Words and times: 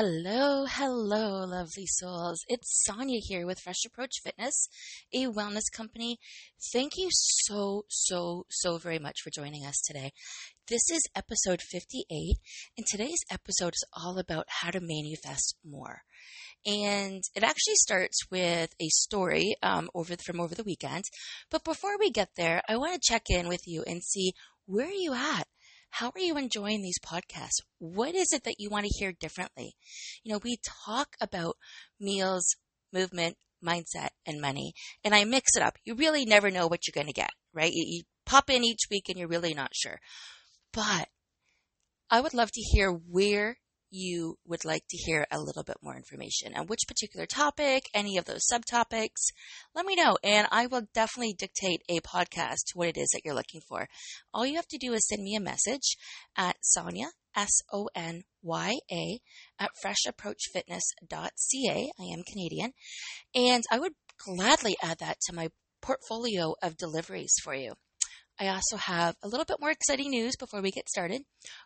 Hello, 0.00 0.64
hello, 0.64 1.44
lovely 1.44 1.84
souls. 1.84 2.44
It's 2.46 2.84
Sonya 2.84 3.18
here 3.20 3.44
with 3.44 3.58
Fresh 3.58 3.84
Approach 3.84 4.12
Fitness, 4.22 4.68
a 5.12 5.26
wellness 5.26 5.72
company. 5.74 6.20
Thank 6.72 6.92
you 6.96 7.08
so, 7.10 7.84
so, 7.88 8.46
so 8.48 8.78
very 8.78 9.00
much 9.00 9.16
for 9.24 9.30
joining 9.30 9.66
us 9.66 9.82
today. 9.84 10.12
This 10.68 10.88
is 10.88 11.08
episode 11.16 11.60
58, 11.60 12.36
and 12.76 12.86
today's 12.86 13.24
episode 13.28 13.74
is 13.74 13.84
all 13.92 14.20
about 14.20 14.46
how 14.46 14.70
to 14.70 14.78
manifest 14.80 15.56
more. 15.64 16.02
And 16.64 17.24
it 17.34 17.42
actually 17.42 17.74
starts 17.74 18.20
with 18.30 18.70
a 18.80 18.86
story 18.90 19.56
um, 19.64 19.90
over 19.96 20.14
from 20.24 20.38
over 20.38 20.54
the 20.54 20.62
weekend. 20.62 21.06
But 21.50 21.64
before 21.64 21.98
we 21.98 22.12
get 22.12 22.36
there, 22.36 22.62
I 22.68 22.76
want 22.76 22.94
to 22.94 23.00
check 23.02 23.24
in 23.30 23.48
with 23.48 23.62
you 23.66 23.82
and 23.84 24.04
see 24.04 24.30
where 24.64 24.86
are 24.86 24.90
you 24.90 25.12
at? 25.14 25.48
How 25.90 26.12
are 26.14 26.20
you 26.20 26.36
enjoying 26.36 26.82
these 26.82 26.98
podcasts? 27.04 27.60
What 27.78 28.14
is 28.14 28.28
it 28.32 28.44
that 28.44 28.56
you 28.58 28.70
want 28.70 28.86
to 28.86 28.98
hear 28.98 29.12
differently? 29.12 29.74
You 30.22 30.32
know, 30.32 30.40
we 30.42 30.58
talk 30.86 31.16
about 31.20 31.56
meals, 31.98 32.46
movement, 32.92 33.36
mindset, 33.64 34.10
and 34.26 34.40
money, 34.40 34.74
and 35.02 35.14
I 35.14 35.24
mix 35.24 35.56
it 35.56 35.62
up. 35.62 35.76
You 35.84 35.94
really 35.94 36.24
never 36.24 36.50
know 36.50 36.66
what 36.66 36.86
you're 36.86 36.92
going 37.00 37.12
to 37.12 37.12
get, 37.12 37.30
right? 37.52 37.72
You, 37.72 37.84
you 37.86 38.02
pop 38.24 38.50
in 38.50 38.64
each 38.64 38.82
week 38.90 39.08
and 39.08 39.18
you're 39.18 39.28
really 39.28 39.54
not 39.54 39.74
sure. 39.74 39.98
But 40.72 41.08
I 42.10 42.20
would 42.20 42.34
love 42.34 42.50
to 42.52 42.60
hear 42.60 42.90
where 42.90 43.58
you 43.90 44.38
would 44.46 44.64
like 44.64 44.84
to 44.88 44.96
hear 44.96 45.26
a 45.30 45.38
little 45.38 45.64
bit 45.64 45.76
more 45.82 45.96
information 45.96 46.54
on 46.54 46.66
which 46.66 46.86
particular 46.86 47.26
topic, 47.26 47.84
any 47.94 48.18
of 48.18 48.24
those 48.24 48.46
subtopics, 48.50 49.32
let 49.74 49.86
me 49.86 49.94
know. 49.94 50.16
And 50.22 50.46
I 50.50 50.66
will 50.66 50.82
definitely 50.94 51.34
dictate 51.34 51.82
a 51.88 52.00
podcast 52.00 52.66
to 52.68 52.78
what 52.78 52.88
it 52.88 52.96
is 52.96 53.08
that 53.12 53.22
you're 53.24 53.34
looking 53.34 53.60
for. 53.68 53.88
All 54.32 54.46
you 54.46 54.56
have 54.56 54.68
to 54.68 54.78
do 54.78 54.92
is 54.92 55.06
send 55.06 55.22
me 55.22 55.36
a 55.36 55.40
message 55.40 55.96
at 56.36 56.56
Sonya, 56.62 57.08
S 57.36 57.50
O 57.72 57.88
N 57.94 58.22
Y 58.42 58.76
A, 58.90 59.20
at 59.58 59.70
freshapproachfitness.ca. 59.84 61.90
I 61.98 62.04
am 62.12 62.22
Canadian. 62.30 62.72
And 63.34 63.64
I 63.70 63.78
would 63.78 63.92
gladly 64.24 64.76
add 64.82 64.98
that 64.98 65.20
to 65.26 65.34
my 65.34 65.48
portfolio 65.80 66.54
of 66.62 66.76
deliveries 66.76 67.34
for 67.42 67.54
you. 67.54 67.74
I 68.40 68.48
also 68.48 68.76
have 68.76 69.16
a 69.22 69.28
little 69.28 69.44
bit 69.44 69.60
more 69.60 69.70
exciting 69.70 70.10
news 70.10 70.36
before 70.36 70.62
we 70.62 70.70
get 70.70 70.88
started. 70.88 71.22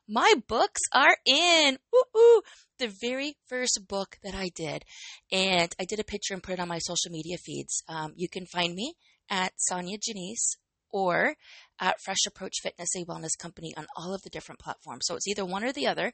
My 0.09 0.35
books 0.49 0.81
are 0.93 1.17
in. 1.27 1.79
Woo-hoo! 1.93 2.43
The 2.79 2.93
very 3.01 3.37
first 3.47 3.79
book 3.89 4.17
that 4.23 4.35
I 4.35 4.51
did. 4.55 4.85
And 5.31 5.75
I 5.79 5.85
did 5.85 6.01
a 6.01 6.05
picture 6.05 6.33
and 6.33 6.43
put 6.43 6.55
it 6.55 6.61
on 6.61 6.69
my 6.69 6.79
social 6.79 7.11
media 7.11 7.37
feeds. 7.37 7.83
Um, 7.89 8.15
you 8.17 8.29
can 8.29 8.47
find 8.47 8.75
me 8.75 8.95
at 9.29 9.53
Sonya 9.57 9.99
Janice 10.03 10.57
or 10.91 11.35
at 11.79 12.01
Fresh 12.01 12.25
Approach 12.27 12.55
Fitness, 12.63 12.95
a 12.97 13.05
wellness 13.05 13.39
company 13.39 13.75
on 13.77 13.87
all 13.97 14.15
of 14.15 14.23
the 14.23 14.31
different 14.31 14.61
platforms. 14.61 15.05
So 15.07 15.17
it's 15.17 15.29
either 15.29 15.45
one 15.45 15.65
or 15.65 15.73
the 15.73 15.87
other. 15.87 16.13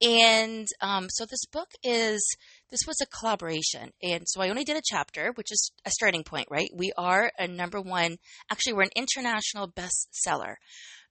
And 0.00 0.66
um, 0.80 1.08
so 1.10 1.24
this 1.24 1.44
book 1.46 1.70
is 1.82 2.24
this 2.70 2.80
was 2.86 2.96
a 3.02 3.06
collaboration, 3.06 3.90
and 4.02 4.22
so 4.26 4.40
I 4.40 4.48
only 4.48 4.64
did 4.64 4.76
a 4.76 4.82
chapter, 4.84 5.32
which 5.34 5.50
is 5.50 5.72
a 5.84 5.90
starting 5.90 6.22
point, 6.22 6.46
right? 6.50 6.70
We 6.72 6.92
are 6.96 7.32
a 7.38 7.48
number 7.48 7.80
one. 7.80 8.18
Actually, 8.50 8.74
we're 8.74 8.82
an 8.82 8.90
international 8.94 9.68
bestseller. 9.68 10.54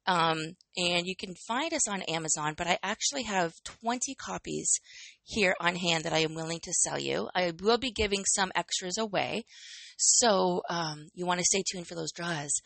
Um, 0.05 0.55
and 0.77 1.05
you 1.05 1.17
can 1.17 1.35
find 1.49 1.73
us 1.73 1.85
on 1.85 2.01
Amazon, 2.03 2.53
but 2.57 2.65
I 2.65 2.79
actually 2.81 3.23
have 3.23 3.51
20 3.65 4.15
copies 4.15 4.79
here 5.25 5.53
on 5.59 5.75
hand 5.75 6.05
that 6.05 6.13
I 6.13 6.19
am 6.19 6.33
willing 6.33 6.61
to 6.63 6.71
sell 6.71 6.97
you. 6.97 7.27
I 7.35 7.51
will 7.61 7.77
be 7.77 7.91
giving 7.91 8.23
some 8.23 8.53
extras 8.55 8.97
away, 8.97 9.43
so 9.97 10.61
um, 10.69 11.09
you 11.13 11.25
want 11.25 11.41
to 11.41 11.45
stay 11.45 11.61
tuned 11.69 11.87
for 11.87 11.95
those 11.95 12.13
draws 12.13 12.61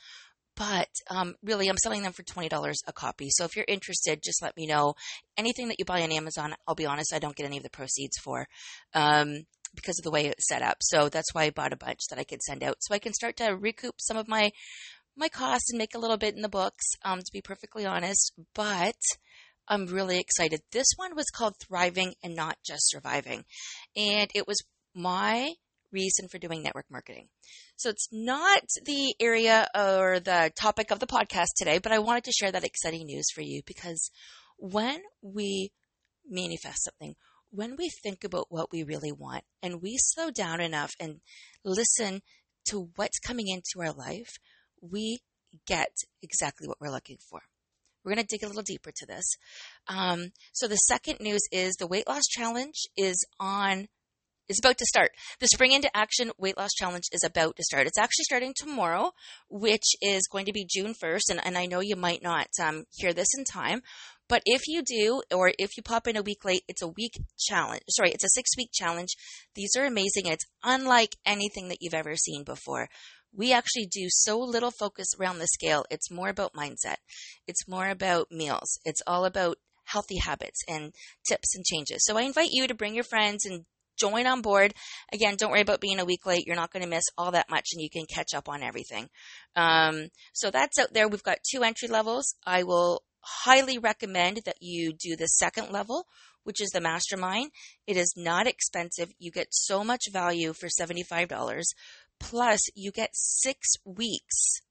but 0.56 0.90
um, 1.10 1.36
really 1.44 1.68
i'm 1.68 1.78
selling 1.78 2.04
them 2.04 2.14
for 2.14 2.24
$20 2.24 2.74
a 2.88 2.94
copy. 2.94 3.30
So 3.30 3.46
if 3.46 3.56
you're 3.56 3.66
interested 3.68 4.22
just 4.24 4.42
let 4.42 4.58
me 4.58 4.68
know. 4.68 4.94
Anything 5.38 5.70
that 5.70 5.80
you 5.80 5.86
buy 5.86 6.02
on 6.02 6.12
amazon 6.12 6.56
i'll 6.68 6.76
be 6.76 6.86
honest 6.86 7.14
i 7.14 7.20
don't 7.20 7.36
get 7.36 7.46
any 7.46 7.58
of 7.58 7.64
the 7.64 7.70
proceeds 7.70 8.18
for 8.18 8.48
um, 8.94 9.44
because 9.74 9.98
of 10.00 10.04
the 10.04 10.12
way 10.12 10.26
it's 10.26 10.48
set 10.48 10.62
up. 10.62 10.78
So 10.82 11.10
that's 11.10 11.34
why 11.34 11.44
i 11.44 11.50
bought 11.50 11.74
a 11.74 11.78
bunch 11.78 12.02
that 12.10 12.20
i 12.20 12.24
could 12.24 12.42
send 12.42 12.64
out 12.64 12.78
so 12.80 12.94
i 12.94 13.00
can 13.00 13.14
start 13.14 13.38
to 13.38 13.56
recoup 13.56 13.96
some 14.00 14.18
of 14.18 14.28
my 14.28 14.52
my 15.18 15.30
costs 15.30 15.72
and 15.72 15.78
make 15.78 15.94
a 15.94 16.00
little 16.00 16.18
bit 16.18 16.36
in 16.36 16.42
the 16.42 16.50
books 16.50 16.86
um, 17.04 17.20
to 17.20 17.32
be 17.34 17.42
perfectly 17.42 17.86
honest. 17.86 18.34
But 18.56 18.96
i'm 19.68 19.86
really 19.88 20.20
excited. 20.20 20.62
This 20.72 20.88
one 20.96 21.16
was 21.16 21.28
called 21.34 21.56
thriving 21.60 22.14
and 22.24 22.36
not 22.36 22.58
just 22.66 22.90
surviving. 22.90 23.46
And 23.96 24.30
it 24.34 24.48
was 24.48 24.58
my 24.94 25.54
reason 25.92 26.28
for 26.28 26.38
doing 26.38 26.64
network 26.64 26.86
marketing. 26.90 27.28
So 27.76 27.90
it's 27.90 28.08
not 28.12 28.64
the 28.86 29.16
area 29.20 29.68
or 29.76 30.20
the 30.20 30.52
topic 30.56 30.92
of 30.92 31.00
the 31.00 31.08
podcast 31.08 31.50
today, 31.58 31.80
but 31.80 31.92
I 31.92 32.00
wanted 32.00 32.26
to 32.26 32.32
share 32.32 32.52
that 32.52 32.64
exciting 32.64 33.06
news 33.06 33.26
for 33.34 33.42
you 33.42 33.62
because 33.66 34.12
when 34.58 35.02
we 35.22 35.72
manifest 36.28 36.84
something, 36.84 37.16
when 37.50 37.76
we 37.78 37.90
think 38.04 38.24
about 38.24 38.48
what 38.50 38.72
we 38.72 38.84
really 38.84 39.12
want 39.12 39.44
and 39.62 39.82
we 39.82 39.98
slow 39.98 40.32
down 40.32 40.62
enough 40.62 40.92
and 41.00 41.20
listen 41.66 42.22
to 42.70 42.90
what's 42.96 43.20
coming 43.20 43.48
into 43.48 43.86
our 43.86 43.94
life, 43.94 44.38
we 44.82 45.20
get 45.68 45.92
exactly 46.22 46.68
what 46.68 46.80
we're 46.80 46.92
looking 46.92 47.18
for. 47.30 47.42
We're 48.04 48.16
going 48.16 48.26
to 48.26 48.36
dig 48.36 48.44
a 48.44 48.48
little 48.48 48.64
deeper 48.64 48.92
to 48.96 49.06
this. 49.06 49.26
Um, 49.88 50.32
so 50.54 50.68
the 50.68 50.76
second 50.76 51.20
news 51.20 51.42
is 51.52 51.76
the 51.76 51.88
weight 51.88 52.08
loss 52.08 52.24
challenge 52.30 52.88
is 52.98 53.24
on 53.40 53.88
is 54.50 54.60
about 54.60 54.78
to 54.78 54.86
start. 54.86 55.12
The 55.40 55.48
Spring 55.48 55.72
into 55.72 55.96
Action 55.96 56.32
Weight 56.38 56.58
Loss 56.58 56.72
Challenge 56.78 57.06
is 57.12 57.24
about 57.24 57.56
to 57.56 57.64
start. 57.64 57.88
It's 57.88 57.98
actually 57.98 58.24
starting 58.24 58.54
tomorrow, 58.56 59.12
which 59.50 59.96
is 60.02 60.28
going 60.32 60.46
to 60.46 60.54
be 60.54 60.68
June 60.70 60.94
1st. 60.94 61.30
And, 61.30 61.46
and 61.46 61.58
I 61.58 61.66
know 61.66 61.80
you 61.80 61.96
might 61.96 62.24
not 62.24 62.48
um, 62.62 62.84
hear 62.92 63.14
this 63.14 63.30
in 63.38 63.44
time, 63.46 63.82
but 64.32 64.44
if 64.46 64.62
you 64.68 64.82
do, 64.82 65.22
or 65.36 65.52
if 65.60 65.76
you 65.76 65.84
pop 65.84 66.08
in 66.08 66.16
a 66.16 66.22
week 66.22 66.46
late, 66.46 66.64
it's 66.68 66.82
a 66.82 66.88
week 66.88 67.14
challenge. 67.38 67.82
Sorry, 67.90 68.12
it's 68.12 68.24
a 68.24 68.30
six 68.30 68.52
week 68.58 68.70
challenge. 68.74 69.10
These 69.56 69.72
are 69.78 69.86
amazing. 69.86 70.26
It's 70.26 70.46
unlike 70.64 71.18
anything 71.26 71.68
that 71.68 71.80
you've 71.82 71.94
ever 71.94 72.16
seen 72.16 72.44
before. 72.44 72.88
We 73.34 73.54
actually 73.54 73.88
do 73.92 74.08
so 74.10 74.40
little 74.40 74.72
focus 74.72 75.08
around 75.20 75.40
the 75.40 75.48
scale. 75.48 75.86
It's 75.90 76.12
more 76.12 76.30
about 76.30 76.54
mindset. 76.54 76.98
It's 77.48 77.68
more 77.68 77.90
about 77.90 78.32
meals. 78.32 78.80
It's 78.86 79.02
all 79.08 79.26
about 79.26 79.58
healthy 79.86 80.18
habits 80.18 80.62
and 80.68 80.94
tips 81.28 81.56
and 81.56 81.66
changes. 81.66 82.06
So 82.06 82.18
I 82.18 82.22
invite 82.22 82.52
you 82.52 82.68
to 82.68 82.74
bring 82.74 82.96
your 82.96 83.04
friends 83.04 83.46
and 83.46 83.66
join 84.02 84.28
on 84.28 84.42
board. 84.42 84.74
Again, 85.14 85.36
don't 85.38 85.52
worry 85.52 85.62
about 85.62 85.82
being 85.82 86.00
a 86.00 86.06
week 86.06 86.26
late. 86.26 86.44
You're 86.46 86.56
not 86.56 86.72
going 86.72 86.84
to 86.84 86.90
miss 86.90 87.06
all 87.18 87.32
that 87.32 87.50
much 87.50 87.70
and 87.74 87.82
you 87.82 87.90
can 87.90 88.06
catch 88.06 88.34
up 88.36 88.50
on 88.50 88.64
everything. 88.64 89.10
Um, 89.56 90.08
so 90.34 90.52
that's 90.52 90.80
out 90.80 90.94
there. 90.94 91.08
We've 91.08 91.24
got 91.24 91.38
two 91.50 91.64
entry 91.64 91.88
levels. 91.88 92.36
I 92.46 92.64
will 92.64 93.04
highly 93.22 93.78
recommend 93.78 94.42
that 94.46 94.58
you 94.60 94.94
do 94.94 95.16
the 95.16 95.28
second 95.28 95.72
level, 95.72 96.06
which 96.44 96.62
is 96.62 96.70
the 96.70 96.82
mastermind. 96.82 97.52
It 97.86 97.98
is 97.98 98.14
not 98.18 98.48
expensive. 98.48 99.12
You 99.20 99.32
get 99.32 99.48
so 99.52 99.84
much 99.84 100.04
value 100.12 100.54
for 100.54 100.68
$75. 100.68 101.62
Plus, 102.20 102.60
you 102.76 102.92
get 102.92 103.10
six 103.14 103.68
weeks 103.86 104.62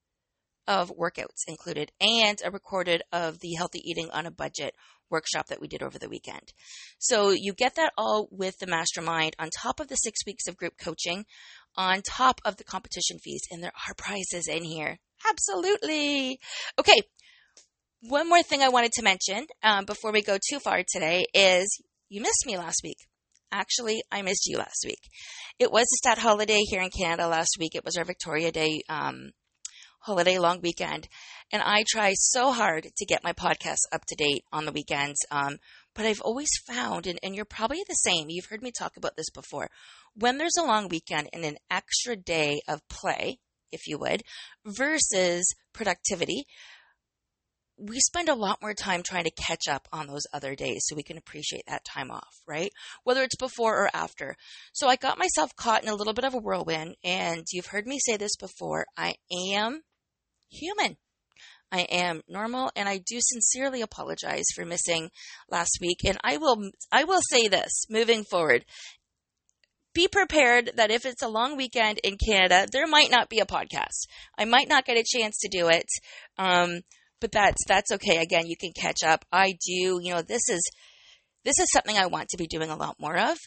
of 0.66 0.92
workouts 0.96 1.42
included 1.48 1.90
and 2.00 2.40
a 2.44 2.50
recorded 2.50 3.02
of 3.12 3.40
the 3.40 3.54
healthy 3.54 3.80
eating 3.84 4.08
on 4.12 4.26
a 4.26 4.30
budget 4.30 4.74
workshop 5.10 5.46
that 5.48 5.60
we 5.60 5.68
did 5.68 5.82
over 5.82 5.98
the 5.98 6.08
weekend. 6.08 6.52
So 6.98 7.30
you 7.30 7.52
get 7.52 7.74
that 7.76 7.92
all 7.96 8.28
with 8.30 8.58
the 8.58 8.66
mastermind 8.66 9.34
on 9.38 9.48
top 9.50 9.80
of 9.80 9.88
the 9.88 9.96
six 9.96 10.20
weeks 10.26 10.46
of 10.46 10.56
group 10.56 10.74
coaching, 10.78 11.24
on 11.76 12.02
top 12.02 12.40
of 12.44 12.56
the 12.56 12.64
competition 12.64 13.18
fees, 13.22 13.42
and 13.50 13.62
there 13.62 13.72
are 13.88 13.94
prizes 13.94 14.48
in 14.48 14.64
here. 14.64 14.98
Absolutely. 15.28 16.38
Okay. 16.78 17.00
One 18.02 18.28
more 18.28 18.42
thing 18.42 18.62
I 18.62 18.70
wanted 18.70 18.92
to 18.92 19.02
mention 19.02 19.46
um, 19.62 19.84
before 19.84 20.10
we 20.12 20.22
go 20.22 20.38
too 20.48 20.58
far 20.58 20.82
today 20.90 21.26
is 21.34 21.82
you 22.08 22.22
missed 22.22 22.46
me 22.46 22.56
last 22.56 22.80
week. 22.82 22.96
Actually, 23.52 24.02
I 24.10 24.22
missed 24.22 24.46
you 24.46 24.58
last 24.58 24.84
week. 24.86 25.00
It 25.58 25.70
was 25.70 25.82
a 25.82 25.96
stat 25.96 26.18
holiday 26.18 26.60
here 26.60 26.80
in 26.80 26.90
Canada 26.90 27.26
last 27.26 27.56
week. 27.58 27.74
It 27.74 27.84
was 27.84 27.96
our 27.96 28.04
Victoria 28.04 28.52
Day 28.52 28.80
um, 28.88 29.32
holiday 30.00 30.38
long 30.38 30.60
weekend. 30.60 31.08
And 31.52 31.62
I 31.62 31.84
try 31.88 32.12
so 32.14 32.52
hard 32.52 32.88
to 32.96 33.06
get 33.06 33.24
my 33.24 33.32
podcast 33.32 33.86
up 33.92 34.04
to 34.06 34.16
date 34.16 34.44
on 34.52 34.64
the 34.64 34.72
weekends. 34.72 35.18
Um, 35.30 35.58
but 35.94 36.06
I've 36.06 36.20
always 36.20 36.50
found, 36.66 37.06
and, 37.06 37.18
and 37.22 37.34
you're 37.34 37.44
probably 37.44 37.82
the 37.88 37.94
same, 37.94 38.26
you've 38.28 38.46
heard 38.46 38.62
me 38.62 38.72
talk 38.76 38.96
about 38.96 39.16
this 39.16 39.30
before, 39.30 39.68
when 40.14 40.38
there's 40.38 40.56
a 40.58 40.64
long 40.64 40.88
weekend 40.88 41.28
and 41.32 41.44
an 41.44 41.56
extra 41.70 42.16
day 42.16 42.60
of 42.68 42.86
play, 42.88 43.38
if 43.72 43.86
you 43.86 43.98
would, 43.98 44.22
versus 44.64 45.54
productivity, 45.72 46.44
we 47.80 47.98
spend 48.00 48.28
a 48.28 48.34
lot 48.34 48.60
more 48.60 48.74
time 48.74 49.02
trying 49.02 49.24
to 49.24 49.30
catch 49.30 49.66
up 49.66 49.88
on 49.90 50.06
those 50.06 50.26
other 50.32 50.54
days 50.54 50.82
so 50.84 50.94
we 50.94 51.02
can 51.02 51.16
appreciate 51.16 51.62
that 51.66 51.84
time 51.84 52.10
off, 52.10 52.36
right? 52.46 52.70
Whether 53.04 53.22
it's 53.22 53.36
before 53.36 53.74
or 53.74 53.90
after. 53.94 54.36
So 54.72 54.86
I 54.86 54.96
got 54.96 55.18
myself 55.18 55.56
caught 55.56 55.82
in 55.82 55.88
a 55.88 55.94
little 55.94 56.12
bit 56.12 56.26
of 56.26 56.34
a 56.34 56.38
whirlwind, 56.38 56.96
and 57.02 57.46
you've 57.50 57.66
heard 57.66 57.86
me 57.86 57.98
say 57.98 58.16
this 58.16 58.36
before. 58.36 58.86
I 58.96 59.14
am 59.54 59.80
human. 60.50 60.96
I 61.72 61.82
am 61.82 62.22
normal 62.28 62.72
and 62.74 62.88
I 62.88 62.98
do 62.98 63.18
sincerely 63.20 63.80
apologize 63.80 64.46
for 64.54 64.64
missing 64.64 65.10
last 65.48 65.78
week 65.80 65.98
and 66.04 66.18
I 66.24 66.36
will 66.36 66.70
I 66.90 67.04
will 67.04 67.20
say 67.30 67.46
this 67.46 67.84
moving 67.88 68.24
forward 68.24 68.64
be 69.94 70.08
prepared 70.08 70.70
that 70.76 70.90
if 70.90 71.04
it's 71.04 71.22
a 71.22 71.28
long 71.28 71.56
weekend 71.56 71.98
in 72.04 72.16
Canada, 72.16 72.66
there 72.70 72.86
might 72.86 73.10
not 73.10 73.28
be 73.28 73.40
a 73.40 73.46
podcast. 73.46 74.06
I 74.38 74.44
might 74.44 74.68
not 74.68 74.84
get 74.84 74.96
a 74.96 75.04
chance 75.04 75.38
to 75.38 75.48
do 75.48 75.68
it, 75.68 75.86
um, 76.38 76.82
but 77.20 77.32
that's 77.32 77.64
that's 77.66 77.90
okay. 77.92 78.18
Again, 78.18 78.46
you 78.46 78.56
can 78.56 78.72
catch 78.72 79.02
up. 79.04 79.24
I 79.32 79.52
do. 79.66 79.98
You 80.00 80.14
know, 80.14 80.22
this 80.22 80.48
is 80.48 80.62
this 81.44 81.58
is 81.58 81.70
something 81.72 81.96
I 81.96 82.06
want 82.06 82.28
to 82.30 82.36
be 82.36 82.46
doing 82.46 82.70
a 82.70 82.76
lot 82.76 82.96
more 83.00 83.18
of. 83.18 83.38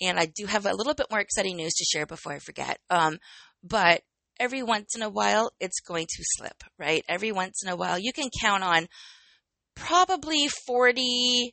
And 0.00 0.18
I 0.18 0.26
do 0.26 0.46
have 0.46 0.66
a 0.66 0.74
little 0.74 0.94
bit 0.94 1.06
more 1.10 1.20
exciting 1.20 1.56
news 1.56 1.74
to 1.74 1.84
share 1.84 2.06
before 2.06 2.32
I 2.32 2.38
forget. 2.38 2.78
Um, 2.90 3.18
but 3.62 4.02
every 4.38 4.62
once 4.62 4.94
in 4.94 5.02
a 5.02 5.08
while, 5.08 5.52
it's 5.60 5.80
going 5.80 6.06
to 6.06 6.24
slip, 6.36 6.64
right? 6.78 7.04
Every 7.08 7.32
once 7.32 7.62
in 7.64 7.70
a 7.70 7.76
while, 7.76 7.98
you 7.98 8.12
can 8.12 8.28
count 8.40 8.62
on 8.62 8.88
probably 9.74 10.48
46 10.66 11.52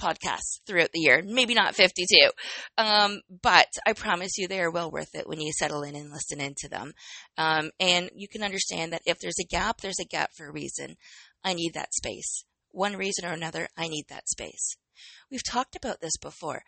podcasts 0.00 0.60
throughout 0.66 0.90
the 0.92 1.00
year, 1.00 1.22
maybe 1.24 1.54
not 1.54 1.74
52. 1.74 2.30
Um, 2.78 3.20
but 3.42 3.68
I 3.86 3.92
promise 3.92 4.38
you 4.38 4.48
they 4.48 4.60
are 4.60 4.70
well 4.70 4.90
worth 4.90 5.14
it 5.14 5.28
when 5.28 5.40
you 5.40 5.52
settle 5.52 5.82
in 5.82 5.96
and 5.96 6.10
listen 6.10 6.40
into 6.40 6.68
them. 6.68 6.92
Um, 7.36 7.70
and 7.80 8.10
you 8.14 8.28
can 8.28 8.42
understand 8.42 8.92
that 8.92 9.02
if 9.06 9.18
there's 9.20 9.40
a 9.40 9.46
gap, 9.46 9.80
there's 9.80 10.00
a 10.00 10.04
gap 10.04 10.30
for 10.36 10.48
a 10.48 10.52
reason. 10.52 10.96
I 11.44 11.54
need 11.54 11.74
that 11.74 11.94
space. 11.94 12.44
One 12.70 12.96
reason 12.96 13.24
or 13.24 13.32
another, 13.32 13.68
I 13.76 13.88
need 13.88 14.06
that 14.08 14.28
space. 14.28 14.76
We've 15.30 15.44
talked 15.44 15.76
about 15.76 16.00
this 16.00 16.16
before. 16.16 16.62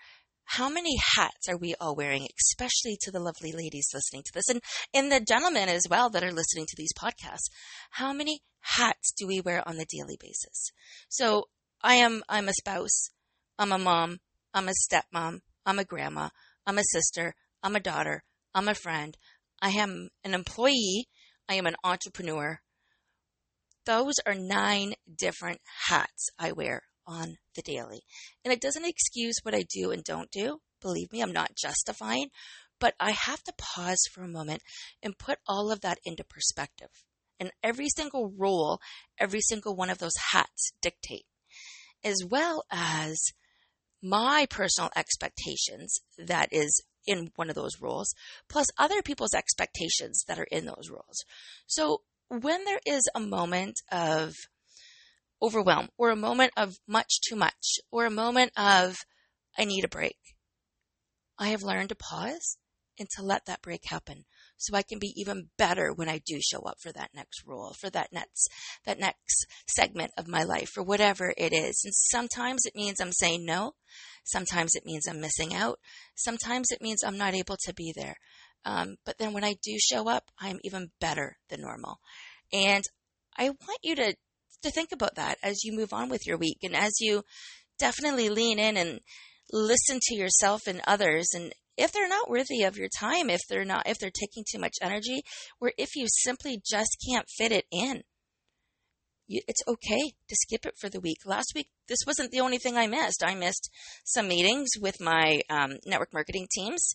How 0.52 0.70
many 0.70 0.96
hats 1.14 1.46
are 1.46 1.58
we 1.58 1.74
all 1.78 1.94
wearing, 1.94 2.26
especially 2.40 2.96
to 3.02 3.10
the 3.10 3.20
lovely 3.20 3.52
ladies 3.52 3.90
listening 3.92 4.22
to 4.24 4.32
this 4.32 4.48
and, 4.48 4.62
and 4.94 5.12
the 5.12 5.20
gentlemen 5.20 5.68
as 5.68 5.86
well 5.90 6.08
that 6.08 6.24
are 6.24 6.32
listening 6.32 6.64
to 6.66 6.74
these 6.74 6.92
podcasts? 6.98 7.50
How 7.90 8.14
many 8.14 8.40
hats 8.60 9.12
do 9.12 9.26
we 9.26 9.42
wear 9.42 9.62
on 9.68 9.76
the 9.76 9.84
daily 9.84 10.16
basis? 10.18 10.70
So 11.10 11.44
I 11.82 11.96
am, 11.96 12.22
I'm 12.30 12.48
a 12.48 12.54
spouse. 12.54 13.10
I'm 13.58 13.72
a 13.72 13.78
mom. 13.78 14.20
I'm 14.54 14.68
a 14.68 14.72
stepmom. 14.72 15.40
I'm 15.66 15.78
a 15.78 15.84
grandma. 15.84 16.30
I'm 16.66 16.78
a 16.78 16.82
sister. 16.92 17.34
I'm 17.62 17.76
a 17.76 17.80
daughter. 17.80 18.24
I'm 18.54 18.68
a 18.68 18.74
friend. 18.74 19.18
I 19.60 19.70
am 19.72 20.08
an 20.24 20.32
employee. 20.32 21.08
I 21.46 21.56
am 21.56 21.66
an 21.66 21.76
entrepreneur. 21.84 22.60
Those 23.84 24.14
are 24.24 24.34
nine 24.34 24.94
different 25.14 25.60
hats 25.88 26.30
I 26.38 26.52
wear 26.52 26.84
on 27.08 27.38
the 27.56 27.62
daily. 27.62 28.02
And 28.44 28.52
it 28.52 28.60
doesn't 28.60 28.86
excuse 28.86 29.36
what 29.42 29.54
I 29.54 29.64
do 29.68 29.90
and 29.90 30.04
don't 30.04 30.30
do. 30.30 30.58
Believe 30.80 31.10
me, 31.12 31.22
I'm 31.22 31.32
not 31.32 31.56
justifying, 31.56 32.28
but 32.78 32.94
I 33.00 33.12
have 33.12 33.42
to 33.44 33.52
pause 33.56 34.02
for 34.12 34.22
a 34.22 34.28
moment 34.28 34.62
and 35.02 35.18
put 35.18 35.38
all 35.48 35.72
of 35.72 35.80
that 35.80 35.98
into 36.04 36.22
perspective. 36.22 36.90
And 37.40 37.50
every 37.62 37.88
single 37.88 38.32
role, 38.36 38.80
every 39.18 39.40
single 39.40 39.74
one 39.74 39.90
of 39.90 39.98
those 39.98 40.16
hats 40.32 40.72
dictate, 40.82 41.26
as 42.04 42.16
well 42.28 42.64
as 42.70 43.18
my 44.02 44.46
personal 44.50 44.90
expectations 44.94 45.98
that 46.18 46.48
is 46.52 46.82
in 47.06 47.30
one 47.36 47.48
of 47.48 47.56
those 47.56 47.80
roles, 47.80 48.14
plus 48.48 48.66
other 48.76 49.02
people's 49.02 49.34
expectations 49.34 50.22
that 50.28 50.38
are 50.38 50.46
in 50.50 50.66
those 50.66 50.90
roles. 50.90 51.24
So 51.66 52.02
when 52.28 52.64
there 52.64 52.80
is 52.86 53.02
a 53.14 53.20
moment 53.20 53.80
of 53.90 54.34
overwhelm 55.42 55.88
or 55.96 56.10
a 56.10 56.16
moment 56.16 56.52
of 56.56 56.78
much 56.86 57.20
too 57.28 57.36
much 57.36 57.78
or 57.90 58.04
a 58.04 58.10
moment 58.10 58.52
of 58.56 58.96
I 59.56 59.64
need 59.64 59.84
a 59.84 59.88
break. 59.88 60.16
I 61.38 61.48
have 61.48 61.62
learned 61.62 61.90
to 61.90 61.94
pause 61.94 62.56
and 62.98 63.08
to 63.10 63.22
let 63.22 63.46
that 63.46 63.62
break 63.62 63.82
happen 63.86 64.24
so 64.56 64.76
I 64.76 64.82
can 64.82 64.98
be 64.98 65.12
even 65.16 65.50
better 65.56 65.92
when 65.92 66.08
I 66.08 66.20
do 66.26 66.40
show 66.40 66.60
up 66.62 66.78
for 66.80 66.92
that 66.92 67.10
next 67.14 67.44
role, 67.46 67.74
for 67.78 67.88
that 67.90 68.12
next, 68.12 68.48
that 68.84 68.98
next 68.98 69.46
segment 69.68 70.10
of 70.18 70.26
my 70.26 70.42
life 70.42 70.76
or 70.76 70.82
whatever 70.82 71.32
it 71.36 71.52
is. 71.52 71.80
And 71.84 71.94
sometimes 71.94 72.62
it 72.66 72.74
means 72.74 73.00
I'm 73.00 73.12
saying 73.12 73.44
no. 73.44 73.74
Sometimes 74.24 74.74
it 74.74 74.84
means 74.84 75.06
I'm 75.06 75.20
missing 75.20 75.54
out. 75.54 75.78
Sometimes 76.16 76.68
it 76.70 76.82
means 76.82 77.04
I'm 77.04 77.18
not 77.18 77.34
able 77.34 77.56
to 77.64 77.74
be 77.74 77.92
there. 77.94 78.16
Um, 78.64 78.96
but 79.06 79.16
then 79.18 79.32
when 79.32 79.44
I 79.44 79.54
do 79.62 79.76
show 79.78 80.08
up, 80.08 80.24
I'm 80.40 80.58
even 80.64 80.90
better 81.00 81.36
than 81.48 81.62
normal. 81.62 82.00
And 82.52 82.82
I 83.36 83.50
want 83.50 83.78
you 83.82 83.94
to 83.96 84.14
to 84.62 84.70
think 84.70 84.90
about 84.92 85.14
that 85.16 85.38
as 85.42 85.64
you 85.64 85.76
move 85.76 85.92
on 85.92 86.08
with 86.08 86.26
your 86.26 86.36
week 86.36 86.58
and 86.62 86.74
as 86.74 86.92
you 87.00 87.24
definitely 87.78 88.28
lean 88.28 88.58
in 88.58 88.76
and 88.76 89.00
listen 89.52 89.98
to 90.02 90.14
yourself 90.14 90.66
and 90.66 90.80
others. 90.86 91.28
And 91.34 91.52
if 91.76 91.92
they're 91.92 92.08
not 92.08 92.28
worthy 92.28 92.62
of 92.64 92.76
your 92.76 92.88
time 92.88 93.30
if 93.30 93.40
they're 93.48 93.64
not 93.64 93.86
if 93.86 93.98
they're 93.98 94.10
taking 94.10 94.44
too 94.50 94.58
much 94.58 94.74
energy 94.82 95.22
or 95.60 95.72
if 95.78 95.94
you 95.94 96.06
simply 96.08 96.60
just 96.68 96.96
can't 97.08 97.26
fit 97.38 97.52
it 97.52 97.64
in 97.70 98.02
it's 99.30 99.62
okay 99.68 100.14
to 100.28 100.34
skip 100.34 100.64
it 100.64 100.74
for 100.78 100.88
the 100.88 101.00
week. 101.00 101.18
Last 101.24 101.52
week 101.54 101.68
this 101.86 101.98
wasn't 102.06 102.30
the 102.32 102.40
only 102.40 102.58
thing 102.58 102.76
i 102.76 102.86
missed. 102.86 103.22
I 103.24 103.34
missed 103.34 103.70
some 104.04 104.28
meetings 104.28 104.70
with 104.80 105.00
my 105.00 105.40
um, 105.50 105.76
network 105.86 106.12
marketing 106.12 106.48
teams 106.50 106.94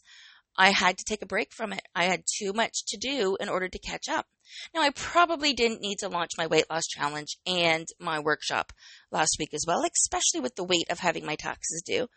I 0.58 0.72
had 0.72 0.98
to 0.98 1.06
take 1.08 1.22
a 1.22 1.28
break 1.28 1.54
from 1.54 1.74
it. 1.74 1.82
I 1.96 2.06
had 2.06 2.24
too 2.40 2.54
much 2.54 2.86
to 2.90 2.98
do 2.98 3.38
in 3.40 3.50
order 3.50 3.68
to 3.68 3.80
catch 3.80 4.08
up. 4.08 4.28
Now, 4.74 4.82
I 4.82 4.92
probably 4.92 5.54
didn't 5.54 5.82
need 5.82 5.98
to 6.00 6.10
launch 6.10 6.32
my 6.38 6.48
weight 6.48 6.66
loss 6.70 6.84
challenge 6.88 7.38
and 7.48 7.88
my 8.00 8.20
workshop 8.20 8.72
last 9.12 9.38
week 9.40 9.54
as 9.54 9.64
well, 9.68 9.84
especially 9.84 10.42
with 10.42 10.56
the 10.56 10.64
weight 10.64 10.90
of 10.90 11.00
having 11.00 11.26
my 11.26 11.36
taxes 11.36 11.82
due. 11.86 12.08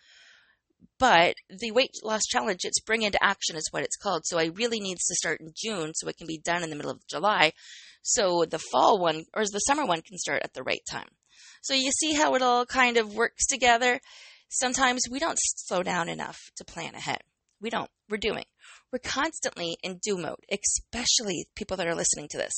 But 0.98 1.36
the 1.48 1.72
weight 1.72 1.92
loss 2.02 2.22
challenge, 2.28 2.60
it's 2.64 2.80
bring 2.80 3.02
into 3.02 3.22
action 3.22 3.56
is 3.56 3.68
what 3.70 3.82
it's 3.82 3.96
called. 3.96 4.22
So 4.26 4.38
I 4.38 4.46
really 4.46 4.80
needs 4.80 5.04
to 5.06 5.14
start 5.14 5.40
in 5.40 5.52
June 5.56 5.92
so 5.94 6.08
it 6.08 6.16
can 6.16 6.26
be 6.26 6.38
done 6.38 6.62
in 6.62 6.70
the 6.70 6.76
middle 6.76 6.90
of 6.90 7.06
July. 7.06 7.52
So 8.02 8.44
the 8.44 8.58
fall 8.58 8.98
one 8.98 9.24
or 9.34 9.44
the 9.44 9.58
summer 9.60 9.84
one 9.84 10.02
can 10.02 10.18
start 10.18 10.42
at 10.42 10.54
the 10.54 10.62
right 10.62 10.82
time. 10.90 11.08
So 11.62 11.74
you 11.74 11.90
see 11.90 12.14
how 12.14 12.34
it 12.34 12.42
all 12.42 12.64
kind 12.66 12.96
of 12.96 13.14
works 13.14 13.46
together. 13.46 14.00
Sometimes 14.48 15.02
we 15.10 15.18
don't 15.18 15.38
slow 15.40 15.82
down 15.82 16.08
enough 16.08 16.38
to 16.56 16.64
plan 16.64 16.94
ahead. 16.94 17.22
We 17.60 17.70
don't. 17.70 17.90
We're 18.08 18.18
doing. 18.18 18.44
We're 18.92 18.98
constantly 18.98 19.76
in 19.82 19.98
do 20.02 20.16
mode, 20.16 20.44
especially 20.50 21.46
people 21.54 21.76
that 21.78 21.86
are 21.86 21.94
listening 21.94 22.28
to 22.30 22.38
this. 22.38 22.52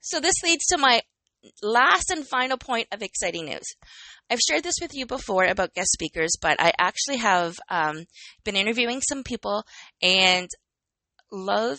So 0.00 0.20
this 0.20 0.42
leads 0.42 0.66
to 0.66 0.78
my 0.78 1.02
last 1.62 2.10
and 2.10 2.26
final 2.26 2.56
point 2.56 2.88
of 2.92 3.02
exciting 3.02 3.46
news. 3.46 3.64
I've 4.30 4.40
shared 4.40 4.62
this 4.62 4.76
with 4.80 4.94
you 4.94 5.06
before 5.06 5.44
about 5.44 5.74
guest 5.74 5.90
speakers, 5.92 6.32
but 6.40 6.60
I 6.60 6.72
actually 6.78 7.18
have 7.18 7.56
um, 7.68 8.04
been 8.44 8.56
interviewing 8.56 9.00
some 9.00 9.22
people 9.22 9.64
and 10.02 10.48
love 11.30 11.78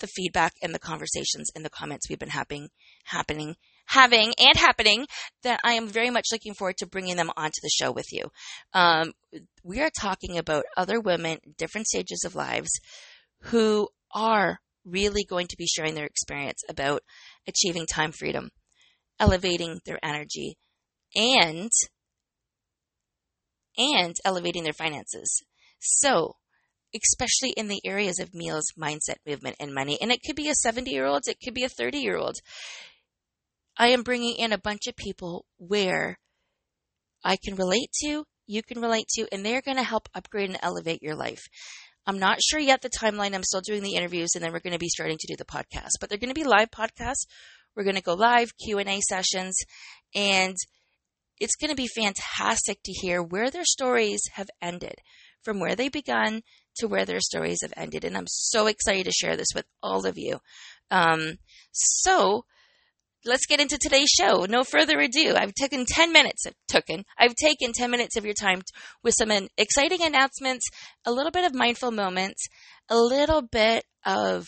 the 0.00 0.06
feedback 0.08 0.52
and 0.62 0.74
the 0.74 0.78
conversations 0.78 1.50
and 1.54 1.64
the 1.64 1.70
comments 1.70 2.08
we've 2.08 2.18
been 2.18 2.28
having 2.28 2.68
happening 3.04 3.56
having 3.86 4.32
and 4.38 4.56
happening 4.56 5.06
that 5.42 5.60
I 5.64 5.74
am 5.74 5.88
very 5.88 6.10
much 6.10 6.26
looking 6.32 6.54
forward 6.54 6.76
to 6.78 6.86
bringing 6.86 7.16
them 7.16 7.30
onto 7.36 7.60
the 7.62 7.70
show 7.70 7.92
with 7.92 8.06
you. 8.12 8.30
Um, 8.72 9.12
we 9.62 9.80
are 9.80 9.90
talking 10.00 10.38
about 10.38 10.64
other 10.76 11.00
women, 11.00 11.38
different 11.56 11.86
stages 11.86 12.22
of 12.24 12.34
lives, 12.34 12.70
who 13.42 13.88
are 14.14 14.58
really 14.84 15.24
going 15.24 15.46
to 15.48 15.56
be 15.56 15.66
sharing 15.66 15.94
their 15.94 16.06
experience 16.06 16.62
about 16.68 17.02
achieving 17.46 17.86
time 17.86 18.12
freedom, 18.12 18.50
elevating 19.18 19.80
their 19.84 19.98
energy, 20.02 20.56
and 21.14 21.70
and 23.78 24.14
elevating 24.24 24.64
their 24.64 24.72
finances. 24.72 25.42
So, 25.78 26.36
especially 26.94 27.50
in 27.56 27.68
the 27.68 27.80
areas 27.84 28.18
of 28.18 28.34
meals, 28.34 28.64
mindset, 28.78 29.16
movement, 29.26 29.56
and 29.60 29.74
money. 29.74 29.98
And 30.00 30.10
it 30.10 30.20
could 30.24 30.36
be 30.36 30.48
a 30.48 30.54
70 30.54 30.90
year 30.90 31.06
old, 31.06 31.22
it 31.26 31.38
could 31.44 31.54
be 31.54 31.64
a 31.64 31.68
30 31.68 31.98
year 31.98 32.16
old. 32.16 32.36
I 33.76 33.88
am 33.88 34.02
bringing 34.02 34.36
in 34.36 34.52
a 34.52 34.58
bunch 34.58 34.86
of 34.86 34.96
people 34.96 35.44
where 35.58 36.18
I 37.24 37.36
can 37.36 37.56
relate 37.56 37.90
to, 38.04 38.24
you 38.46 38.62
can 38.62 38.80
relate 38.80 39.08
to, 39.16 39.26
and 39.32 39.44
they're 39.44 39.62
going 39.62 39.76
to 39.76 39.82
help 39.82 40.08
upgrade 40.14 40.48
and 40.48 40.58
elevate 40.62 41.02
your 41.02 41.14
life. 41.14 41.42
I'm 42.06 42.18
not 42.18 42.38
sure 42.40 42.60
yet 42.60 42.82
the 42.82 42.88
timeline. 42.88 43.34
I'm 43.34 43.42
still 43.42 43.60
doing 43.60 43.82
the 43.82 43.96
interviews 43.96 44.30
and 44.34 44.44
then 44.44 44.52
we're 44.52 44.60
going 44.60 44.72
to 44.72 44.78
be 44.78 44.88
starting 44.88 45.18
to 45.18 45.26
do 45.26 45.36
the 45.36 45.44
podcast, 45.44 45.98
but 46.00 46.08
they're 46.08 46.18
going 46.18 46.32
to 46.32 46.40
be 46.40 46.44
live 46.44 46.70
podcasts. 46.70 47.26
We're 47.74 47.84
going 47.84 47.96
to 47.96 48.02
go 48.02 48.14
live 48.14 48.56
Q&A 48.64 49.00
sessions 49.00 49.56
and 50.14 50.54
it's 51.38 51.56
going 51.56 51.70
to 51.70 51.76
be 51.76 51.88
fantastic 51.88 52.78
to 52.84 52.92
hear 52.92 53.22
where 53.22 53.50
their 53.50 53.64
stories 53.64 54.22
have 54.34 54.48
ended 54.62 54.94
from 55.42 55.60
where 55.60 55.74
they 55.74 55.88
begun 55.88 56.42
to 56.76 56.86
where 56.86 57.04
their 57.04 57.20
stories 57.20 57.58
have 57.62 57.72
ended. 57.76 58.04
And 58.04 58.16
I'm 58.16 58.26
so 58.28 58.66
excited 58.66 59.06
to 59.06 59.12
share 59.12 59.36
this 59.36 59.52
with 59.54 59.66
all 59.82 60.06
of 60.06 60.16
you. 60.16 60.38
Um, 60.90 61.38
so 61.72 62.44
let's 63.26 63.46
get 63.46 63.60
into 63.60 63.78
today's 63.78 64.08
show. 64.08 64.46
No 64.48 64.64
further 64.64 64.98
ado. 65.00 65.34
I've 65.36 65.54
taken 65.54 65.84
10 65.86 66.12
minutes, 66.12 66.44
taken, 66.68 67.04
I've 67.18 67.34
taken 67.34 67.72
10 67.72 67.90
minutes 67.90 68.16
of 68.16 68.24
your 68.24 68.34
time 68.34 68.62
with 69.02 69.14
some 69.18 69.30
exciting 69.56 70.02
announcements, 70.02 70.66
a 71.04 71.12
little 71.12 71.32
bit 71.32 71.44
of 71.44 71.54
mindful 71.54 71.90
moments, 71.90 72.46
a 72.88 72.96
little 72.96 73.42
bit 73.42 73.84
of 74.04 74.46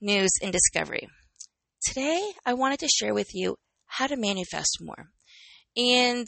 news 0.00 0.30
and 0.42 0.52
discovery. 0.52 1.08
Today, 1.86 2.22
I 2.44 2.54
wanted 2.54 2.80
to 2.80 2.88
share 2.88 3.14
with 3.14 3.28
you 3.34 3.56
how 3.86 4.06
to 4.06 4.16
manifest 4.16 4.78
more. 4.80 5.10
And 5.76 6.26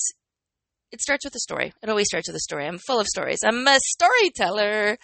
it 0.93 1.00
starts 1.00 1.25
with 1.25 1.35
a 1.35 1.40
story. 1.40 1.73
It 1.83 1.88
always 1.88 2.07
starts 2.07 2.28
with 2.28 2.37
a 2.37 2.40
story. 2.40 2.66
I'm 2.66 2.78
full 2.78 3.00
of 3.00 3.07
stories. 3.07 3.40
I'm 3.45 3.66
a 3.66 3.78
storyteller. 3.81 4.99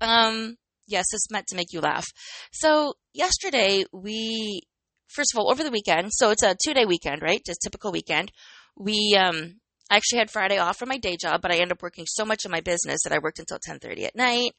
Um, 0.00 0.56
yes, 0.86 1.06
it's 1.12 1.30
meant 1.30 1.46
to 1.48 1.56
make 1.56 1.72
you 1.72 1.80
laugh. 1.80 2.06
So 2.52 2.94
yesterday 3.12 3.84
we 3.92 4.62
first 5.08 5.32
of 5.34 5.38
all, 5.38 5.50
over 5.50 5.62
the 5.62 5.70
weekend, 5.70 6.12
so 6.12 6.30
it's 6.30 6.42
a 6.42 6.56
two 6.62 6.74
day 6.74 6.84
weekend, 6.84 7.22
right? 7.22 7.40
Just 7.44 7.60
typical 7.62 7.92
weekend. 7.92 8.32
We, 8.76 9.16
um, 9.18 9.60
I 9.90 9.96
actually 9.96 10.18
had 10.18 10.30
Friday 10.30 10.58
off 10.58 10.78
from 10.78 10.88
my 10.88 10.98
day 10.98 11.16
job, 11.20 11.40
but 11.42 11.52
I 11.52 11.56
ended 11.56 11.72
up 11.72 11.82
working 11.82 12.06
so 12.06 12.24
much 12.24 12.44
in 12.44 12.50
my 12.50 12.60
business 12.60 13.02
that 13.04 13.12
I 13.12 13.18
worked 13.18 13.38
until 13.38 13.58
10:30 13.58 14.06
at 14.06 14.16
night. 14.16 14.52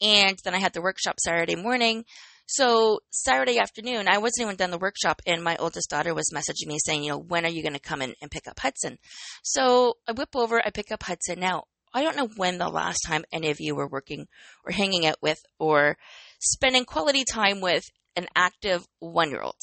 And 0.00 0.38
then 0.44 0.54
I 0.54 0.58
had 0.58 0.72
the 0.72 0.82
workshop 0.82 1.20
Saturday 1.20 1.56
morning. 1.56 2.04
So 2.46 3.00
Saturday 3.10 3.58
afternoon, 3.58 4.08
I 4.08 4.18
wasn't 4.18 4.46
even 4.46 4.56
done 4.56 4.70
the 4.70 4.78
workshop, 4.78 5.22
and 5.26 5.42
my 5.42 5.56
oldest 5.56 5.90
daughter 5.90 6.12
was 6.12 6.30
messaging 6.34 6.66
me 6.66 6.78
saying, 6.78 7.04
you 7.04 7.10
know, 7.10 7.18
when 7.18 7.44
are 7.44 7.50
you 7.50 7.62
going 7.62 7.74
to 7.74 7.78
come 7.78 8.02
in 8.02 8.14
and 8.20 8.30
pick 8.30 8.48
up 8.48 8.58
Hudson? 8.58 8.98
So 9.42 9.94
I 10.08 10.12
whip 10.12 10.34
over, 10.34 10.60
I 10.64 10.70
pick 10.70 10.90
up 10.90 11.04
Hudson. 11.04 11.40
Now, 11.40 11.64
I 11.94 12.02
don't 12.02 12.16
know 12.16 12.28
when 12.36 12.58
the 12.58 12.68
last 12.68 13.00
time 13.06 13.24
any 13.32 13.50
of 13.50 13.60
you 13.60 13.74
were 13.74 13.88
working 13.88 14.26
or 14.64 14.72
hanging 14.72 15.06
out 15.06 15.22
with 15.22 15.40
or 15.58 15.96
spending 16.40 16.84
quality 16.84 17.24
time 17.24 17.60
with 17.60 17.84
an 18.16 18.26
active 18.34 18.86
one 18.98 19.30
year 19.30 19.42
old. 19.42 19.56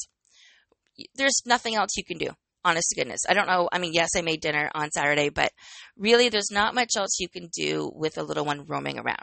There's 1.14 1.42
nothing 1.46 1.74
else 1.74 1.90
you 1.96 2.04
can 2.04 2.18
do 2.18 2.30
honest 2.64 2.88
to 2.90 3.00
goodness. 3.00 3.20
I 3.28 3.34
don't 3.34 3.46
know. 3.46 3.68
I 3.72 3.78
mean, 3.78 3.92
yes, 3.92 4.10
I 4.16 4.22
made 4.22 4.40
dinner 4.40 4.70
on 4.74 4.90
Saturday, 4.90 5.30
but 5.30 5.50
really 5.96 6.28
there's 6.28 6.50
not 6.50 6.74
much 6.74 6.90
else 6.96 7.18
you 7.18 7.28
can 7.28 7.48
do 7.56 7.90
with 7.94 8.18
a 8.18 8.22
little 8.22 8.44
one 8.44 8.66
roaming 8.66 8.98
around. 8.98 9.16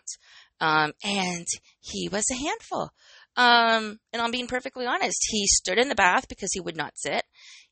Um, 0.59 0.93
and 1.03 1.45
he 1.79 2.09
was 2.09 2.25
a 2.31 2.35
handful. 2.35 2.89
Um, 3.35 3.99
and 4.11 4.21
I'm 4.21 4.31
being 4.31 4.47
perfectly 4.47 4.87
honest. 4.87 5.19
He 5.29 5.45
stood 5.45 5.77
in 5.77 5.89
the 5.89 5.95
bath 5.95 6.27
because 6.27 6.49
he 6.53 6.59
would 6.59 6.75
not 6.75 6.93
sit. 6.95 7.23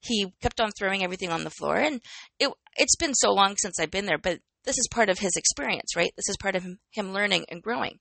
He 0.02 0.28
kept 0.42 0.62
on 0.62 0.72
throwing 0.78 1.04
everything 1.04 1.32
on 1.32 1.44
the 1.44 1.50
floor. 1.50 1.78
And 1.78 2.02
it, 2.40 2.52
it's 2.78 2.96
been 2.96 3.16
so 3.16 3.32
long 3.32 3.56
since 3.58 3.80
I've 3.80 3.92
been 3.92 4.06
there, 4.06 4.20
but 4.20 4.40
this 4.66 4.78
is 4.78 4.88
part 4.92 5.10
of 5.10 5.20
his 5.20 5.36
experience, 5.36 5.96
right? 5.96 6.12
This 6.16 6.30
is 6.30 6.38
part 6.38 6.56
of 6.56 6.66
him, 6.92 7.14
learning 7.14 7.46
and 7.50 7.62
growing. 7.62 7.98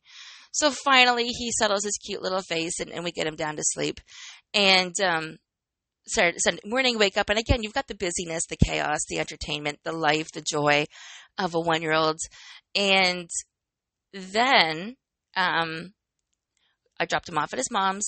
So 0.53 0.71
finally, 0.71 1.29
he 1.29 1.51
settles 1.59 1.85
his 1.85 1.99
cute 2.05 2.23
little 2.23 2.43
face 2.43 2.79
and, 2.79 2.91
and 2.91 3.05
we 3.05 3.13
get 3.13 3.27
him 3.27 3.37
down 3.37 3.57
to 3.57 3.63
sleep. 3.65 4.01
And, 4.53 4.95
um, 5.01 5.39
Saturday, 6.07 6.39
Sunday 6.39 6.61
morning, 6.67 6.99
wake 6.99 7.17
up, 7.17 7.31
and 7.31 7.39
again, 7.39 7.63
you've 7.63 7.73
got 7.73 7.87
the 7.87 7.95
busyness, 7.95 8.45
the 8.47 8.57
chaos, 8.57 9.01
the 9.09 9.19
entertainment, 9.19 9.79
the 9.85 9.93
life, 9.93 10.31
the 10.33 10.43
joy 10.43 10.87
of 11.39 11.55
a 11.55 11.61
one 11.61 11.83
year 11.83 11.95
old. 11.95 12.19
And 12.75 13.29
then 14.13 14.97
um, 15.37 15.95
I 17.01 17.07
dropped 17.07 17.29
him 17.29 17.39
off 17.39 17.53
at 17.53 17.59
his 17.59 17.71
mom's. 17.71 18.07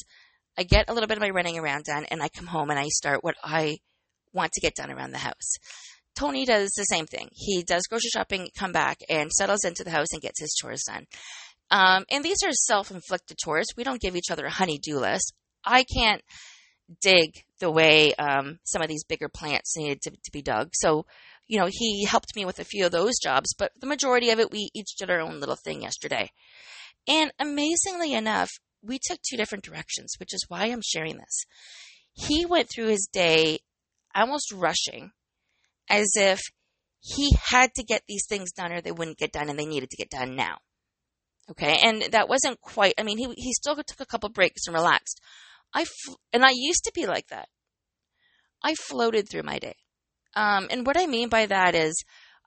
I 0.59 0.63
get 0.63 0.89
a 0.89 0.95
little 0.95 1.07
bit 1.07 1.19
of 1.19 1.23
my 1.23 1.31
running 1.31 1.59
around 1.59 1.85
done, 1.85 2.05
and 2.11 2.23
I 2.23 2.29
come 2.29 2.47
home 2.47 2.71
and 2.71 2.79
I 2.79 2.89
start 2.89 3.25
what 3.25 3.37
I 3.43 3.79
want 4.33 4.53
to 4.53 4.61
get 4.61 4.75
done 4.75 4.91
around 4.91 5.13
the 5.13 5.19
house. 5.19 5.55
Tony 6.15 6.47
does 6.47 6.71
the 6.77 6.85
same 6.85 7.07
thing. 7.07 7.29
He 7.33 7.63
does 7.63 7.83
grocery 7.89 8.11
shopping, 8.11 8.49
come 8.57 8.73
back, 8.73 8.99
and 9.09 9.31
settles 9.31 9.65
into 9.65 9.85
the 9.85 9.91
house 9.91 10.09
and 10.13 10.23
gets 10.23 10.41
his 10.41 10.55
chores 10.59 10.85
done. 10.87 11.05
Um, 11.71 12.05
and 12.11 12.25
these 12.25 12.43
are 12.45 12.53
self 12.53 12.91
inflicted 12.91 13.39
chores. 13.39 13.67
We 13.77 13.85
don't 13.85 14.01
give 14.01 14.17
each 14.17 14.31
other 14.31 14.47
a 14.47 14.51
honey 14.51 14.79
do 14.79 14.99
list. 14.99 15.35
I 15.65 15.85
can't 15.85 16.23
dig 17.03 17.31
the 17.61 17.71
way 17.71 18.15
um, 18.15 18.59
some 18.65 18.83
of 18.83 18.89
these 18.89 19.05
bigger 19.05 19.29
plants 19.29 19.77
needed 19.77 20.03
to, 20.03 20.11
to 20.11 20.33
be 20.33 20.43
dug. 20.43 20.71
So, 20.75 21.07
you 21.47 21.59
know, 21.59 21.69
he 21.71 22.05
helped 22.05 22.37
me 22.37 22.45
with 22.45 22.59
a 22.59 22.65
few 22.65 22.87
of 22.87 22.93
those 22.93 23.15
jobs, 23.23 23.55
but 23.57 23.73
the 23.81 23.87
majority 23.87 24.31
of 24.31 24.41
it, 24.41 24.51
we 24.51 24.71
each 24.75 24.97
did 24.99 25.11
our 25.11 25.21
own 25.21 25.41
little 25.41 25.57
thing 25.57 25.83
yesterday. 25.83 26.31
And 27.09 27.33
amazingly 27.39 28.15
enough, 28.15 28.51
we 28.83 28.99
took 29.03 29.19
two 29.23 29.37
different 29.37 29.65
directions, 29.65 30.15
which 30.19 30.35
is 30.35 30.45
why 30.49 30.65
I'm 30.67 30.83
sharing 30.85 31.17
this. 31.17 31.45
He 32.13 32.45
went 32.47 32.69
through 32.69 32.89
his 32.89 33.09
day 33.13 33.61
almost 34.15 34.53
rushing 34.53 35.13
as 35.89 36.13
if 36.17 36.41
he 37.01 37.37
had 37.51 37.71
to 37.75 37.85
get 37.85 38.03
these 38.09 38.27
things 38.29 38.53
done 38.53 38.73
or 38.73 38.81
they 38.81 38.93
wouldn't 38.93 39.19
get 39.19 39.33
done 39.33 39.49
and 39.49 39.59
they 39.59 39.67
needed 39.67 39.91
to 39.91 39.97
get 39.97 40.11
done 40.11 40.35
now. 40.35 40.57
Okay. 41.51 41.79
And 41.83 42.03
that 42.11 42.29
wasn't 42.29 42.61
quite, 42.61 42.95
I 42.99 43.05
mean, 43.05 43.19
he, 43.19 43.33
he 43.37 43.53
still 43.53 43.77
took 43.77 44.01
a 44.01 44.07
couple 44.07 44.29
breaks 44.31 44.67
and 44.67 44.75
relaxed, 44.75 45.21
I 45.77 45.85
and 46.33 46.43
I 46.43 46.53
used 46.55 46.85
to 46.85 46.93
be 46.95 47.07
like 47.07 47.29
that. 47.29 47.49
I 48.65 48.75
floated 48.75 49.29
through 49.29 49.43
my 49.43 49.59
day. 49.59 49.77
Um, 50.35 50.69
and 50.71 50.87
what 50.87 50.97
I 50.97 51.07
mean 51.07 51.29
by 51.29 51.45
that 51.47 51.75
is 51.75 51.95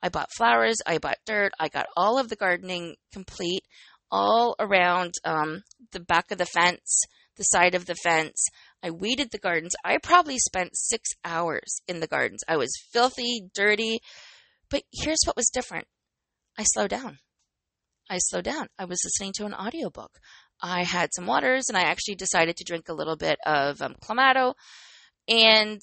I 0.02 0.08
bought 0.08 0.28
flowers, 0.36 0.78
I 0.84 0.98
bought 0.98 1.18
dirt, 1.24 1.52
I 1.58 1.68
got 1.68 1.86
all 1.96 2.18
of 2.18 2.28
the 2.28 2.36
gardening 2.36 2.96
complete, 3.12 3.62
all 4.10 4.56
around 4.58 5.14
um, 5.24 5.62
the 5.92 6.00
back 6.00 6.32
of 6.32 6.38
the 6.38 6.46
fence, 6.46 7.02
the 7.36 7.44
side 7.44 7.76
of 7.76 7.86
the 7.86 7.94
fence. 7.94 8.44
I 8.82 8.90
weeded 8.90 9.28
the 9.30 9.38
gardens. 9.38 9.74
I 9.84 9.98
probably 9.98 10.38
spent 10.38 10.70
six 10.76 11.10
hours 11.24 11.80
in 11.86 12.00
the 12.00 12.08
gardens. 12.08 12.40
I 12.48 12.56
was 12.56 12.72
filthy, 12.92 13.42
dirty, 13.54 14.00
but 14.70 14.82
here's 14.92 15.22
what 15.24 15.36
was 15.36 15.50
different 15.52 15.86
I 16.58 16.64
slowed 16.64 16.90
down. 16.90 17.18
I 18.10 18.18
slowed 18.18 18.44
down. 18.44 18.66
I 18.76 18.86
was 18.86 18.98
listening 19.04 19.32
to 19.36 19.46
an 19.46 19.54
audiobook. 19.54 20.18
I 20.62 20.84
had 20.84 21.10
some 21.14 21.26
waters 21.26 21.64
and 21.68 21.76
I 21.76 21.82
actually 21.82 22.16
decided 22.16 22.56
to 22.56 22.64
drink 22.64 22.88
a 22.88 22.94
little 22.94 23.16
bit 23.16 23.38
of 23.46 23.80
um, 23.80 23.94
Clamato. 24.02 24.54
And 25.28 25.80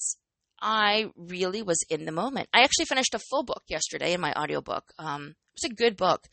I 0.60 1.06
really 1.16 1.62
was 1.62 1.84
in 1.88 2.04
the 2.04 2.12
moment. 2.12 2.48
I 2.52 2.62
actually 2.62 2.86
finished 2.86 3.14
a 3.14 3.20
full 3.30 3.44
book 3.44 3.62
yesterday 3.68 4.12
in 4.12 4.20
my 4.20 4.32
audiobook. 4.32 4.92
Um, 4.98 5.28
it 5.28 5.62
was 5.62 5.70
a 5.70 5.74
good 5.74 5.96
book. 5.96 6.24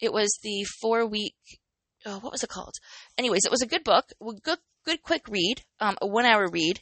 It 0.00 0.12
was 0.12 0.30
the 0.42 0.64
four 0.80 1.06
week, 1.06 1.34
oh, 2.06 2.18
what 2.20 2.32
was 2.32 2.42
it 2.42 2.48
called? 2.48 2.74
Anyways, 3.18 3.44
it 3.44 3.50
was 3.50 3.62
a 3.62 3.66
good 3.66 3.84
book, 3.84 4.06
good, 4.42 4.58
good 4.84 5.02
quick 5.02 5.28
read, 5.28 5.62
um, 5.80 5.96
a 6.00 6.06
one 6.06 6.24
hour 6.24 6.48
read, 6.48 6.80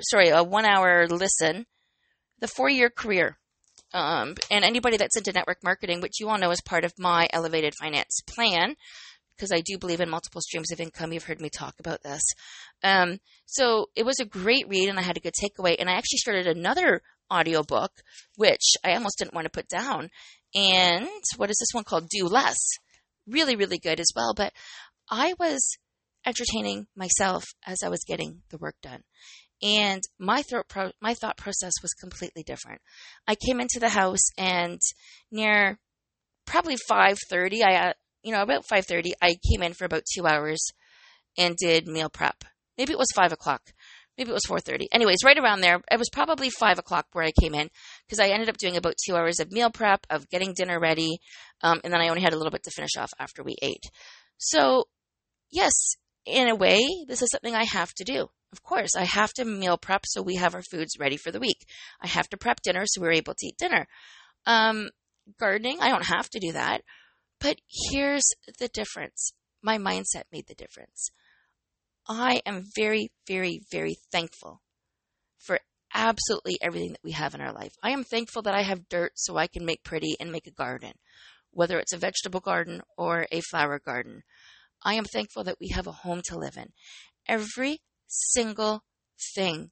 sorry, 0.00 0.28
a 0.28 0.42
one 0.42 0.64
hour 0.64 1.06
listen, 1.08 1.66
the 2.40 2.48
four 2.48 2.68
year 2.68 2.90
career. 2.90 3.38
Um, 3.92 4.34
and 4.50 4.64
anybody 4.64 4.96
that's 4.96 5.16
into 5.16 5.32
network 5.32 5.58
marketing, 5.62 6.00
which 6.00 6.20
you 6.20 6.28
all 6.28 6.38
know 6.38 6.50
is 6.50 6.60
part 6.60 6.84
of 6.84 6.92
my 6.98 7.28
elevated 7.32 7.74
finance 7.78 8.20
plan, 8.26 8.74
because 9.36 9.52
I 9.52 9.60
do 9.60 9.78
believe 9.78 10.00
in 10.00 10.08
multiple 10.08 10.40
streams 10.40 10.72
of 10.72 10.80
income. 10.80 11.12
You've 11.12 11.24
heard 11.24 11.40
me 11.40 11.50
talk 11.50 11.74
about 11.78 12.02
this. 12.02 12.22
Um, 12.82 13.18
so 13.44 13.86
it 13.94 14.04
was 14.04 14.18
a 14.18 14.24
great 14.24 14.68
read 14.68 14.88
and 14.88 14.98
I 14.98 15.02
had 15.02 15.16
a 15.16 15.20
good 15.20 15.34
takeaway. 15.34 15.76
And 15.78 15.88
I 15.88 15.94
actually 15.94 16.18
started 16.18 16.46
another 16.46 17.02
audiobook, 17.32 17.92
which 18.36 18.74
I 18.84 18.94
almost 18.94 19.18
didn't 19.18 19.34
want 19.34 19.44
to 19.44 19.50
put 19.50 19.68
down. 19.68 20.08
And 20.54 21.08
what 21.36 21.50
is 21.50 21.56
this 21.60 21.74
one 21.74 21.84
called? 21.84 22.08
Do 22.08 22.26
Less. 22.26 22.58
Really, 23.26 23.56
really 23.56 23.78
good 23.78 24.00
as 24.00 24.10
well. 24.14 24.34
But 24.34 24.52
I 25.10 25.34
was 25.38 25.76
entertaining 26.24 26.86
myself 26.96 27.44
as 27.66 27.78
I 27.84 27.88
was 27.88 28.04
getting 28.06 28.42
the 28.50 28.58
work 28.58 28.76
done. 28.82 29.02
And 29.62 30.02
my 30.18 30.42
thought 30.42 30.68
pro- 30.68 30.92
my 31.00 31.14
thought 31.14 31.38
process 31.38 31.72
was 31.82 31.94
completely 31.94 32.42
different. 32.42 32.80
I 33.26 33.36
came 33.36 33.60
into 33.60 33.80
the 33.80 33.88
house 33.88 34.28
and 34.36 34.80
near 35.30 35.78
probably 36.46 36.76
5:30 36.76 37.62
I 37.62 37.94
you 38.26 38.32
know, 38.32 38.42
about 38.42 38.66
5.30, 38.66 39.12
I 39.22 39.36
came 39.48 39.62
in 39.62 39.72
for 39.72 39.84
about 39.84 40.02
two 40.12 40.26
hours 40.26 40.72
and 41.38 41.56
did 41.56 41.86
meal 41.86 42.10
prep. 42.10 42.42
Maybe 42.76 42.92
it 42.92 42.98
was 42.98 43.12
5 43.14 43.30
o'clock. 43.30 43.62
Maybe 44.18 44.30
it 44.30 44.34
was 44.34 44.46
4.30. 44.48 44.86
Anyways, 44.90 45.18
right 45.24 45.38
around 45.38 45.60
there, 45.60 45.80
it 45.92 45.98
was 45.98 46.10
probably 46.10 46.50
5 46.50 46.80
o'clock 46.80 47.06
where 47.12 47.24
I 47.24 47.30
came 47.40 47.54
in 47.54 47.68
because 48.04 48.18
I 48.18 48.30
ended 48.30 48.48
up 48.48 48.56
doing 48.56 48.76
about 48.76 48.96
two 49.06 49.14
hours 49.14 49.38
of 49.38 49.52
meal 49.52 49.70
prep, 49.70 50.06
of 50.10 50.28
getting 50.28 50.54
dinner 50.54 50.80
ready, 50.80 51.18
um, 51.62 51.80
and 51.84 51.92
then 51.92 52.00
I 52.00 52.08
only 52.08 52.22
had 52.22 52.32
a 52.32 52.36
little 52.36 52.50
bit 52.50 52.64
to 52.64 52.72
finish 52.72 52.96
off 52.98 53.10
after 53.20 53.44
we 53.44 53.54
ate. 53.62 53.84
So, 54.38 54.86
yes, 55.52 55.94
in 56.24 56.48
a 56.48 56.56
way, 56.56 56.80
this 57.06 57.22
is 57.22 57.30
something 57.30 57.54
I 57.54 57.64
have 57.64 57.94
to 57.94 58.04
do. 58.04 58.26
Of 58.52 58.62
course, 58.64 58.96
I 58.96 59.04
have 59.04 59.32
to 59.34 59.44
meal 59.44 59.78
prep 59.78 60.02
so 60.04 60.20
we 60.20 60.34
have 60.34 60.56
our 60.56 60.62
foods 60.62 60.98
ready 60.98 61.16
for 61.16 61.30
the 61.30 61.38
week. 61.38 61.64
I 62.00 62.08
have 62.08 62.28
to 62.30 62.36
prep 62.36 62.60
dinner 62.62 62.82
so 62.86 63.00
we're 63.00 63.12
able 63.12 63.34
to 63.34 63.46
eat 63.46 63.56
dinner. 63.56 63.86
Um, 64.46 64.90
gardening, 65.38 65.78
I 65.80 65.90
don't 65.90 66.06
have 66.06 66.28
to 66.30 66.40
do 66.40 66.52
that. 66.52 66.82
But 67.40 67.60
here's 67.90 68.24
the 68.58 68.68
difference 68.68 69.32
my 69.62 69.78
mindset 69.78 70.24
made 70.30 70.46
the 70.46 70.54
difference. 70.54 71.10
I 72.08 72.40
am 72.46 72.64
very, 72.76 73.10
very, 73.26 73.60
very 73.70 73.96
thankful 74.12 74.62
for 75.38 75.58
absolutely 75.92 76.58
everything 76.60 76.92
that 76.92 77.02
we 77.02 77.12
have 77.12 77.34
in 77.34 77.40
our 77.40 77.52
life. 77.52 77.72
I 77.82 77.90
am 77.90 78.04
thankful 78.04 78.42
that 78.42 78.54
I 78.54 78.62
have 78.62 78.88
dirt 78.88 79.12
so 79.16 79.36
I 79.36 79.48
can 79.48 79.64
make 79.64 79.82
pretty 79.82 80.14
and 80.20 80.30
make 80.30 80.46
a 80.46 80.52
garden, 80.52 80.92
whether 81.50 81.78
it's 81.78 81.92
a 81.92 81.98
vegetable 81.98 82.40
garden 82.40 82.82
or 82.96 83.26
a 83.32 83.40
flower 83.40 83.80
garden. 83.80 84.22
I 84.84 84.94
am 84.94 85.04
thankful 85.04 85.42
that 85.44 85.58
we 85.60 85.68
have 85.68 85.86
a 85.86 85.92
home 85.92 86.20
to 86.26 86.38
live 86.38 86.56
in. 86.56 86.68
Every 87.26 87.80
single 88.06 88.84
thing 89.34 89.70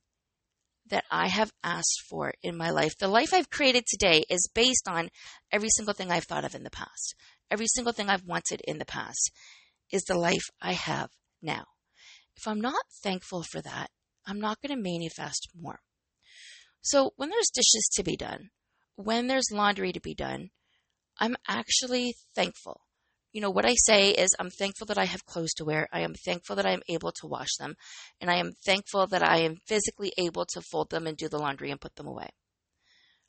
that 0.91 1.05
I 1.11 1.29
have 1.29 1.53
asked 1.63 2.03
for 2.09 2.35
in 2.43 2.57
my 2.57 2.71
life, 2.71 2.93
the 2.99 3.09
life 3.09 3.33
I've 3.33 3.51
created 3.51 3.85
today, 3.87 4.25
is 4.29 4.51
based 4.55 4.89
on 4.89 5.11
every 5.53 5.69
single 5.71 5.95
thing 5.95 6.11
I've 6.11 6.25
thought 6.25 6.45
of 6.45 6.55
in 6.55 6.65
the 6.65 6.71
past 6.71 7.15
every 7.51 7.67
single 7.67 7.93
thing 7.93 8.09
I've 8.09 8.25
wanted 8.25 8.61
in 8.67 8.79
the 8.79 8.85
past 8.85 9.31
is 9.93 10.05
the 10.05 10.19
life 10.19 10.45
I 10.61 10.73
have 10.73 11.11
now. 11.43 11.65
If 12.37 12.49
I'm 12.49 12.61
not 12.61 12.85
thankful 13.03 13.43
for 13.43 13.61
that, 13.63 13.89
I'm 14.27 14.41
not 14.41 14.61
going 14.61 14.77
to 14.77 14.83
manifest 14.83 15.49
more. 15.59 15.81
So 16.81 17.13
when 17.17 17.31
there's 17.31 17.51
dishes 17.55 17.89
to 17.95 18.03
be 18.03 18.17
done, 18.17 18.51
when 18.97 19.27
there's 19.27 19.51
laundry 19.53 19.93
to 19.93 20.01
be 20.01 20.15
done, 20.15 20.51
I'm 21.19 21.37
actually 21.49 22.15
thankful. 22.35 22.81
You 23.33 23.41
know, 23.41 23.51
what 23.51 23.67
I 23.67 23.75
say 23.75 24.11
is, 24.11 24.31
I'm 24.39 24.51
thankful 24.51 24.87
that 24.87 24.99
I 24.99 25.07
have 25.07 25.27
clothes 25.27 25.55
to 25.55 25.65
wear. 25.65 25.89
I 25.93 26.01
am 26.01 26.15
thankful 26.15 26.55
that 26.57 26.67
I 26.67 26.73
am 26.73 26.83
able 26.89 27.11
to 27.13 27.27
wash 27.27 27.57
them. 27.59 27.75
And 28.21 28.31
I 28.31 28.37
am 28.37 28.53
thankful 28.65 29.09
that 29.09 29.25
I 29.25 29.39
am 29.39 29.57
physically 29.67 30.13
able 30.17 30.47
to 30.53 30.61
fold 30.61 30.91
them 30.91 31.07
and 31.07 31.17
do 31.17 31.29
the 31.29 31.39
laundry 31.39 31.71
and 31.71 31.81
put 31.81 31.97
them 31.97 32.07
away. 32.07 32.29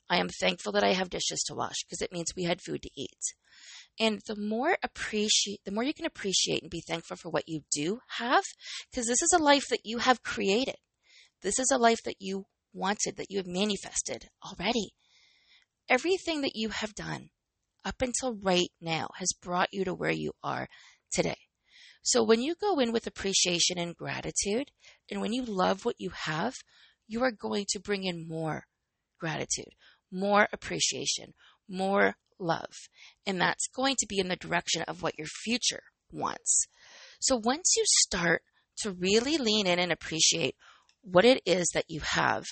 I 0.08 0.18
am 0.18 0.28
thankful 0.28 0.72
that 0.72 0.84
I 0.84 0.92
have 0.92 1.10
dishes 1.10 1.42
to 1.46 1.54
wash 1.54 1.82
because 1.84 2.00
it 2.00 2.12
means 2.12 2.28
we 2.36 2.44
had 2.44 2.62
food 2.62 2.82
to 2.82 2.90
eat. 2.96 3.34
And 3.98 4.20
the 4.26 4.36
more 4.36 4.76
appreciate, 4.82 5.60
the 5.64 5.72
more 5.72 5.84
you 5.84 5.94
can 5.94 6.04
appreciate 6.04 6.62
and 6.62 6.70
be 6.70 6.82
thankful 6.86 7.16
for 7.16 7.30
what 7.30 7.48
you 7.48 7.62
do 7.72 8.00
have, 8.18 8.44
because 8.90 9.06
this 9.06 9.22
is 9.22 9.32
a 9.34 9.42
life 9.42 9.64
that 9.70 9.80
you 9.84 9.98
have 9.98 10.22
created. 10.22 10.76
This 11.42 11.58
is 11.58 11.70
a 11.72 11.78
life 11.78 12.00
that 12.04 12.16
you 12.18 12.44
wanted, 12.74 13.16
that 13.16 13.30
you 13.30 13.38
have 13.38 13.46
manifested 13.46 14.28
already. 14.44 14.90
Everything 15.88 16.42
that 16.42 16.54
you 16.54 16.68
have 16.70 16.94
done 16.94 17.30
up 17.84 18.02
until 18.02 18.34
right 18.34 18.68
now 18.80 19.08
has 19.18 19.28
brought 19.40 19.68
you 19.72 19.84
to 19.84 19.94
where 19.94 20.10
you 20.10 20.32
are 20.42 20.68
today. 21.12 21.36
So 22.02 22.22
when 22.22 22.42
you 22.42 22.54
go 22.60 22.78
in 22.78 22.92
with 22.92 23.06
appreciation 23.06 23.78
and 23.78 23.96
gratitude, 23.96 24.70
and 25.10 25.20
when 25.20 25.32
you 25.32 25.44
love 25.44 25.84
what 25.84 25.96
you 25.98 26.10
have, 26.10 26.54
you 27.08 27.22
are 27.22 27.32
going 27.32 27.64
to 27.70 27.80
bring 27.80 28.04
in 28.04 28.28
more 28.28 28.64
gratitude, 29.18 29.72
more 30.12 30.48
appreciation, 30.52 31.32
more 31.68 32.14
love. 32.38 32.88
And 33.26 33.40
that's 33.40 33.68
going 33.68 33.96
to 33.98 34.06
be 34.06 34.18
in 34.18 34.28
the 34.28 34.36
direction 34.36 34.82
of 34.82 35.02
what 35.02 35.18
your 35.18 35.26
future 35.26 35.82
wants. 36.10 36.66
So 37.20 37.36
once 37.36 37.74
you 37.76 37.84
start 37.86 38.42
to 38.78 38.92
really 38.92 39.38
lean 39.38 39.66
in 39.66 39.78
and 39.78 39.92
appreciate 39.92 40.54
what 41.02 41.24
it 41.24 41.40
is 41.46 41.66
that 41.74 41.86
you 41.88 42.00
have, 42.00 42.44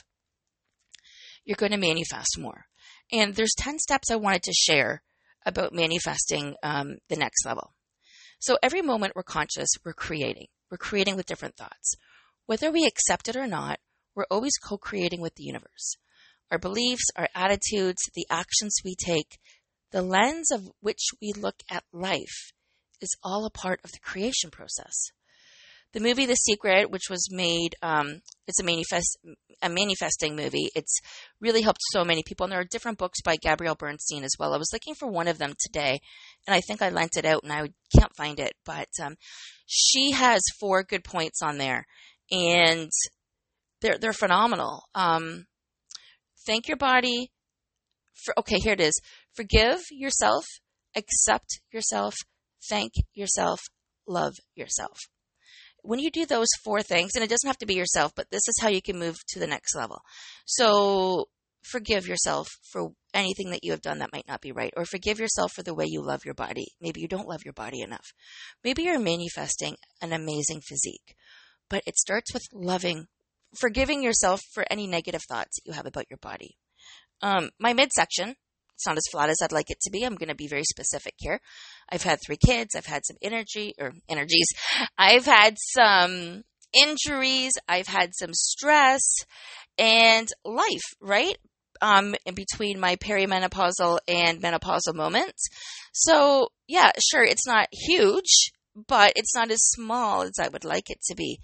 you're 1.45 1.57
going 1.57 1.73
to 1.73 1.79
manifest 1.79 2.39
more. 2.39 2.65
And 3.13 3.35
there's 3.35 3.55
10 3.59 3.79
steps 3.79 4.11
I 4.11 4.17
wanted 4.17 4.43
to 4.45 4.53
share 4.53 5.03
about 5.45 5.75
manifesting 5.75 6.55
um, 6.63 6.97
the 7.09 7.17
next 7.17 7.45
level. 7.45 7.75
So 8.39 8.57
every 8.63 8.83
moment 8.83 9.15
we're 9.15 9.23
conscious, 9.23 9.69
we're 9.85 9.93
creating. 9.93 10.47
We're 10.71 10.79
creating 10.79 11.17
with 11.17 11.27
different 11.27 11.57
thoughts. 11.57 11.97
Whether 12.47 12.71
we 12.71 12.87
accept 12.87 13.29
it 13.29 13.37
or 13.37 13.47
not, 13.47 13.79
we're 14.15 14.27
always 14.31 14.53
co 14.63 14.79
creating 14.79 15.21
with 15.21 15.35
the 15.35 15.45
universe. 15.45 15.97
Our 16.51 16.59
beliefs, 16.59 17.05
our 17.17 17.29
attitudes, 17.35 18.03
the 18.15 18.27
actions 18.31 18.77
we 18.85 18.95
take, 18.95 19.39
the 19.95 20.03
lens 20.03 20.51
of 20.51 20.69
which 20.81 21.11
we 21.23 21.33
look 21.33 21.63
at 21.71 21.85
life 21.93 22.53
is 23.01 23.17
all 23.23 23.47
a 23.47 23.51
part 23.51 23.79
of 23.85 23.93
the 23.93 24.01
creation 24.01 24.51
process. 24.51 24.93
The 25.93 26.01
movie 26.01 26.27
The 26.27 26.35
Secret, 26.35 26.91
which 26.91 27.09
was 27.09 27.29
made, 27.31 27.77
um, 27.81 28.21
it's 28.49 28.61
a 28.61 28.65
manifest 28.65 29.17
a 29.63 29.69
manifesting 29.69 30.35
movie. 30.35 30.69
It's 30.75 30.99
really 31.41 31.63
helped 31.63 31.79
so 31.93 32.05
many 32.05 32.25
people, 32.27 32.43
and 32.43 32.53
there 32.53 32.59
are 32.59 32.67
different 32.69 32.99
books 32.99 33.21
by 33.25 33.37
Gabrielle 33.37 33.77
Bernstein 33.77 34.25
as 34.25 34.33
well. 34.37 34.53
I 34.53 34.57
was 34.59 34.73
looking 34.73 34.97
for 34.97 35.07
one 35.07 35.29
of 35.29 35.39
them 35.39 35.55
today, 35.61 36.01
and 36.49 36.55
I 36.57 36.61
think 36.61 36.83
I 36.83 36.89
lent 36.89 37.17
it 37.17 37.25
out, 37.25 37.45
and 37.45 37.53
I 37.53 37.69
can't 37.97 38.17
find 38.17 38.41
it. 38.41 38.55
But 38.67 38.89
um, 39.01 39.15
she 39.67 40.11
has 40.11 40.41
four 40.59 40.83
good 40.83 41.05
points 41.05 41.41
on 41.41 41.59
there, 41.59 41.87
and 42.33 42.91
they're 43.81 43.99
they're 43.99 44.13
phenomenal. 44.13 44.83
Um, 44.97 45.47
thank 46.45 46.67
your 46.67 46.79
body. 46.79 47.31
For, 48.25 48.35
okay, 48.41 48.59
here 48.59 48.73
it 48.73 48.81
is. 48.81 49.01
Forgive 49.35 49.81
yourself, 49.91 50.45
accept 50.97 51.61
yourself, 51.73 52.15
thank 52.69 52.93
yourself, 53.15 53.61
love 54.07 54.35
yourself. 54.55 54.99
When 55.83 55.99
you 55.99 56.11
do 56.11 56.25
those 56.25 56.49
four 56.63 56.83
things, 56.83 57.11
and 57.15 57.23
it 57.23 57.29
doesn't 57.29 57.49
have 57.49 57.59
to 57.59 57.67
be 57.67 57.75
yourself, 57.75 58.13
but 58.17 58.31
this 58.31 58.49
is 58.49 58.59
how 58.61 58.69
you 58.69 58.81
can 58.81 58.99
move 58.99 59.17
to 59.29 59.39
the 59.39 59.47
next 59.47 59.77
level. 59.77 60.01
So 60.47 61.27
forgive 61.63 62.07
yourself 62.07 62.49
for 62.71 62.93
anything 63.13 63.51
that 63.51 63.65
you 63.65 63.73
have 63.73 63.83
done 63.83 63.99
that 63.99 64.13
might 64.13 64.29
not 64.29 64.41
be 64.41 64.53
right, 64.53 64.73
or 64.77 64.85
forgive 64.85 65.19
yourself 65.19 65.53
for 65.55 65.63
the 65.63 65.75
way 65.75 65.85
you 65.87 66.03
love 66.03 66.25
your 66.25 66.35
body. 66.35 66.69
Maybe 66.81 67.01
you 67.01 67.09
don't 67.09 67.29
love 67.29 67.45
your 67.45 67.53
body 67.53 67.81
enough. 67.81 68.07
Maybe 68.63 68.85
you're 68.85 68.99
manifesting 68.99 69.77
an 70.01 70.13
amazing 70.13 70.61
physique, 70.67 71.17
but 71.69 71.83
it 71.87 71.99
starts 71.99 72.33
with 72.33 72.45
loving, 72.53 73.07
forgiving 73.59 74.03
yourself 74.03 74.41
for 74.53 74.65
any 74.71 74.87
negative 74.87 75.23
thoughts 75.29 75.57
that 75.57 75.69
you 75.69 75.73
have 75.75 75.87
about 75.87 76.07
your 76.09 76.19
body. 76.19 76.57
Um, 77.21 77.51
my 77.59 77.73
midsection 77.73 78.37
it's 78.75 78.87
not 78.87 78.97
as 78.97 79.05
flat 79.11 79.31
as 79.31 79.39
I'd 79.43 79.53
like 79.53 79.71
it 79.71 79.81
to 79.83 79.91
be. 79.91 80.05
I'm 80.05 80.17
going 80.17 80.29
to 80.29 80.35
be 80.35 80.49
very 80.49 80.65
specific 80.65 81.15
here. 81.19 81.41
I've 81.91 82.03
had 82.03 82.19
three 82.25 82.39
kids. 82.45 82.75
I've 82.75 82.87
had 82.87 83.05
some 83.05 83.17
energy 83.23 83.75
or 83.79 83.93
energies. 84.09 84.49
I've 84.99 85.27
had 85.27 85.57
some 85.59 86.43
injuries. 86.75 87.53
I've 87.69 87.87
had 87.87 88.11
some 88.15 88.35
stress 88.35 89.03
and 89.79 90.29
life, 90.45 90.83
right? 91.01 91.37
Um, 91.81 92.15
in 92.25 92.35
between 92.35 92.81
my 92.81 92.97
perimenopausal 92.97 93.99
and 94.09 94.41
menopausal 94.41 94.95
moments. 94.95 95.49
So 95.93 96.49
yeah, 96.67 96.93
sure, 97.11 97.25
it's 97.25 97.47
not 97.47 97.69
huge, 97.73 98.53
but 98.89 99.13
it's 99.17 99.35
not 99.35 99.51
as 99.51 99.63
small 99.63 100.23
as 100.23 100.39
I 100.41 100.49
would 100.49 100.65
like 100.65 100.91
it 100.91 101.01
to 101.09 101.15
be. 101.15 101.41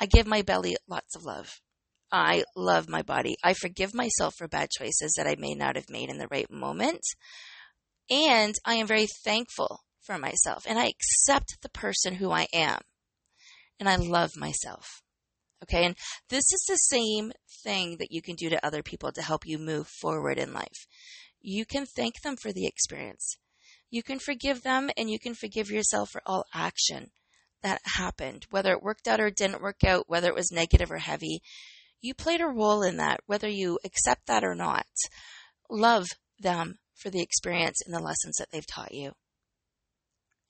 I 0.00 0.06
give 0.06 0.26
my 0.26 0.42
belly 0.42 0.76
lots 0.88 1.16
of 1.16 1.24
love. 1.24 1.60
I 2.10 2.44
love 2.56 2.88
my 2.88 3.02
body. 3.02 3.36
I 3.44 3.54
forgive 3.54 3.94
myself 3.94 4.34
for 4.36 4.48
bad 4.48 4.70
choices 4.70 5.14
that 5.16 5.26
I 5.26 5.36
may 5.38 5.54
not 5.54 5.76
have 5.76 5.90
made 5.90 6.08
in 6.08 6.18
the 6.18 6.28
right 6.30 6.50
moment. 6.50 7.02
And 8.10 8.54
I 8.64 8.74
am 8.74 8.86
very 8.86 9.06
thankful 9.24 9.80
for 10.00 10.18
myself 10.18 10.64
and 10.66 10.78
I 10.78 10.86
accept 10.86 11.58
the 11.60 11.68
person 11.68 12.14
who 12.14 12.30
I 12.30 12.46
am. 12.52 12.80
And 13.78 13.88
I 13.88 13.96
love 13.96 14.30
myself. 14.36 15.02
Okay. 15.62 15.84
And 15.84 15.96
this 16.30 16.44
is 16.52 16.64
the 16.66 16.76
same 16.76 17.32
thing 17.64 17.96
that 17.98 18.10
you 18.10 18.22
can 18.22 18.36
do 18.36 18.48
to 18.48 18.64
other 18.64 18.82
people 18.82 19.12
to 19.12 19.22
help 19.22 19.42
you 19.44 19.58
move 19.58 19.86
forward 19.86 20.38
in 20.38 20.52
life. 20.52 20.86
You 21.40 21.64
can 21.66 21.84
thank 21.84 22.22
them 22.22 22.36
for 22.36 22.52
the 22.52 22.66
experience. 22.66 23.36
You 23.90 24.02
can 24.02 24.18
forgive 24.18 24.62
them 24.62 24.90
and 24.96 25.10
you 25.10 25.18
can 25.18 25.34
forgive 25.34 25.70
yourself 25.70 26.10
for 26.10 26.22
all 26.26 26.44
action 26.54 27.10
that 27.62 27.80
happened, 27.84 28.46
whether 28.50 28.72
it 28.72 28.82
worked 28.82 29.08
out 29.08 29.20
or 29.20 29.30
didn't 29.30 29.62
work 29.62 29.84
out, 29.84 30.08
whether 30.08 30.28
it 30.28 30.34
was 30.34 30.52
negative 30.52 30.90
or 30.90 30.98
heavy 30.98 31.42
you 32.00 32.14
played 32.14 32.40
a 32.40 32.46
role 32.46 32.82
in 32.82 32.96
that, 32.96 33.20
whether 33.26 33.48
you 33.48 33.78
accept 33.84 34.26
that 34.26 34.44
or 34.44 34.54
not. 34.54 34.86
Love 35.70 36.06
them 36.38 36.78
for 36.94 37.10
the 37.10 37.22
experience 37.22 37.80
and 37.84 37.94
the 37.94 38.00
lessons 38.00 38.36
that 38.38 38.48
they've 38.50 38.66
taught 38.66 38.94
you. 38.94 39.12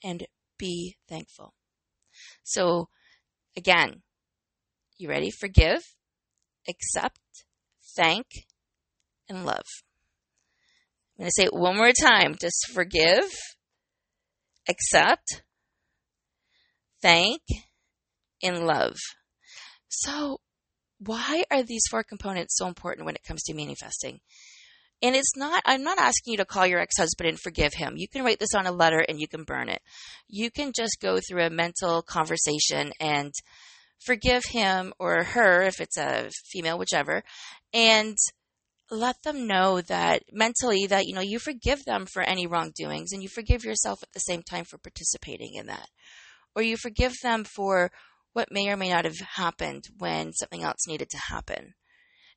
And 0.02 0.26
be 0.58 0.96
thankful. 1.08 1.54
So, 2.42 2.88
again, 3.56 4.02
you 4.98 5.08
ready? 5.08 5.30
Forgive, 5.30 5.82
accept, 6.68 7.20
thank, 7.96 8.26
and 9.28 9.44
love. 9.44 9.64
I'm 11.16 11.24
going 11.24 11.30
to 11.30 11.32
say 11.36 11.44
it 11.46 11.54
one 11.54 11.76
more 11.76 11.92
time. 11.92 12.36
Just 12.40 12.70
forgive, 12.72 13.30
accept, 14.68 15.42
thank, 17.02 17.42
and 18.42 18.66
love. 18.66 18.96
So 19.88 20.38
why 20.98 21.44
are 21.50 21.62
these 21.62 21.82
four 21.90 22.02
components 22.02 22.56
so 22.56 22.66
important 22.66 23.06
when 23.06 23.14
it 23.14 23.24
comes 23.24 23.42
to 23.44 23.54
manifesting? 23.54 24.20
And 25.00 25.14
it's 25.14 25.36
not, 25.36 25.62
I'm 25.64 25.84
not 25.84 25.98
asking 25.98 26.32
you 26.32 26.36
to 26.38 26.44
call 26.44 26.66
your 26.66 26.80
ex 26.80 26.96
husband 26.98 27.28
and 27.28 27.38
forgive 27.38 27.72
him. 27.74 27.94
You 27.96 28.08
can 28.08 28.24
write 28.24 28.40
this 28.40 28.54
on 28.54 28.66
a 28.66 28.72
letter 28.72 29.04
and 29.08 29.20
you 29.20 29.28
can 29.28 29.44
burn 29.44 29.68
it. 29.68 29.80
You 30.26 30.50
can 30.50 30.72
just 30.76 30.98
go 31.00 31.20
through 31.20 31.44
a 31.44 31.50
mental 31.50 32.02
conversation 32.02 32.92
and 32.98 33.32
forgive 34.04 34.44
him 34.44 34.92
or 34.98 35.22
her, 35.22 35.62
if 35.62 35.80
it's 35.80 35.96
a 35.96 36.30
female, 36.50 36.78
whichever, 36.78 37.22
and 37.72 38.16
let 38.90 39.22
them 39.22 39.46
know 39.46 39.80
that 39.82 40.22
mentally 40.32 40.86
that, 40.86 41.06
you 41.06 41.14
know, 41.14 41.20
you 41.20 41.38
forgive 41.38 41.84
them 41.84 42.06
for 42.06 42.22
any 42.22 42.46
wrongdoings 42.46 43.12
and 43.12 43.22
you 43.22 43.28
forgive 43.28 43.64
yourself 43.64 44.02
at 44.02 44.12
the 44.12 44.20
same 44.20 44.42
time 44.42 44.64
for 44.64 44.78
participating 44.78 45.54
in 45.54 45.66
that. 45.66 45.88
Or 46.56 46.62
you 46.62 46.76
forgive 46.76 47.12
them 47.22 47.44
for 47.44 47.90
what 48.38 48.52
may 48.52 48.68
or 48.68 48.76
may 48.76 48.88
not 48.88 49.04
have 49.04 49.18
happened 49.18 49.82
when 49.98 50.32
something 50.32 50.62
else 50.62 50.86
needed 50.86 51.10
to 51.10 51.18
happen. 51.18 51.74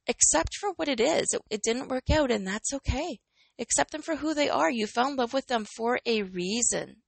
Accept 0.09 0.55
for 0.59 0.71
what 0.75 0.87
it 0.87 0.99
is. 0.99 1.31
It, 1.31 1.41
it 1.51 1.61
didn't 1.61 1.89
work 1.89 2.09
out, 2.11 2.31
and 2.31 2.47
that's 2.47 2.73
okay. 2.73 3.19
Accept 3.59 3.91
them 3.91 4.01
for 4.01 4.15
who 4.15 4.33
they 4.33 4.49
are. 4.49 4.71
You 4.71 4.87
fell 4.87 5.09
in 5.09 5.15
love 5.15 5.31
with 5.31 5.45
them 5.45 5.63
for 5.77 5.99
a 6.07 6.23
reason. 6.23 7.03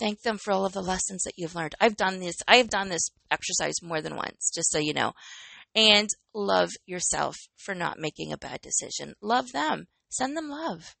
Thank 0.00 0.22
them 0.22 0.36
for 0.36 0.52
all 0.52 0.66
of 0.66 0.72
the 0.72 0.82
lessons 0.82 1.22
that 1.22 1.34
you've 1.36 1.54
learned. 1.54 1.76
I've 1.80 1.96
done 1.96 2.18
this. 2.18 2.34
I've 2.48 2.70
done 2.70 2.88
this 2.88 3.08
exercise 3.30 3.80
more 3.80 4.02
than 4.02 4.16
once, 4.16 4.50
just 4.52 4.72
so 4.72 4.80
you 4.80 4.92
know. 4.92 5.12
And 5.76 6.08
love 6.34 6.70
yourself 6.86 7.36
for 7.56 7.72
not 7.72 8.00
making 8.00 8.32
a 8.32 8.36
bad 8.36 8.62
decision. 8.62 9.14
Love 9.22 9.52
them. 9.52 9.86
Send 10.08 10.36
them 10.36 10.48
love 10.48 10.96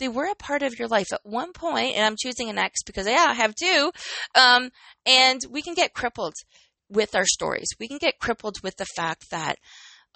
they 0.00 0.08
were 0.08 0.26
a 0.26 0.34
part 0.34 0.62
of 0.62 0.78
your 0.78 0.88
life 0.88 1.12
at 1.12 1.20
one 1.22 1.52
point, 1.52 1.94
and 1.94 2.04
I'm 2.04 2.16
choosing 2.18 2.50
an 2.50 2.58
ex 2.58 2.82
because 2.84 3.06
yeah, 3.06 3.26
I 3.28 3.34
have 3.34 3.54
two. 3.54 3.92
Um, 4.34 4.70
and 5.06 5.40
we 5.50 5.62
can 5.62 5.74
get 5.74 5.94
crippled 5.94 6.34
with 6.88 7.14
our 7.14 7.24
stories. 7.24 7.68
We 7.78 7.86
can 7.86 7.98
get 7.98 8.18
crippled 8.18 8.56
with 8.62 8.76
the 8.76 8.86
fact 8.96 9.30
that, 9.30 9.56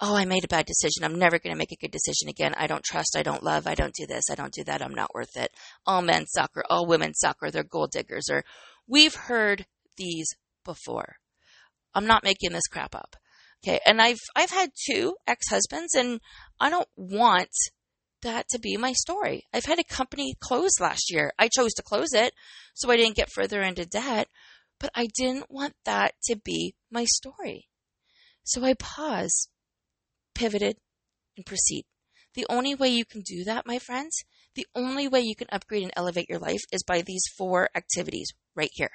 oh, 0.01 0.15
I 0.15 0.25
made 0.25 0.43
a 0.43 0.49
bad 0.49 0.65
decision. 0.65 1.03
I'm 1.03 1.17
never 1.17 1.39
going 1.39 1.53
to 1.53 1.57
make 1.57 1.71
a 1.71 1.77
good 1.77 1.91
decision 1.91 2.27
again. 2.27 2.53
I 2.57 2.67
don't 2.67 2.83
trust. 2.83 3.15
I 3.17 3.23
don't 3.23 3.43
love. 3.43 3.65
I 3.65 3.75
don't 3.75 3.93
do 3.93 4.05
this. 4.05 4.25
I 4.29 4.35
don't 4.35 4.53
do 4.53 4.65
that. 4.65 4.81
I'm 4.81 4.93
not 4.93 5.15
worth 5.15 5.37
it. 5.37 5.51
All 5.85 6.01
men 6.01 6.25
suck 6.27 6.51
or 6.55 6.65
all 6.69 6.85
women 6.85 7.13
suck 7.13 7.37
or 7.41 7.49
they're 7.49 7.63
gold 7.63 7.91
diggers 7.91 8.25
or 8.29 8.43
we've 8.87 9.15
heard 9.15 9.65
these 9.95 10.27
before. 10.65 11.15
I'm 11.93 12.07
not 12.07 12.25
making 12.25 12.51
this 12.51 12.67
crap 12.67 12.93
up. 12.93 13.15
Okay. 13.65 13.79
And 13.85 14.01
I've, 14.01 14.19
I've 14.35 14.49
had 14.49 14.71
two 14.89 15.15
ex-husbands 15.25 15.95
and 15.95 16.19
I 16.59 16.69
don't 16.69 16.89
want 16.97 17.49
that 18.21 18.47
to 18.49 18.59
be 18.59 18.77
my 18.77 18.93
story. 18.93 19.43
I've 19.53 19.65
had 19.65 19.79
a 19.79 19.83
company 19.83 20.35
close 20.39 20.79
last 20.79 21.11
year. 21.11 21.31
I 21.37 21.47
chose 21.47 21.73
to 21.73 21.83
close 21.83 22.13
it 22.13 22.33
so 22.73 22.89
I 22.89 22.97
didn't 22.97 23.15
get 23.15 23.31
further 23.31 23.61
into 23.61 23.85
debt, 23.85 24.27
but 24.79 24.91
I 24.95 25.07
didn't 25.15 25.49
want 25.49 25.73
that 25.85 26.13
to 26.25 26.35
be 26.35 26.75
my 26.91 27.05
story. 27.05 27.67
So 28.43 28.63
I 28.63 28.73
paused, 28.73 29.49
pivoted, 30.33 30.77
and 31.35 31.45
proceed. 31.45 31.85
The 32.35 32.45
only 32.49 32.75
way 32.75 32.89
you 32.89 33.05
can 33.05 33.21
do 33.21 33.43
that, 33.45 33.65
my 33.65 33.79
friends, 33.79 34.23
the 34.55 34.67
only 34.75 35.07
way 35.07 35.21
you 35.21 35.35
can 35.35 35.47
upgrade 35.51 35.83
and 35.83 35.91
elevate 35.95 36.29
your 36.29 36.39
life 36.39 36.61
is 36.71 36.83
by 36.83 37.01
these 37.01 37.23
four 37.37 37.69
activities 37.75 38.31
right 38.55 38.69
here. 38.73 38.91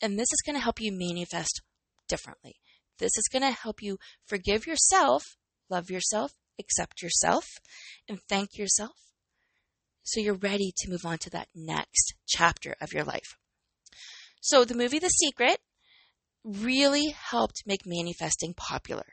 And 0.00 0.18
this 0.18 0.32
is 0.32 0.42
going 0.44 0.56
to 0.56 0.62
help 0.62 0.80
you 0.80 0.92
manifest 0.92 1.62
differently. 2.08 2.56
This 2.98 3.16
is 3.16 3.28
going 3.32 3.42
to 3.42 3.50
help 3.50 3.82
you 3.82 3.98
forgive 4.26 4.66
yourself, 4.66 5.22
love 5.68 5.90
yourself, 5.90 6.32
accept 6.58 7.02
yourself 7.02 7.44
and 8.08 8.20
thank 8.28 8.56
yourself 8.56 8.92
so 10.04 10.20
you're 10.20 10.34
ready 10.34 10.72
to 10.76 10.90
move 10.90 11.04
on 11.04 11.18
to 11.18 11.30
that 11.30 11.48
next 11.54 12.14
chapter 12.28 12.76
of 12.80 12.92
your 12.92 13.04
life. 13.04 13.36
So 14.40 14.64
the 14.64 14.74
movie 14.74 14.98
The 14.98 15.08
Secret 15.08 15.58
really 16.44 17.08
helped 17.08 17.62
make 17.66 17.86
manifesting 17.86 18.52
popular. 18.54 19.06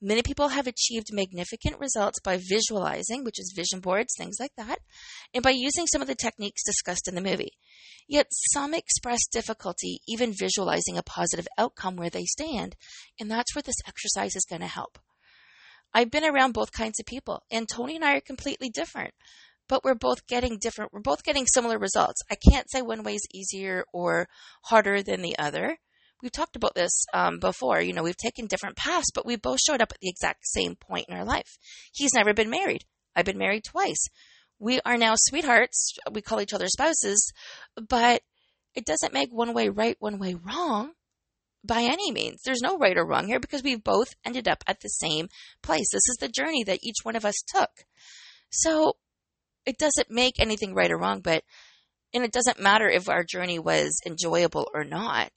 Many 0.00 0.22
people 0.22 0.48
have 0.48 0.66
achieved 0.66 1.12
magnificent 1.12 1.78
results 1.78 2.18
by 2.18 2.40
visualizing, 2.48 3.22
which 3.22 3.38
is 3.38 3.54
vision 3.54 3.80
boards, 3.80 4.14
things 4.16 4.38
like 4.40 4.50
that, 4.56 4.78
and 5.32 5.44
by 5.44 5.50
using 5.50 5.86
some 5.86 6.02
of 6.02 6.08
the 6.08 6.16
techniques 6.16 6.64
discussed 6.64 7.06
in 7.06 7.14
the 7.14 7.20
movie. 7.20 7.52
Yet 8.08 8.26
some 8.30 8.74
express 8.74 9.20
difficulty 9.30 10.00
even 10.08 10.34
visualizing 10.36 10.96
a 10.96 11.04
positive 11.04 11.46
outcome 11.56 11.94
where 11.96 12.10
they 12.10 12.24
stand, 12.24 12.74
and 13.20 13.30
that's 13.30 13.54
where 13.54 13.62
this 13.62 13.76
exercise 13.86 14.34
is 14.34 14.46
going 14.48 14.62
to 14.62 14.66
help. 14.66 14.98
I've 15.94 16.10
been 16.10 16.24
around 16.24 16.52
both 16.52 16.72
kinds 16.72 16.98
of 17.00 17.06
people, 17.06 17.42
and 17.50 17.68
Tony 17.68 17.96
and 17.96 18.04
I 18.04 18.16
are 18.16 18.20
completely 18.20 18.70
different, 18.70 19.12
but 19.68 19.84
we're 19.84 19.94
both 19.94 20.26
getting 20.26 20.58
different, 20.58 20.92
we're 20.92 21.00
both 21.00 21.24
getting 21.24 21.46
similar 21.46 21.78
results. 21.78 22.22
I 22.30 22.36
can't 22.50 22.70
say 22.70 22.82
one 22.82 23.02
way 23.02 23.14
is 23.14 23.26
easier 23.32 23.84
or 23.92 24.28
harder 24.62 25.02
than 25.02 25.22
the 25.22 25.38
other 25.38 25.78
we've 26.22 26.32
talked 26.32 26.56
about 26.56 26.74
this 26.74 27.04
um, 27.12 27.38
before. 27.38 27.80
You 27.80 27.92
know, 27.92 28.02
we've 28.02 28.16
taken 28.16 28.46
different 28.46 28.76
paths, 28.76 29.10
but 29.12 29.26
we 29.26 29.36
both 29.36 29.58
showed 29.60 29.82
up 29.82 29.92
at 29.92 29.98
the 30.00 30.08
exact 30.08 30.46
same 30.46 30.76
point 30.76 31.06
in 31.08 31.16
our 31.16 31.24
life. 31.24 31.58
He's 31.92 32.14
never 32.14 32.32
been 32.32 32.50
married. 32.50 32.84
I've 33.14 33.26
been 33.26 33.38
married 33.38 33.64
twice. 33.64 34.06
We 34.58 34.80
are 34.86 34.96
now 34.96 35.14
sweethearts. 35.16 35.96
We 36.10 36.22
call 36.22 36.40
each 36.40 36.54
other 36.54 36.68
spouses, 36.68 37.32
but 37.88 38.22
it 38.74 38.86
doesn't 38.86 39.12
make 39.12 39.30
one 39.30 39.52
way 39.52 39.68
right, 39.68 39.96
one 39.98 40.18
way 40.18 40.34
wrong 40.34 40.92
by 41.64 41.82
any 41.82 42.10
means. 42.10 42.42
There's 42.44 42.62
no 42.62 42.76
right 42.76 42.96
or 42.96 43.06
wrong 43.06 43.26
here 43.26 43.40
because 43.40 43.62
we've 43.62 43.84
both 43.84 44.14
ended 44.24 44.48
up 44.48 44.64
at 44.66 44.80
the 44.80 44.88
same 44.88 45.28
place. 45.62 45.90
This 45.92 46.08
is 46.08 46.16
the 46.20 46.28
journey 46.28 46.64
that 46.64 46.80
each 46.82 46.98
one 47.02 47.16
of 47.16 47.24
us 47.24 47.36
took. 47.46 47.70
So 48.50 48.96
it 49.64 49.78
doesn't 49.78 50.10
make 50.10 50.40
anything 50.40 50.74
right 50.74 50.90
or 50.90 50.98
wrong, 50.98 51.20
but 51.20 51.44
and 52.14 52.24
it 52.24 52.32
doesn't 52.32 52.60
matter 52.60 52.88
if 52.88 53.08
our 53.08 53.24
journey 53.24 53.58
was 53.58 53.98
enjoyable 54.06 54.68
or 54.74 54.84
not 54.84 55.30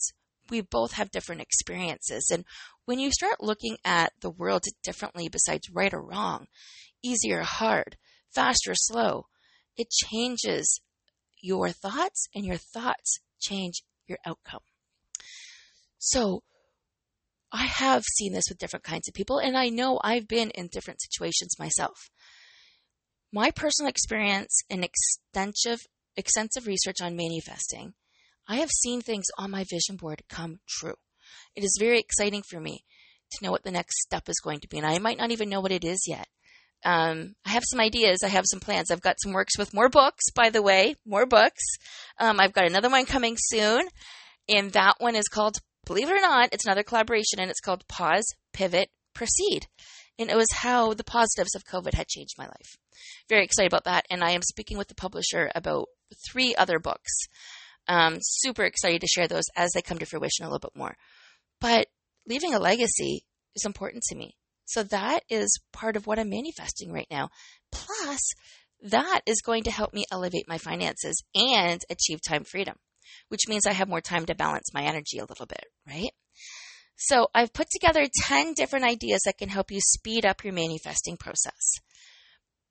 we 0.49 0.61
both 0.61 0.93
have 0.93 1.11
different 1.11 1.41
experiences. 1.41 2.29
And 2.31 2.45
when 2.85 2.99
you 2.99 3.11
start 3.11 3.41
looking 3.41 3.77
at 3.83 4.13
the 4.21 4.29
world 4.29 4.63
differently 4.83 5.29
besides 5.29 5.69
right 5.71 5.93
or 5.93 6.01
wrong, 6.01 6.47
easy 7.03 7.33
or 7.33 7.41
hard, 7.41 7.97
fast 8.33 8.67
or 8.67 8.75
slow, 8.75 9.25
it 9.77 9.89
changes 9.89 10.81
your 11.41 11.69
thoughts 11.69 12.27
and 12.33 12.45
your 12.45 12.57
thoughts 12.57 13.19
change 13.39 13.83
your 14.07 14.19
outcome. 14.25 14.61
So 16.05 16.41
I 17.51 17.65
have 17.65 18.03
seen 18.03 18.33
this 18.33 18.45
with 18.49 18.59
different 18.59 18.83
kinds 18.83 19.07
of 19.07 19.13
people 19.13 19.39
and 19.39 19.57
I 19.57 19.69
know 19.69 19.99
I've 20.03 20.27
been 20.27 20.51
in 20.51 20.69
different 20.71 21.01
situations 21.01 21.57
myself. 21.57 22.09
My 23.33 23.49
personal 23.51 23.89
experience 23.89 24.61
and 24.69 24.83
extensive 24.83 25.79
extensive 26.15 26.67
research 26.67 27.01
on 27.01 27.15
manifesting 27.15 27.93
I 28.47 28.57
have 28.57 28.69
seen 28.69 29.01
things 29.01 29.25
on 29.37 29.51
my 29.51 29.65
vision 29.69 29.95
board 29.95 30.21
come 30.29 30.59
true. 30.67 30.95
It 31.55 31.63
is 31.63 31.77
very 31.79 31.99
exciting 31.99 32.43
for 32.47 32.59
me 32.59 32.83
to 33.31 33.43
know 33.43 33.51
what 33.51 33.63
the 33.63 33.71
next 33.71 34.01
step 34.01 34.29
is 34.29 34.39
going 34.43 34.59
to 34.59 34.67
be, 34.67 34.77
and 34.77 34.85
I 34.85 34.99
might 34.99 35.17
not 35.17 35.31
even 35.31 35.49
know 35.49 35.61
what 35.61 35.71
it 35.71 35.83
is 35.83 36.03
yet. 36.07 36.27
Um, 36.83 37.33
I 37.43 37.49
have 37.49 37.63
some 37.65 37.79
ideas. 37.79 38.19
I 38.23 38.27
have 38.27 38.45
some 38.47 38.59
plans. 38.59 38.91
I've 38.91 39.01
got 39.01 39.19
some 39.19 39.33
works 39.33 39.57
with 39.57 39.73
more 39.73 39.89
books, 39.89 40.25
by 40.35 40.51
the 40.51 40.61
way, 40.61 40.95
more 41.05 41.25
books. 41.25 41.63
Um, 42.19 42.39
I've 42.39 42.53
got 42.53 42.67
another 42.67 42.89
one 42.89 43.05
coming 43.05 43.35
soon, 43.39 43.87
and 44.47 44.71
that 44.73 44.95
one 44.99 45.15
is 45.15 45.27
called, 45.27 45.57
believe 45.85 46.09
it 46.09 46.17
or 46.17 46.21
not, 46.21 46.49
it's 46.51 46.65
another 46.65 46.83
collaboration, 46.83 47.39
and 47.39 47.49
it's 47.49 47.59
called 47.59 47.87
Pause, 47.87 48.33
Pivot, 48.53 48.89
Proceed. 49.13 49.67
And 50.17 50.29
it 50.29 50.35
was 50.35 50.47
how 50.53 50.93
the 50.93 51.03
positives 51.03 51.55
of 51.55 51.65
COVID 51.65 51.93
had 51.93 52.07
changed 52.07 52.35
my 52.37 52.45
life. 52.45 52.77
Very 53.29 53.43
excited 53.43 53.71
about 53.71 53.83
that, 53.85 54.05
and 54.09 54.23
I 54.23 54.31
am 54.31 54.41
speaking 54.41 54.77
with 54.77 54.87
the 54.87 54.95
publisher 54.95 55.51
about 55.53 55.87
three 56.29 56.55
other 56.55 56.79
books. 56.79 57.11
Um, 57.87 58.17
super 58.21 58.63
excited 58.63 59.01
to 59.01 59.07
share 59.07 59.27
those 59.27 59.43
as 59.55 59.71
they 59.73 59.81
come 59.81 59.99
to 59.99 60.05
fruition 60.05 60.45
a 60.45 60.47
little 60.47 60.59
bit 60.59 60.75
more. 60.75 60.95
But 61.59 61.87
leaving 62.27 62.53
a 62.53 62.59
legacy 62.59 63.25
is 63.55 63.65
important 63.65 64.03
to 64.03 64.15
me. 64.15 64.35
So 64.65 64.83
that 64.83 65.21
is 65.29 65.59
part 65.71 65.95
of 65.95 66.07
what 66.07 66.17
I'm 66.17 66.29
manifesting 66.29 66.91
right 66.91 67.07
now. 67.11 67.29
Plus, 67.71 68.31
that 68.81 69.21
is 69.25 69.41
going 69.41 69.63
to 69.63 69.71
help 69.71 69.93
me 69.93 70.05
elevate 70.11 70.47
my 70.47 70.57
finances 70.57 71.23
and 71.35 71.81
achieve 71.89 72.19
time 72.27 72.43
freedom, 72.43 72.75
which 73.29 73.47
means 73.47 73.65
I 73.65 73.73
have 73.73 73.89
more 73.89 74.01
time 74.01 74.25
to 74.25 74.35
balance 74.35 74.73
my 74.73 74.83
energy 74.83 75.17
a 75.19 75.25
little 75.25 75.45
bit, 75.45 75.65
right? 75.87 76.11
So 76.97 77.27
I've 77.33 77.53
put 77.53 77.67
together 77.69 78.07
10 78.27 78.53
different 78.53 78.85
ideas 78.85 79.21
that 79.25 79.37
can 79.37 79.49
help 79.49 79.69
you 79.69 79.79
speed 79.81 80.25
up 80.25 80.43
your 80.43 80.53
manifesting 80.53 81.17
process 81.17 81.79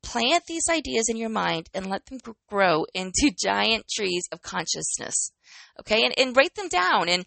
plant 0.05 0.43
these 0.47 0.69
ideas 0.69 1.09
in 1.09 1.17
your 1.17 1.29
mind 1.29 1.67
and 1.73 1.87
let 1.87 2.05
them 2.05 2.19
grow 2.47 2.85
into 2.93 3.33
giant 3.43 3.85
trees 3.93 4.23
of 4.31 4.41
consciousness. 4.41 5.31
Okay. 5.79 6.05
And, 6.05 6.13
and 6.17 6.37
write 6.37 6.55
them 6.55 6.69
down 6.69 7.09
and 7.09 7.25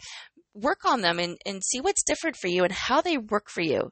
work 0.55 0.85
on 0.87 1.03
them 1.03 1.19
and, 1.19 1.37
and 1.45 1.63
see 1.63 1.81
what's 1.81 2.03
different 2.05 2.37
for 2.37 2.49
you 2.49 2.65
and 2.65 2.73
how 2.73 3.01
they 3.01 3.19
work 3.19 3.51
for 3.51 3.61
you. 3.61 3.91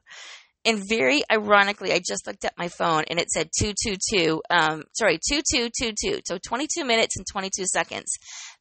And 0.67 0.83
very 0.85 1.21
ironically, 1.31 1.93
I 1.93 2.01
just 2.05 2.27
looked 2.27 2.43
at 2.43 2.57
my 2.57 2.67
phone 2.67 3.05
and 3.09 3.19
it 3.19 3.29
said 3.29 3.49
222, 3.57 4.41
um, 4.49 4.83
sorry, 4.91 5.17
2222. 5.29 6.19
So 6.25 6.37
22 6.45 6.83
minutes 6.83 7.15
and 7.15 7.25
22 7.25 7.63
seconds 7.67 8.11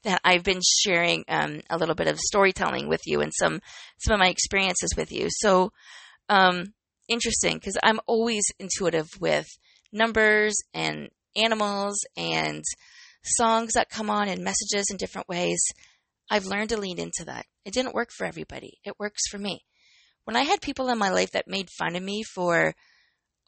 that 0.05 0.21
I've 0.23 0.45
been 0.45 0.61
sharing, 0.85 1.25
um, 1.27 1.63
a 1.69 1.77
little 1.77 1.97
bit 1.97 2.07
of 2.07 2.21
storytelling 2.21 2.89
with 2.89 3.01
you 3.07 3.23
and 3.23 3.33
some, 3.35 3.61
some 3.99 4.15
of 4.15 4.21
my 4.21 4.29
experiences 4.29 4.91
with 4.97 5.11
you. 5.11 5.27
So, 5.31 5.73
um, 6.29 6.75
interesting 7.09 7.55
because 7.55 7.77
I'm 7.83 7.99
always 8.07 8.45
intuitive 8.61 9.09
with 9.19 9.47
numbers 9.93 10.55
and 10.73 11.09
animals 11.35 11.99
and 12.17 12.63
songs 13.25 13.73
that 13.73 13.91
come 13.91 14.11
on 14.11 14.29
and 14.29 14.45
messages 14.45 14.87
in 14.93 14.97
different 14.97 15.29
ways. 15.29 15.61
I've 16.31 16.47
learned 16.47 16.69
to 16.69 16.77
lean 16.77 17.01
into 17.01 17.25
that. 17.25 17.47
It 17.65 17.75
didn't 17.75 17.95
work 17.95 18.11
for 18.17 18.27
everybody. 18.27 18.79
It 18.85 18.95
works 19.01 19.23
for 19.29 19.39
me. 19.39 19.65
When 20.27 20.35
I 20.35 20.43
had 20.43 20.61
people 20.61 20.89
in 20.89 20.99
my 20.99 21.11
life 21.11 21.31
that 21.31 21.47
made 21.47 21.71
fun 21.71 21.95
of 21.95 22.03
me 22.03 22.25
for 22.25 22.75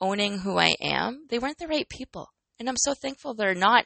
owning 0.01 0.39
who 0.39 0.57
I 0.59 0.77
am, 0.81 1.27
they 1.29 1.41
weren't 1.41 1.59
the 1.59 1.67
right 1.67 1.89
people. 1.89 2.29
And 2.61 2.69
I'm 2.69 2.77
so 2.77 2.95
thankful 2.95 3.35
they're 3.35 3.53
not 3.53 3.85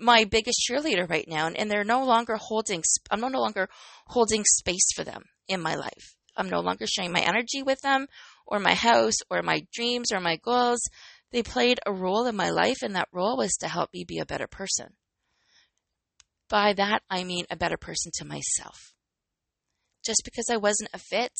my 0.00 0.24
biggest 0.24 0.58
cheerleader 0.68 1.08
right 1.08 1.28
now 1.28 1.46
and 1.46 1.70
they're 1.70 1.84
no 1.84 2.04
longer 2.04 2.36
holding 2.36 2.82
I'm 3.12 3.20
no 3.20 3.28
longer 3.28 3.68
holding 4.08 4.42
space 4.44 4.92
for 4.92 5.04
them 5.04 5.22
in 5.46 5.60
my 5.60 5.76
life. 5.76 6.16
I'm 6.36 6.50
no 6.50 6.58
longer 6.58 6.84
sharing 6.88 7.12
my 7.12 7.20
energy 7.20 7.62
with 7.62 7.80
them 7.82 8.08
or 8.44 8.58
my 8.58 8.74
house 8.74 9.18
or 9.30 9.40
my 9.42 9.64
dreams 9.72 10.10
or 10.10 10.18
my 10.18 10.34
goals. 10.34 10.80
They 11.30 11.44
played 11.44 11.78
a 11.86 11.92
role 11.92 12.26
in 12.26 12.34
my 12.34 12.50
life, 12.50 12.78
and 12.82 12.96
that 12.96 13.08
role 13.12 13.36
was 13.36 13.52
to 13.60 13.68
help 13.68 13.92
me 13.92 14.04
be 14.04 14.18
a 14.18 14.26
better 14.26 14.48
person. 14.48 14.94
By 16.48 16.72
that, 16.72 17.02
I 17.08 17.22
mean 17.22 17.44
a 17.50 17.56
better 17.56 17.76
person 17.76 18.10
to 18.16 18.24
myself. 18.24 18.93
Just 20.04 20.22
because 20.24 20.50
I 20.50 20.56
wasn't 20.56 20.90
a 20.92 20.98
fit 20.98 21.32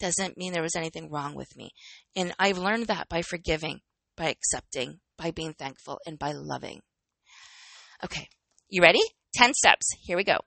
doesn't 0.00 0.38
mean 0.38 0.52
there 0.52 0.62
was 0.62 0.76
anything 0.76 1.10
wrong 1.10 1.34
with 1.34 1.56
me. 1.56 1.70
And 2.14 2.34
I've 2.38 2.58
learned 2.58 2.86
that 2.86 3.08
by 3.08 3.22
forgiving, 3.22 3.80
by 4.16 4.28
accepting, 4.28 5.00
by 5.18 5.30
being 5.30 5.52
thankful, 5.52 5.98
and 6.06 6.18
by 6.18 6.32
loving. 6.32 6.80
Okay, 8.04 8.28
you 8.68 8.82
ready? 8.82 9.02
10 9.34 9.52
steps. 9.54 9.86
Here 10.00 10.16
we 10.16 10.24
go. 10.24 10.38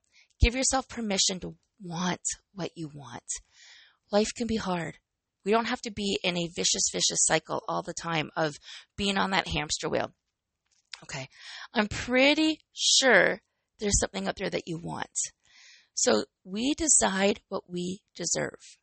Give 0.42 0.56
yourself 0.56 0.88
permission 0.88 1.40
to 1.42 1.56
want 1.82 2.22
what 2.54 2.72
you 2.76 2.90
want. 2.94 3.24
Life 4.12 4.30
can 4.36 4.48
be 4.48 4.56
hard. 4.58 4.98
We 5.46 5.52
don't 5.52 5.66
have 5.66 5.82
to 5.82 5.92
be 5.92 6.20
in 6.24 6.38
a 6.38 6.50
vicious, 6.56 6.90
vicious 6.92 7.26
cycle 7.26 7.64
all 7.68 7.82
the 7.82 7.94
time 7.94 8.30
of 8.36 8.56
being 8.98 9.18
on 9.18 9.32
that 9.32 9.48
hamster 9.48 9.90
wheel. 9.90 10.12
Okay. 11.04 11.28
I'm 11.74 11.88
pretty 11.88 12.60
sure 12.74 13.42
there's 13.80 14.00
something 14.00 14.28
up 14.28 14.36
there 14.36 14.50
that 14.50 14.68
you 14.68 14.78
want. 14.78 15.08
So 16.00 16.24
we 16.46 16.76
decide 16.76 17.42
what 17.50 17.70
we 17.70 18.00
deserve. 18.16 18.78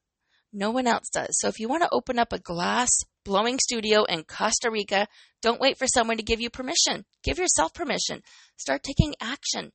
No 0.53 0.71
one 0.71 0.87
else 0.87 1.09
does. 1.09 1.39
So 1.39 1.49
if 1.49 1.59
you 1.59 1.67
want 1.67 1.83
to 1.83 1.89
open 1.91 2.19
up 2.19 2.31
a 2.31 2.39
glass 2.39 2.91
blowing 3.25 3.59
studio 3.59 4.05
in 4.05 4.25
Costa 4.25 4.71
Rica, 4.71 5.09
don't 5.41 5.61
wait 5.61 5.79
for 5.79 5.87
someone 5.87 6.19
to 6.19 6.23
give 6.23 6.43
you 6.43 6.51
permission. 6.51 7.07
Give 7.25 7.39
yourself 7.39 7.73
permission. 7.73 8.21
Start 8.59 8.83
taking 8.83 9.15
action. 9.19 9.73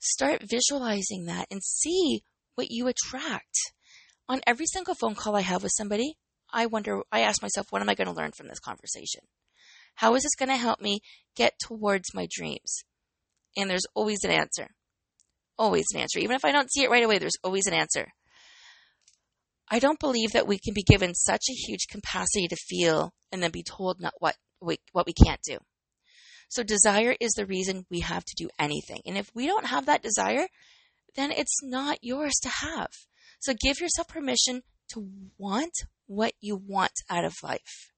Start 0.00 0.42
visualizing 0.50 1.26
that 1.26 1.46
and 1.48 1.62
see 1.62 2.24
what 2.56 2.72
you 2.72 2.88
attract. 2.88 3.54
On 4.28 4.40
every 4.44 4.66
single 4.66 4.96
phone 4.96 5.14
call 5.14 5.36
I 5.36 5.42
have 5.42 5.62
with 5.62 5.72
somebody, 5.76 6.16
I 6.52 6.66
wonder, 6.66 7.02
I 7.12 7.20
ask 7.20 7.40
myself, 7.40 7.68
what 7.70 7.82
am 7.82 7.88
I 7.88 7.94
going 7.94 8.08
to 8.08 8.20
learn 8.20 8.32
from 8.32 8.48
this 8.48 8.58
conversation? 8.58 9.22
How 9.94 10.16
is 10.16 10.24
this 10.24 10.34
going 10.36 10.48
to 10.48 10.56
help 10.56 10.80
me 10.80 11.02
get 11.36 11.54
towards 11.60 12.14
my 12.14 12.26
dreams? 12.28 12.82
And 13.56 13.70
there's 13.70 13.86
always 13.94 14.24
an 14.24 14.32
answer. 14.32 14.70
Always 15.60 15.84
an 15.92 16.00
answer. 16.00 16.18
Even 16.20 16.36
if 16.36 16.44
I 16.46 16.52
don't 16.52 16.72
see 16.72 16.84
it 16.84 16.90
right 16.90 17.04
away, 17.04 17.18
there's 17.18 17.36
always 17.44 17.66
an 17.66 17.74
answer. 17.74 18.06
I 19.70 19.78
don't 19.78 20.00
believe 20.00 20.32
that 20.32 20.46
we 20.46 20.58
can 20.58 20.72
be 20.72 20.82
given 20.82 21.14
such 21.14 21.42
a 21.50 21.52
huge 21.52 21.86
capacity 21.86 22.48
to 22.48 22.56
feel 22.56 23.12
and 23.30 23.42
then 23.42 23.50
be 23.50 23.62
told 23.62 24.00
not 24.00 24.14
what 24.20 24.36
we, 24.62 24.78
what 24.92 25.06
we 25.06 25.12
can't 25.12 25.42
do. 25.46 25.58
So 26.48 26.62
desire 26.62 27.14
is 27.20 27.32
the 27.32 27.44
reason 27.44 27.84
we 27.90 28.00
have 28.00 28.24
to 28.24 28.34
do 28.42 28.48
anything. 28.58 29.02
And 29.04 29.18
if 29.18 29.30
we 29.34 29.46
don't 29.46 29.66
have 29.66 29.84
that 29.84 30.02
desire, 30.02 30.48
then 31.14 31.30
it's 31.30 31.62
not 31.62 31.98
yours 32.00 32.32
to 32.42 32.48
have. 32.48 32.88
So 33.38 33.52
give 33.52 33.80
yourself 33.80 34.08
permission 34.08 34.62
to 34.94 35.10
want 35.36 35.74
what 36.06 36.32
you 36.40 36.56
want 36.56 36.94
out 37.10 37.26
of 37.26 37.34
life. 37.42 37.92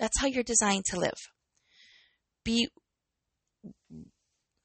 That's 0.00 0.18
how 0.20 0.26
you're 0.26 0.42
designed 0.42 0.86
to 0.86 0.98
live. 0.98 1.30
Be 2.44 2.70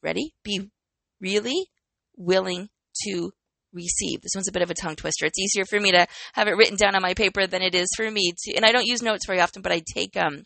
ready, 0.02 0.34
be 0.44 0.72
really 1.22 1.68
willing 2.20 2.70
to 3.06 3.32
receive. 3.74 4.22
This 4.22 4.34
one's 4.36 4.48
a 4.48 4.52
bit 4.52 4.62
of 4.62 4.70
a 4.70 4.76
tongue 4.76 4.96
twister. 4.96 5.26
It's 5.26 5.40
easier 5.40 5.66
for 5.66 5.80
me 5.80 5.92
to 5.92 6.08
have 6.34 6.48
it 6.48 6.58
written 6.58 6.78
down 6.78 6.96
on 6.96 7.02
my 7.02 7.14
paper 7.14 7.48
than 7.48 7.62
it 7.62 7.76
is 7.76 7.88
for 7.96 8.10
me 8.10 8.34
to, 8.38 8.56
and 8.56 8.66
I 8.66 8.72
don't 8.72 8.86
use 8.86 9.02
notes 9.02 9.26
very 9.26 9.40
often, 9.40 9.62
but 9.62 9.72
I 9.72 9.82
take, 9.94 10.18
um, 10.18 10.44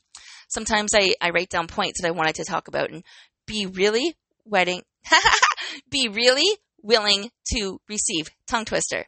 sometimes 0.50 0.94
I, 0.94 1.16
I 1.22 1.32
write 1.32 1.50
down 1.50 1.68
points 1.68 2.02
that 2.02 2.08
I 2.08 2.12
wanted 2.12 2.36
to 2.36 2.46
talk 2.46 2.68
about 2.68 2.92
and 2.92 3.04
be 3.46 3.66
really 3.66 4.16
wedding, 4.46 4.84
be 5.90 6.08
really 6.10 6.58
willing 6.82 7.32
to 7.54 7.80
receive. 7.90 8.30
Tongue 8.48 8.66
twister. 8.66 9.06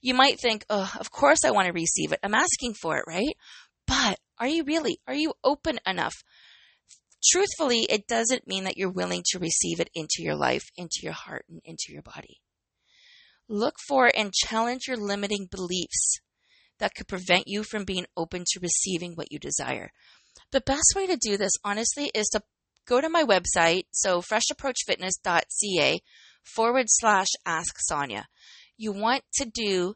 You 0.00 0.14
might 0.14 0.38
think, 0.38 0.64
oh, 0.70 0.92
of 0.98 1.10
course 1.10 1.44
I 1.44 1.50
want 1.50 1.66
to 1.66 1.72
receive 1.72 2.12
it. 2.12 2.20
I'm 2.22 2.34
asking 2.34 2.74
for 2.74 2.96
it, 2.98 3.04
right? 3.08 3.36
But 3.86 4.18
are 4.38 4.46
you 4.46 4.64
really? 4.64 5.00
Are 5.06 5.14
you 5.14 5.32
open 5.42 5.78
enough? 5.86 6.14
Truthfully, 7.30 7.86
it 7.88 8.06
doesn't 8.06 8.46
mean 8.46 8.64
that 8.64 8.76
you're 8.76 8.90
willing 8.90 9.22
to 9.30 9.38
receive 9.38 9.80
it 9.80 9.90
into 9.94 10.22
your 10.22 10.36
life, 10.36 10.64
into 10.76 11.00
your 11.02 11.12
heart, 11.12 11.44
and 11.48 11.60
into 11.64 11.86
your 11.90 12.02
body. 12.02 12.40
Look 13.48 13.76
for 13.88 14.10
and 14.14 14.32
challenge 14.32 14.82
your 14.88 14.96
limiting 14.96 15.48
beliefs 15.50 16.18
that 16.78 16.94
could 16.94 17.08
prevent 17.08 17.44
you 17.46 17.62
from 17.62 17.84
being 17.84 18.06
open 18.16 18.44
to 18.46 18.60
receiving 18.60 19.14
what 19.14 19.30
you 19.30 19.38
desire. 19.38 19.90
The 20.52 20.60
best 20.60 20.92
way 20.94 21.06
to 21.06 21.16
do 21.16 21.36
this, 21.36 21.52
honestly, 21.64 22.10
is 22.14 22.26
to 22.28 22.42
go 22.86 23.00
to 23.00 23.08
my 23.08 23.24
website, 23.24 23.84
so 23.90 24.20
freshapproachfitness.ca 24.20 26.00
forward 26.44 26.86
slash 26.88 27.28
ask 27.44 27.76
Sonya. 27.78 28.26
You 28.76 28.92
want 28.92 29.22
to 29.34 29.46
do 29.46 29.94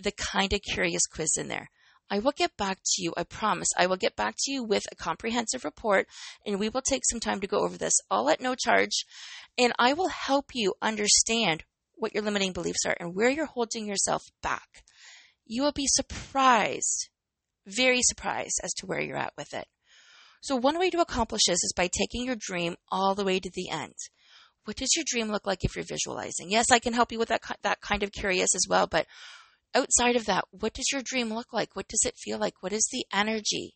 the 0.00 0.12
kind 0.12 0.52
of 0.52 0.60
curious 0.62 1.06
quiz 1.06 1.36
in 1.36 1.48
there. 1.48 1.70
I 2.12 2.18
will 2.18 2.32
get 2.32 2.54
back 2.58 2.76
to 2.84 3.02
you. 3.02 3.14
I 3.16 3.24
promise. 3.24 3.68
I 3.74 3.86
will 3.86 3.96
get 3.96 4.16
back 4.16 4.34
to 4.40 4.52
you 4.52 4.62
with 4.62 4.82
a 4.92 4.94
comprehensive 4.94 5.64
report 5.64 6.06
and 6.44 6.60
we 6.60 6.68
will 6.68 6.82
take 6.82 7.04
some 7.06 7.20
time 7.20 7.40
to 7.40 7.46
go 7.46 7.60
over 7.60 7.78
this 7.78 7.94
all 8.10 8.28
at 8.28 8.38
no 8.38 8.54
charge. 8.54 9.06
And 9.56 9.72
I 9.78 9.94
will 9.94 10.08
help 10.08 10.50
you 10.52 10.74
understand 10.82 11.64
what 11.94 12.12
your 12.12 12.22
limiting 12.22 12.52
beliefs 12.52 12.84
are 12.84 12.94
and 13.00 13.14
where 13.14 13.30
you're 13.30 13.46
holding 13.46 13.86
yourself 13.86 14.24
back. 14.42 14.84
You 15.46 15.62
will 15.62 15.72
be 15.72 15.86
surprised, 15.86 17.08
very 17.66 18.02
surprised 18.02 18.60
as 18.62 18.74
to 18.74 18.86
where 18.86 19.00
you're 19.00 19.16
at 19.16 19.32
with 19.38 19.54
it. 19.54 19.66
So, 20.42 20.54
one 20.54 20.78
way 20.78 20.90
to 20.90 21.00
accomplish 21.00 21.42
this 21.46 21.64
is 21.64 21.72
by 21.74 21.88
taking 21.88 22.26
your 22.26 22.36
dream 22.38 22.76
all 22.90 23.14
the 23.14 23.24
way 23.24 23.40
to 23.40 23.50
the 23.54 23.70
end. 23.70 23.94
What 24.64 24.76
does 24.76 24.94
your 24.94 25.06
dream 25.08 25.30
look 25.30 25.46
like 25.46 25.64
if 25.64 25.76
you're 25.76 25.84
visualizing? 25.84 26.50
Yes, 26.50 26.66
I 26.70 26.78
can 26.78 26.92
help 26.92 27.10
you 27.10 27.18
with 27.18 27.28
that, 27.28 27.42
that 27.62 27.80
kind 27.80 28.02
of 28.02 28.12
curious 28.12 28.54
as 28.54 28.66
well, 28.68 28.86
but 28.86 29.06
outside 29.74 30.16
of 30.16 30.26
that, 30.26 30.44
what 30.50 30.74
does 30.74 30.90
your 30.92 31.02
dream 31.04 31.32
look 31.32 31.52
like? 31.52 31.74
What 31.74 31.88
does 31.88 32.04
it 32.04 32.16
feel 32.16 32.38
like? 32.38 32.54
What 32.60 32.72
is 32.72 32.88
the 32.92 33.04
energy? 33.12 33.74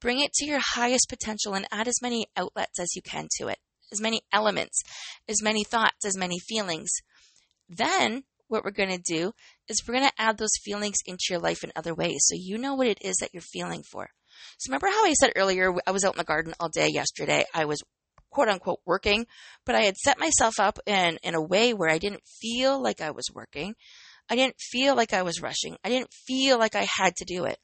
Bring 0.00 0.20
it 0.20 0.32
to 0.34 0.44
your 0.44 0.60
highest 0.74 1.08
potential 1.08 1.54
and 1.54 1.66
add 1.70 1.86
as 1.86 2.02
many 2.02 2.26
outlets 2.36 2.80
as 2.80 2.94
you 2.96 3.02
can 3.02 3.28
to 3.38 3.48
it 3.48 3.58
as 3.92 4.00
many 4.00 4.22
elements, 4.32 4.82
as 5.28 5.42
many 5.42 5.62
thoughts, 5.62 6.04
as 6.04 6.16
many 6.16 6.38
feelings. 6.38 6.90
Then 7.68 8.24
what 8.48 8.64
we're 8.64 8.70
going 8.70 8.90
to 8.90 8.98
do 8.98 9.32
is 9.68 9.82
we're 9.86 9.94
going 9.94 10.08
to 10.08 10.22
add 10.22 10.38
those 10.38 10.56
feelings 10.62 10.98
into 11.06 11.24
your 11.30 11.38
life 11.38 11.62
in 11.62 11.72
other 11.76 11.94
ways 11.94 12.20
so 12.22 12.34
you 12.36 12.58
know 12.58 12.74
what 12.74 12.86
it 12.86 12.98
is 13.02 13.16
that 13.20 13.30
you're 13.32 13.42
feeling 13.42 13.82
for. 13.82 14.08
So 14.58 14.70
remember 14.70 14.88
how 14.88 15.04
I 15.04 15.12
said 15.12 15.32
earlier 15.36 15.72
I 15.86 15.90
was 15.90 16.04
out 16.04 16.14
in 16.14 16.18
the 16.18 16.24
garden 16.24 16.54
all 16.58 16.68
day 16.68 16.88
yesterday. 16.90 17.44
I 17.54 17.66
was 17.66 17.82
quote 18.30 18.48
unquote 18.48 18.80
working, 18.86 19.26
but 19.64 19.74
I 19.74 19.82
had 19.82 19.96
set 19.96 20.18
myself 20.18 20.54
up 20.58 20.78
in 20.86 21.18
in 21.22 21.34
a 21.34 21.42
way 21.42 21.74
where 21.74 21.90
I 21.90 21.98
didn't 21.98 22.22
feel 22.40 22.82
like 22.82 23.00
I 23.00 23.10
was 23.10 23.26
working. 23.32 23.74
I 24.32 24.34
didn't 24.34 24.58
feel 24.58 24.96
like 24.96 25.12
I 25.12 25.24
was 25.24 25.42
rushing. 25.42 25.76
I 25.84 25.90
didn't 25.90 26.14
feel 26.26 26.58
like 26.58 26.74
I 26.74 26.86
had 26.96 27.14
to 27.16 27.26
do 27.26 27.44
it 27.44 27.58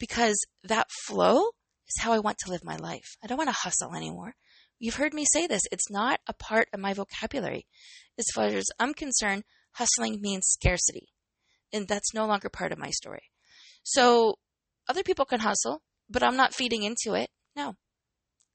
because 0.00 0.36
that 0.64 0.90
flow 1.06 1.38
is 1.86 2.02
how 2.02 2.12
I 2.12 2.18
want 2.18 2.38
to 2.38 2.50
live 2.50 2.64
my 2.64 2.74
life. 2.74 3.16
I 3.22 3.28
don't 3.28 3.38
want 3.38 3.48
to 3.48 3.54
hustle 3.56 3.94
anymore. 3.94 4.34
You've 4.80 4.96
heard 4.96 5.14
me 5.14 5.24
say 5.32 5.46
this. 5.46 5.62
It's 5.70 5.88
not 5.88 6.18
a 6.26 6.34
part 6.34 6.66
of 6.72 6.80
my 6.80 6.94
vocabulary. 6.94 7.64
As 8.18 8.24
far 8.34 8.46
as 8.46 8.64
I'm 8.80 8.92
concerned, 8.92 9.44
hustling 9.74 10.20
means 10.20 10.48
scarcity. 10.48 11.10
And 11.72 11.86
that's 11.86 12.12
no 12.12 12.26
longer 12.26 12.48
part 12.48 12.72
of 12.72 12.78
my 12.78 12.90
story. 12.90 13.30
So 13.84 14.34
other 14.88 15.04
people 15.04 15.26
can 15.26 15.38
hustle, 15.38 15.80
but 16.08 16.24
I'm 16.24 16.36
not 16.36 16.54
feeding 16.54 16.82
into 16.82 17.14
it. 17.14 17.30
No. 17.54 17.76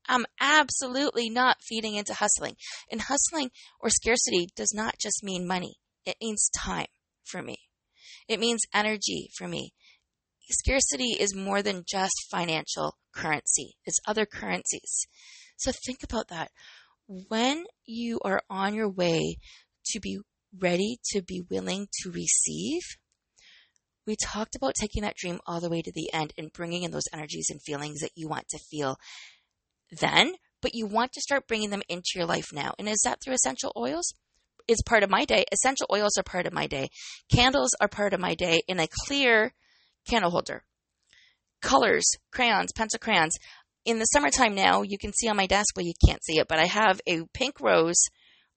I'm 0.10 0.26
absolutely 0.42 1.30
not 1.30 1.62
feeding 1.62 1.96
into 1.96 2.16
hustling. 2.16 2.58
And 2.92 3.04
hustling 3.04 3.52
or 3.80 3.90
scarcity 3.90 4.50
does 4.58 4.74
not 4.76 4.96
just 5.00 5.24
mean 5.24 5.48
money. 5.48 5.76
It 6.06 6.18
means 6.20 6.50
time 6.54 6.88
for 7.26 7.42
me. 7.42 7.58
It 8.28 8.40
means 8.40 8.62
energy 8.74 9.30
for 9.38 9.48
me. 9.48 9.74
Scarcity 10.50 11.16
is 11.20 11.36
more 11.36 11.62
than 11.62 11.84
just 11.88 12.28
financial 12.30 12.98
currency. 13.14 13.76
It's 13.86 14.00
other 14.08 14.26
currencies. 14.26 15.08
So 15.58 15.72
think 15.72 16.00
about 16.04 16.28
that. 16.28 16.52
When 17.08 17.66
you 17.86 18.20
are 18.24 18.42
on 18.50 18.74
your 18.74 18.90
way 18.90 19.38
to 19.88 20.00
be 20.00 20.20
ready 20.58 20.98
to 21.12 21.22
be 21.22 21.44
willing 21.50 21.88
to 22.02 22.12
receive, 22.12 22.82
we 24.06 24.16
talked 24.16 24.56
about 24.56 24.76
taking 24.80 25.02
that 25.02 25.16
dream 25.16 25.40
all 25.48 25.60
the 25.60 25.70
way 25.70 25.82
to 25.82 25.92
the 25.92 26.12
end 26.14 26.34
and 26.38 26.54
bringing 26.54 26.84
in 26.84 26.92
those 26.92 27.10
energies 27.12 27.48
and 27.50 27.62
feelings 27.62 28.02
that 28.02 28.12
you 28.16 28.28
want 28.28 28.48
to 28.50 28.60
feel 28.60 28.98
then, 30.00 30.34
but 30.62 30.76
you 30.76 30.86
want 30.86 31.12
to 31.14 31.22
start 31.22 31.48
bringing 31.48 31.70
them 31.70 31.84
into 31.90 32.12
your 32.16 32.26
life 32.26 32.48
now. 32.54 32.74
And 32.78 32.88
is 32.88 33.02
that 33.04 33.20
through 33.24 33.34
essential 33.34 33.72
oils? 33.76 34.14
It's 34.68 34.82
part 34.82 35.04
of 35.04 35.10
my 35.10 35.26
day. 35.26 35.46
Essential 35.52 35.88
oils 35.92 36.18
are 36.18 36.24
part 36.24 36.48
of 36.48 36.54
my 36.54 36.68
day. 36.68 36.90
Candles 37.32 37.72
are 37.80 37.88
part 37.88 38.14
of 38.14 38.20
my 38.20 38.36
day 38.36 38.62
in 38.68 38.80
a 38.80 38.88
clear 39.06 39.54
candle 40.10 40.32
holder. 40.32 40.64
Colors, 41.62 42.06
crayons, 42.32 42.72
pencil 42.76 43.00
crayons 43.00 43.36
in 43.86 44.00
the 44.00 44.06
summertime 44.06 44.56
now, 44.56 44.82
you 44.82 44.98
can 44.98 45.14
see 45.14 45.30
on 45.30 45.38
my 45.38 45.46
desk, 45.46 45.76
well, 45.76 45.86
you 45.86 45.94
can't 46.06 46.24
see 46.24 46.40
it, 46.40 46.48
but 46.48 46.60
I 46.60 46.66
have 46.66 47.00
a 47.08 47.24
pink 47.34 47.62
rose 47.62 48.04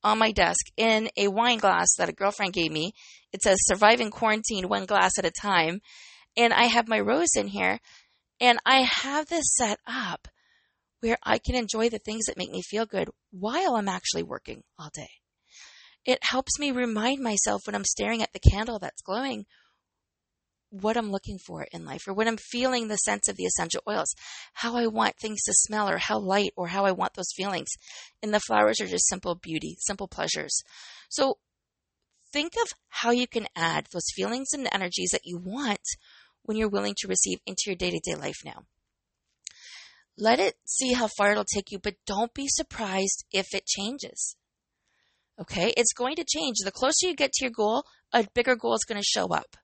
on 0.03 0.18
my 0.18 0.33
desk 0.33 0.59
in 0.77 1.11
a 1.16 1.29
wine 1.29 1.59
glass 1.59 1.88
that 1.99 2.09
a 2.09 2.14
girlfriend 2.14 2.55
gave 2.55 2.73
me. 2.73 2.92
It 3.33 3.42
says 3.42 3.59
surviving 3.61 4.11
quarantine 4.11 4.68
one 4.68 4.87
glass 4.87 5.18
at 5.18 5.27
a 5.27 5.31
time. 5.31 5.81
And 6.37 6.53
I 6.53 6.64
have 6.64 6.88
my 6.88 7.01
rose 7.01 7.37
in 7.37 7.49
here 7.49 7.79
and 8.40 8.59
I 8.64 8.87
have 9.03 9.27
this 9.27 9.55
set 9.55 9.81
up 9.87 10.29
where 11.01 11.18
I 11.23 11.38
can 11.38 11.57
enjoy 11.57 11.90
the 11.90 11.99
things 11.99 12.25
that 12.27 12.38
make 12.38 12.51
me 12.51 12.62
feel 12.62 12.87
good 12.87 13.09
while 13.31 13.75
I'm 13.77 13.88
actually 13.88 14.23
working 14.23 14.62
all 14.79 14.90
day. 14.94 15.11
It 16.09 16.21
helps 16.23 16.59
me 16.59 16.71
remind 16.71 17.21
myself 17.21 17.66
when 17.66 17.75
I'm 17.75 17.85
staring 17.85 18.23
at 18.23 18.33
the 18.33 18.40
candle 18.40 18.79
that's 18.79 19.03
glowing 19.03 19.44
what 20.71 20.97
I'm 20.97 21.11
looking 21.11 21.37
for 21.37 21.66
in 21.71 21.85
life 21.85 22.09
or 22.09 22.14
when 22.14 22.27
I'm 22.27 22.38
feeling 22.38 22.88
the 22.88 22.97
sense 22.97 23.29
of 23.29 23.37
the 23.37 23.44
essential 23.44 23.83
oils, 23.87 24.14
how 24.55 24.75
I 24.75 24.87
want 24.87 25.18
things 25.18 25.42
to 25.42 25.53
smell 25.53 25.87
or 25.87 25.99
how 25.99 26.18
light 26.18 26.53
or 26.57 26.68
how 26.68 26.87
I 26.87 26.92
want 26.92 27.12
those 27.12 27.35
feelings. 27.37 27.68
And 28.23 28.33
the 28.33 28.40
flowers 28.40 28.81
are 28.81 28.87
just 28.87 29.07
simple 29.07 29.35
beauty, 29.35 29.77
simple 29.81 30.09
pleasures. 30.09 30.62
So 31.11 31.37
think 32.33 32.55
of 32.57 32.68
how 32.88 33.11
you 33.11 33.27
can 33.27 33.47
add 33.55 33.88
those 33.92 34.09
feelings 34.16 34.55
and 34.55 34.66
energies 34.73 35.11
that 35.12 35.27
you 35.27 35.37
want 35.37 35.85
when 36.40 36.57
you're 36.57 36.71
willing 36.71 36.94
to 37.01 37.09
receive 37.09 37.40
into 37.44 37.64
your 37.66 37.77
day 37.77 37.90
to 37.90 38.01
day 38.03 38.14
life 38.18 38.38
now. 38.47 38.64
Let 40.16 40.40
it 40.40 40.55
see 40.64 40.94
how 40.94 41.11
far 41.18 41.33
it'll 41.33 41.44
take 41.44 41.71
you, 41.71 41.79
but 41.79 41.97
don't 42.07 42.33
be 42.33 42.47
surprised 42.49 43.27
if 43.31 43.49
it 43.53 43.66
changes. 43.66 44.37
Okay, 45.40 45.72
it's 45.77 45.92
going 45.92 46.16
to 46.16 46.24
change. 46.24 46.57
The 46.64 46.72
closer 46.72 47.07
you 47.07 47.14
get 47.14 47.33
to 47.35 47.44
your 47.44 47.53
goal, 47.53 47.85
a 48.12 48.27
bigger 48.35 48.57
goal 48.57 48.74
is 48.74 48.85
going 48.85 49.01
to 49.01 49.07
show 49.07 49.27
up 49.27 49.57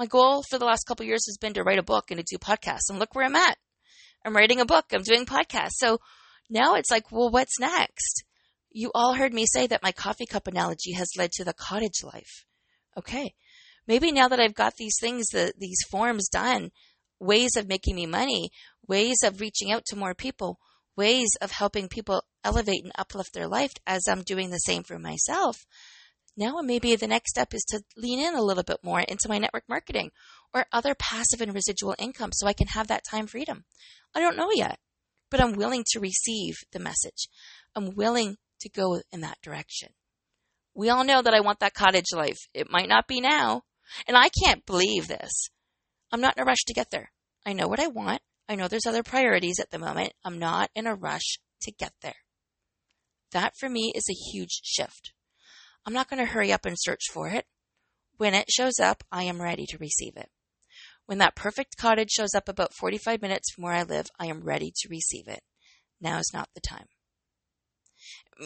my 0.00 0.06
goal 0.06 0.42
for 0.48 0.58
the 0.58 0.64
last 0.64 0.86
couple 0.86 1.04
years 1.04 1.26
has 1.26 1.36
been 1.36 1.52
to 1.52 1.62
write 1.62 1.78
a 1.78 1.82
book 1.82 2.10
and 2.10 2.18
to 2.18 2.24
do 2.24 2.38
podcasts. 2.38 2.88
And 2.88 2.98
look 2.98 3.14
where 3.14 3.26
I'm 3.26 3.36
at. 3.36 3.58
I'm 4.24 4.34
writing 4.34 4.58
a 4.58 4.64
book. 4.64 4.86
I'm 4.92 5.02
doing 5.02 5.26
podcasts. 5.26 5.76
So 5.76 5.98
now 6.48 6.76
it's 6.76 6.90
like, 6.90 7.12
well, 7.12 7.28
what's 7.28 7.60
next? 7.60 8.24
You 8.70 8.90
all 8.94 9.12
heard 9.12 9.34
me 9.34 9.44
say 9.44 9.66
that 9.66 9.82
my 9.82 9.92
coffee 9.92 10.24
cup 10.24 10.46
analogy 10.46 10.92
has 10.92 11.10
led 11.18 11.32
to 11.32 11.44
the 11.44 11.52
cottage 11.52 12.02
life. 12.02 12.46
Okay. 12.96 13.34
Maybe 13.86 14.10
now 14.10 14.28
that 14.28 14.40
I've 14.40 14.54
got 14.54 14.76
these 14.78 14.96
things, 14.98 15.26
the, 15.28 15.52
these 15.58 15.80
forms 15.90 16.30
done, 16.30 16.70
ways 17.18 17.56
of 17.58 17.68
making 17.68 17.94
me 17.94 18.06
money, 18.06 18.48
ways 18.88 19.18
of 19.22 19.42
reaching 19.42 19.70
out 19.70 19.84
to 19.88 19.96
more 19.96 20.14
people, 20.14 20.58
ways 21.00 21.30
of 21.40 21.50
helping 21.50 21.88
people 21.88 22.22
elevate 22.44 22.84
and 22.84 22.92
uplift 22.98 23.32
their 23.32 23.48
life 23.48 23.72
as 23.86 24.02
I'm 24.06 24.22
doing 24.22 24.50
the 24.50 24.58
same 24.68 24.82
for 24.82 24.98
myself 24.98 25.56
now 26.36 26.60
maybe 26.62 26.96
the 26.96 27.06
next 27.06 27.30
step 27.30 27.52
is 27.52 27.64
to 27.68 27.82
lean 27.96 28.18
in 28.18 28.34
a 28.34 28.42
little 28.42 28.62
bit 28.62 28.78
more 28.82 29.00
into 29.00 29.28
my 29.28 29.38
network 29.38 29.64
marketing 29.68 30.10
or 30.54 30.64
other 30.72 30.94
passive 30.94 31.40
and 31.40 31.54
residual 31.54 31.94
income 31.98 32.30
so 32.32 32.46
I 32.46 32.52
can 32.52 32.68
have 32.68 32.88
that 32.88 33.04
time 33.08 33.26
freedom. 33.26 33.64
I 34.14 34.20
don't 34.20 34.36
know 34.36 34.50
yet, 34.54 34.78
but 35.30 35.40
I'm 35.40 35.52
willing 35.52 35.84
to 35.90 36.00
receive 36.00 36.54
the 36.72 36.78
message. 36.78 37.28
I'm 37.74 37.94
willing 37.94 38.36
to 38.60 38.68
go 38.68 39.00
in 39.12 39.20
that 39.20 39.38
direction. 39.42 39.90
We 40.74 40.88
all 40.88 41.04
know 41.04 41.20
that 41.20 41.34
I 41.34 41.40
want 41.40 41.60
that 41.60 41.74
cottage 41.74 42.12
life. 42.14 42.38
It 42.54 42.70
might 42.70 42.88
not 42.88 43.06
be 43.06 43.20
now, 43.20 43.62
and 44.06 44.16
I 44.16 44.30
can't 44.42 44.64
believe 44.64 45.08
this. 45.08 45.50
I'm 46.12 46.20
not 46.20 46.36
in 46.36 46.42
a 46.42 46.46
rush 46.46 46.64
to 46.66 46.74
get 46.74 46.90
there. 46.90 47.12
I 47.44 47.52
know 47.52 47.68
what 47.68 47.80
I 47.80 47.88
want. 47.88 48.22
I 48.50 48.56
know 48.56 48.66
there's 48.66 48.86
other 48.86 49.04
priorities 49.04 49.60
at 49.60 49.70
the 49.70 49.78
moment. 49.78 50.12
I'm 50.24 50.40
not 50.40 50.70
in 50.74 50.88
a 50.88 50.94
rush 50.96 51.38
to 51.62 51.70
get 51.70 51.92
there. 52.02 52.16
That 53.30 53.52
for 53.56 53.68
me 53.68 53.92
is 53.94 54.08
a 54.10 54.32
huge 54.32 54.60
shift. 54.64 55.12
I'm 55.86 55.92
not 55.92 56.10
going 56.10 56.18
to 56.18 56.32
hurry 56.32 56.52
up 56.52 56.66
and 56.66 56.74
search 56.76 57.04
for 57.12 57.28
it. 57.28 57.44
When 58.16 58.34
it 58.34 58.50
shows 58.50 58.80
up, 58.82 59.04
I 59.12 59.22
am 59.22 59.40
ready 59.40 59.66
to 59.68 59.78
receive 59.78 60.16
it. 60.16 60.30
When 61.06 61.18
that 61.18 61.36
perfect 61.36 61.76
cottage 61.76 62.10
shows 62.10 62.34
up 62.34 62.48
about 62.48 62.74
45 62.74 63.22
minutes 63.22 63.52
from 63.52 63.62
where 63.62 63.72
I 63.72 63.84
live, 63.84 64.06
I 64.18 64.26
am 64.26 64.42
ready 64.42 64.72
to 64.80 64.88
receive 64.88 65.28
it. 65.28 65.42
Now 66.00 66.18
is 66.18 66.32
not 66.34 66.48
the 66.52 66.60
time. 66.60 66.86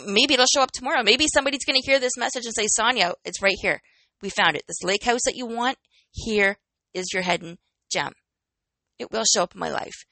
Maybe 0.07 0.35
it'll 0.35 0.45
show 0.45 0.61
up 0.61 0.73
tomorrow. 0.73 1.03
Maybe 1.03 1.29
somebody's 1.33 1.64
going 1.64 1.81
to 1.81 1.90
hear 1.90 1.99
this 1.99 2.19
message 2.19 2.45
and 2.45 2.55
say, 2.55 2.67
Sonya, 2.69 3.14
it's 3.25 3.40
right 3.40 3.57
here. 3.62 3.81
We 4.21 4.29
found 4.29 4.57
it. 4.57 4.64
This 4.69 4.85
lake 4.85 5.05
house 5.05 5.23
that 5.25 5.37
you 5.37 5.47
want, 5.47 5.79
here 6.12 6.59
is 6.93 7.07
your 7.14 7.23
hidden 7.23 7.57
gem. 7.90 8.12
It 8.99 9.11
will 9.11 9.25
show 9.25 9.43
up 9.43 9.55
in 9.55 9.61
my 9.61 9.71
life. 9.71 10.05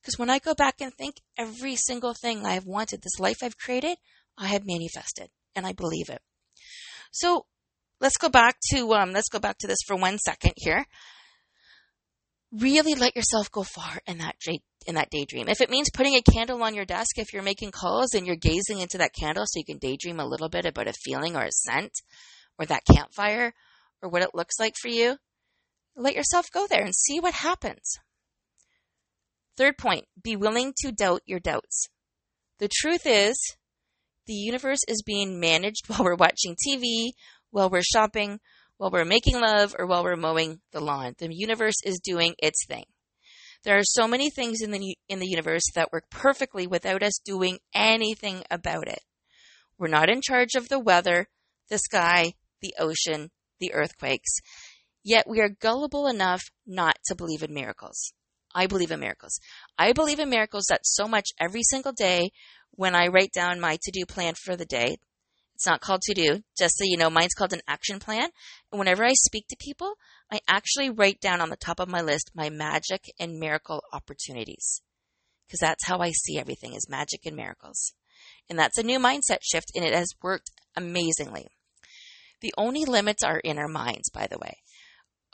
Because 0.00 0.18
when 0.18 0.30
I 0.30 0.38
go 0.38 0.54
back 0.54 0.80
and 0.80 0.92
think, 0.94 1.16
every 1.36 1.76
single 1.76 2.14
thing 2.14 2.46
I 2.46 2.54
have 2.54 2.66
wanted, 2.66 3.02
this 3.02 3.20
life 3.20 3.38
I've 3.42 3.58
created, 3.58 3.98
I 4.38 4.46
have 4.46 4.66
manifested, 4.66 5.28
and 5.54 5.66
I 5.66 5.72
believe 5.72 6.08
it. 6.08 6.22
So 7.12 7.44
let's 8.00 8.16
go 8.16 8.28
back 8.28 8.56
to 8.72 8.94
um, 8.94 9.12
let's 9.12 9.28
go 9.28 9.38
back 9.38 9.58
to 9.58 9.66
this 9.66 9.78
for 9.86 9.96
one 9.96 10.18
second 10.18 10.52
here. 10.56 10.86
Really 12.52 12.94
let 12.94 13.14
yourself 13.14 13.50
go 13.50 13.62
far 13.62 14.00
in 14.06 14.18
that 14.18 14.36
day, 14.44 14.60
in 14.86 14.94
that 14.94 15.10
daydream. 15.10 15.48
If 15.48 15.60
it 15.60 15.70
means 15.70 15.90
putting 15.90 16.14
a 16.14 16.22
candle 16.22 16.62
on 16.62 16.74
your 16.74 16.84
desk 16.84 17.18
if 17.18 17.32
you're 17.32 17.42
making 17.42 17.70
calls 17.70 18.14
and 18.14 18.26
you're 18.26 18.36
gazing 18.36 18.80
into 18.80 18.98
that 18.98 19.14
candle 19.14 19.44
so 19.46 19.58
you 19.58 19.64
can 19.64 19.78
daydream 19.78 20.18
a 20.18 20.26
little 20.26 20.48
bit 20.48 20.64
about 20.64 20.88
a 20.88 20.92
feeling 20.92 21.36
or 21.36 21.42
a 21.42 21.52
scent 21.52 21.92
or 22.58 22.66
that 22.66 22.84
campfire 22.84 23.52
or 24.02 24.08
what 24.08 24.22
it 24.22 24.34
looks 24.34 24.58
like 24.58 24.74
for 24.80 24.88
you, 24.88 25.16
let 25.94 26.14
yourself 26.14 26.46
go 26.52 26.66
there 26.66 26.82
and 26.82 26.94
see 26.94 27.20
what 27.20 27.34
happens. 27.34 27.98
Third 29.56 29.78
point, 29.78 30.06
be 30.22 30.36
willing 30.36 30.72
to 30.78 30.92
doubt 30.92 31.22
your 31.26 31.40
doubts. 31.40 31.88
The 32.58 32.68
truth 32.68 33.02
is, 33.04 33.36
the 34.26 34.34
universe 34.34 34.80
is 34.86 35.02
being 35.02 35.40
managed 35.40 35.84
while 35.88 36.04
we're 36.04 36.14
watching 36.14 36.56
TV, 36.56 37.10
while 37.50 37.70
we're 37.70 37.82
shopping, 37.82 38.40
while 38.76 38.90
we're 38.90 39.04
making 39.04 39.40
love, 39.40 39.74
or 39.78 39.86
while 39.86 40.04
we're 40.04 40.16
mowing 40.16 40.60
the 40.72 40.80
lawn. 40.80 41.14
The 41.18 41.28
universe 41.30 41.76
is 41.84 42.00
doing 42.00 42.34
its 42.38 42.64
thing. 42.66 42.84
There 43.62 43.76
are 43.76 43.84
so 43.84 44.08
many 44.08 44.30
things 44.30 44.62
in 44.62 44.70
the 44.70 44.96
in 45.08 45.18
the 45.18 45.28
universe 45.28 45.64
that 45.74 45.92
work 45.92 46.04
perfectly 46.10 46.66
without 46.66 47.02
us 47.02 47.18
doing 47.22 47.58
anything 47.74 48.42
about 48.50 48.88
it. 48.88 49.00
We're 49.78 49.88
not 49.88 50.08
in 50.08 50.22
charge 50.22 50.54
of 50.56 50.68
the 50.68 50.78
weather, 50.78 51.28
the 51.68 51.78
sky, 51.78 52.34
the 52.62 52.74
ocean, 52.78 53.30
the 53.58 53.74
earthquakes. 53.74 54.30
Yet 55.02 55.28
we 55.28 55.40
are 55.40 55.48
gullible 55.48 56.06
enough 56.06 56.42
not 56.66 56.96
to 57.06 57.14
believe 57.14 57.42
in 57.42 57.52
miracles. 57.52 58.12
I 58.54 58.66
believe 58.66 58.90
in 58.90 59.00
miracles. 59.00 59.38
I 59.78 59.92
believe 59.92 60.18
in 60.18 60.30
miracles 60.30 60.66
that 60.68 60.80
so 60.84 61.06
much 61.06 61.28
every 61.38 61.62
single 61.62 61.92
day 61.92 62.30
when 62.72 62.94
I 62.94 63.08
write 63.08 63.32
down 63.32 63.60
my 63.60 63.78
to 63.82 63.90
do 63.90 64.04
plan 64.06 64.34
for 64.34 64.56
the 64.56 64.64
day. 64.64 64.96
It's 65.54 65.66
not 65.66 65.82
called 65.82 66.00
to 66.02 66.14
do, 66.14 66.42
just 66.58 66.78
so 66.78 66.84
you 66.84 66.96
know, 66.96 67.10
mine's 67.10 67.34
called 67.34 67.52
an 67.52 67.60
action 67.68 67.98
plan. 67.98 68.30
And 68.72 68.78
whenever 68.78 69.04
I 69.04 69.12
speak 69.12 69.46
to 69.48 69.56
people, 69.60 69.92
I 70.32 70.40
actually 70.48 70.88
write 70.88 71.20
down 71.20 71.40
on 71.40 71.50
the 71.50 71.56
top 71.56 71.80
of 71.80 71.88
my 71.88 72.00
list 72.00 72.30
my 72.34 72.48
magic 72.48 73.12
and 73.18 73.38
miracle 73.38 73.82
opportunities. 73.92 74.80
Because 75.46 75.60
that's 75.60 75.86
how 75.86 75.98
I 75.98 76.12
see 76.12 76.38
everything 76.38 76.74
as 76.74 76.88
magic 76.88 77.26
and 77.26 77.36
miracles. 77.36 77.92
And 78.48 78.58
that's 78.58 78.78
a 78.78 78.82
new 78.82 78.98
mindset 78.98 79.40
shift, 79.42 79.72
and 79.74 79.84
it 79.84 79.94
has 79.94 80.14
worked 80.22 80.50
amazingly. 80.76 81.48
The 82.40 82.54
only 82.56 82.84
limits 82.86 83.22
are 83.22 83.40
in 83.40 83.58
our 83.58 83.68
minds, 83.68 84.08
by 84.10 84.26
the 84.28 84.38
way. 84.38 84.62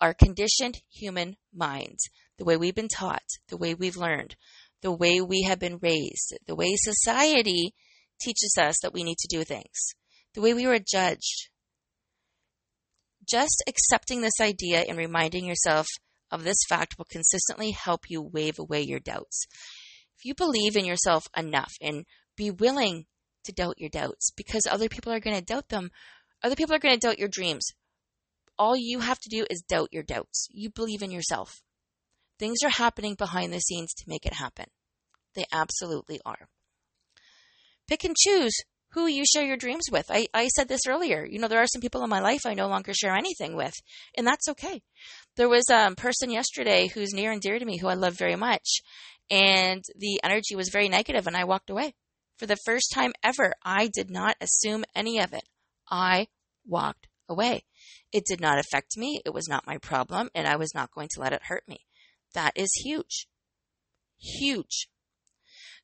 Our 0.01 0.13
conditioned 0.13 0.83
human 0.91 1.37
minds 1.55 2.09
the 2.39 2.45
way 2.45 2.57
we've 2.57 2.75
been 2.75 2.89
taught, 2.89 3.23
the 3.49 3.57
way 3.57 3.75
we've 3.75 3.97
learned, 3.97 4.37
the 4.83 4.93
way 4.93 5.21
we 5.21 5.43
have 5.43 5.59
been 5.59 5.79
raised, 5.81 6.37
the 6.47 6.55
way 6.55 6.75
society 6.77 7.75
teaches 8.21 8.57
us 8.59 8.77
that 8.83 8.93
we 8.93 9.05
need 9.05 9.19
to 9.19 9.29
do 9.29 9.45
things, 9.45 9.95
the 10.35 10.41
way 10.41 10.55
we 10.55 10.67
were 10.67 10.79
judged. 10.79 11.49
Just 13.29 13.63
accepting 13.67 14.21
this 14.21 14.41
idea 14.41 14.85
and 14.89 14.97
reminding 14.97 15.45
yourself 15.45 15.87
of 16.31 16.45
this 16.45 16.59
fact 16.69 16.97
will 16.99 17.07
consistently 17.11 17.73
help 17.73 18.03
you 18.09 18.23
wave 18.23 18.59
away 18.59 18.83
your 18.83 19.01
doubts. 19.01 19.47
If 20.19 20.25
you 20.25 20.35
believe 20.35 20.77
in 20.77 20.85
yourself 20.85 21.27
enough 21.37 21.73
and 21.81 22.05
be 22.37 22.51
willing 22.51 23.07
to 23.45 23.53
doubt 23.53 23.79
your 23.79 23.91
doubts 23.91 24.31
because 24.37 24.67
other 24.71 24.89
people 24.89 25.13
are 25.13 25.21
going 25.21 25.37
to 25.37 25.45
doubt 25.45 25.69
them, 25.69 25.91
other 26.43 26.57
people 26.57 26.75
are 26.75 26.81
going 26.81 26.95
to 26.95 27.07
doubt 27.07 27.19
your 27.19 27.29
dreams. 27.29 27.67
All 28.59 28.77
you 28.77 29.01
have 29.01 29.19
to 29.19 29.29
do 29.29 29.47
is 29.51 29.63
doubt 29.69 29.89
your 29.93 30.03
doubts. 30.03 30.49
You 30.51 30.71
believe 30.71 31.03
in 31.03 31.11
yourself. 31.11 31.61
Things 32.39 32.59
are 32.65 32.71
happening 32.71 33.15
behind 33.15 33.53
the 33.53 33.61
scenes 33.61 33.93
to 33.95 34.05
make 34.09 34.27
it 34.27 34.35
happen. 34.35 34.67
They 35.35 35.45
absolutely 35.53 36.21
are. 36.25 36.49
Pick 37.89 38.05
and 38.05 38.17
choose 38.17 38.53
who 38.91 39.07
you 39.07 39.25
share 39.27 39.45
your 39.45 39.57
dreams 39.57 39.85
with. 39.91 40.07
I, 40.11 40.27
I 40.33 40.49
said 40.49 40.69
this 40.69 40.87
earlier. 40.89 41.25
You 41.25 41.39
know, 41.39 41.49
there 41.49 41.63
are 41.63 41.67
some 41.67 41.83
people 41.83 42.03
in 42.03 42.11
my 42.11 42.21
life 42.21 42.47
I 42.47 42.55
no 42.55 42.69
longer 42.69 42.95
share 42.95 43.15
anything 43.15 43.55
with, 43.55 43.75
and 44.17 44.27
that's 44.27 44.49
okay. 44.49 44.83
There 45.37 45.49
was 45.49 45.69
a 45.71 45.95
person 45.97 46.31
yesterday 46.31 46.89
who's 46.89 47.13
near 47.13 47.31
and 47.31 47.41
dear 47.41 47.59
to 47.59 47.65
me 47.65 47.79
who 47.79 47.89
I 47.89 47.95
love 47.95 48.17
very 48.19 48.37
much, 48.37 48.81
and 49.31 49.83
the 49.97 50.21
energy 50.23 50.57
was 50.57 50.71
very 50.71 50.89
negative, 50.89 51.27
and 51.27 51.37
I 51.37 51.45
walked 51.45 51.71
away. 51.71 51.95
For 52.39 52.47
the 52.47 52.57
first 52.65 52.93
time 52.95 53.13
ever, 53.23 53.55
I 53.63 53.89
did 53.93 54.11
not 54.11 54.37
assume 54.41 54.85
any 54.95 55.21
of 55.21 55.33
it. 55.33 55.45
I 55.91 56.29
walked 56.67 57.09
away. 57.29 57.65
It 58.13 58.25
did 58.25 58.41
not 58.41 58.59
affect 58.59 58.97
me. 58.97 59.21
It 59.25 59.35
was 59.35 59.49
not 59.49 59.67
my 59.67 59.79
problem, 59.79 60.31
and 60.35 60.47
I 60.47 60.57
was 60.57 60.75
not 60.75 60.93
going 60.93 61.09
to 61.15 61.21
let 61.21 61.33
it 61.33 61.45
hurt 61.45 61.65
me. 61.69 61.86
That 62.37 62.53
is 62.55 62.69
huge. 62.85 63.27
Huge. 64.19 64.89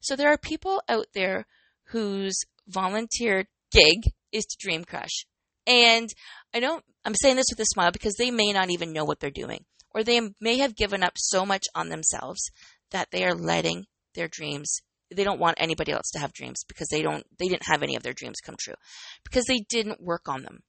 So 0.01 0.17
there 0.17 0.29
are 0.29 0.37
people 0.37 0.83
out 0.87 1.07
there 1.15 1.47
whose 1.89 2.39
volunteer 2.69 3.47
gig 3.73 4.13
is 4.33 4.45
to 4.45 4.59
dream 4.61 4.85
crush. 4.85 5.25
And 5.67 6.11
I 6.55 6.61
don't, 6.61 6.85
I'm 7.07 7.15
saying 7.15 7.37
this 7.37 7.47
with 7.51 7.61
a 7.61 7.65
smile 7.65 7.91
because 7.91 8.17
they 8.17 8.31
may 8.31 8.53
not 8.53 8.71
even 8.71 8.93
know 8.93 9.05
what 9.05 9.19
they're 9.19 9.31
doing, 9.31 9.65
or 9.93 10.05
they 10.05 10.21
may 10.41 10.59
have 10.59 10.77
given 10.77 11.03
up 11.03 11.15
so 11.17 11.47
much 11.47 11.65
on 11.75 11.89
themselves 11.89 12.43
that 12.91 13.09
they 13.13 13.25
are 13.25 13.35
letting 13.35 13.87
their 14.15 14.29
dreams 14.29 14.83
they 15.15 15.25
don't 15.25 15.41
want 15.41 15.59
anybody 15.61 15.93
else 15.93 16.11
to 16.11 16.19
have 16.19 16.33
dreams 16.33 16.65
because 16.67 16.89
they 16.89 17.03
don't 17.03 17.25
they 17.39 17.47
didn't 17.47 17.67
have 17.67 17.83
any 17.83 17.97
of 17.97 18.03
their 18.03 18.15
dreams 18.15 18.41
come 18.43 18.57
true 18.59 18.75
because 19.25 19.45
they 19.45 19.59
didn't 19.69 20.03
work 20.03 20.27
on 20.27 20.43
them 20.43 20.61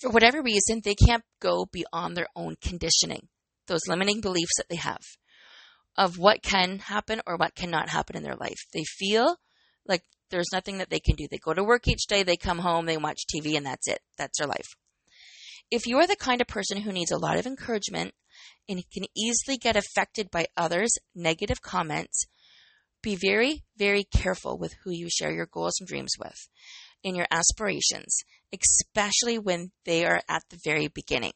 for 0.00 0.10
whatever 0.10 0.42
reason 0.42 0.80
they 0.82 0.96
can't 0.96 1.22
go 1.40 1.64
beyond 1.70 2.16
their 2.16 2.26
own 2.34 2.56
conditioning 2.60 3.28
those 3.68 3.86
limiting 3.86 4.20
beliefs 4.20 4.56
that 4.56 4.68
they 4.68 4.76
have 4.76 5.02
of 5.96 6.18
what 6.18 6.42
can 6.42 6.78
happen 6.78 7.20
or 7.26 7.36
what 7.36 7.54
cannot 7.54 7.88
happen 7.88 8.16
in 8.16 8.22
their 8.22 8.36
life. 8.36 8.58
They 8.72 8.84
feel 8.84 9.36
like 9.86 10.02
there's 10.30 10.52
nothing 10.52 10.78
that 10.78 10.90
they 10.90 11.00
can 11.00 11.16
do. 11.16 11.26
They 11.30 11.38
go 11.38 11.54
to 11.54 11.64
work 11.64 11.88
each 11.88 12.06
day, 12.08 12.22
they 12.22 12.36
come 12.36 12.58
home, 12.58 12.86
they 12.86 12.96
watch 12.96 13.22
TV, 13.34 13.56
and 13.56 13.66
that's 13.66 13.88
it. 13.88 14.00
That's 14.16 14.38
their 14.38 14.48
life. 14.48 14.68
If 15.70 15.86
you 15.86 15.98
are 15.98 16.06
the 16.06 16.16
kind 16.16 16.40
of 16.40 16.46
person 16.46 16.80
who 16.80 16.92
needs 16.92 17.10
a 17.10 17.18
lot 17.18 17.38
of 17.38 17.46
encouragement 17.46 18.14
and 18.68 18.82
can 18.92 19.04
easily 19.16 19.58
get 19.58 19.76
affected 19.76 20.30
by 20.30 20.46
others' 20.56 20.92
negative 21.14 21.60
comments, 21.62 22.24
be 23.02 23.16
very, 23.16 23.64
very 23.76 24.04
careful 24.04 24.58
with 24.58 24.74
who 24.84 24.90
you 24.90 25.08
share 25.10 25.32
your 25.32 25.46
goals 25.46 25.74
and 25.78 25.88
dreams 25.88 26.12
with 26.18 26.48
and 27.04 27.16
your 27.16 27.26
aspirations, 27.30 28.18
especially 28.52 29.38
when 29.38 29.70
they 29.84 30.04
are 30.04 30.20
at 30.28 30.42
the 30.50 30.58
very 30.64 30.88
beginning. 30.88 31.32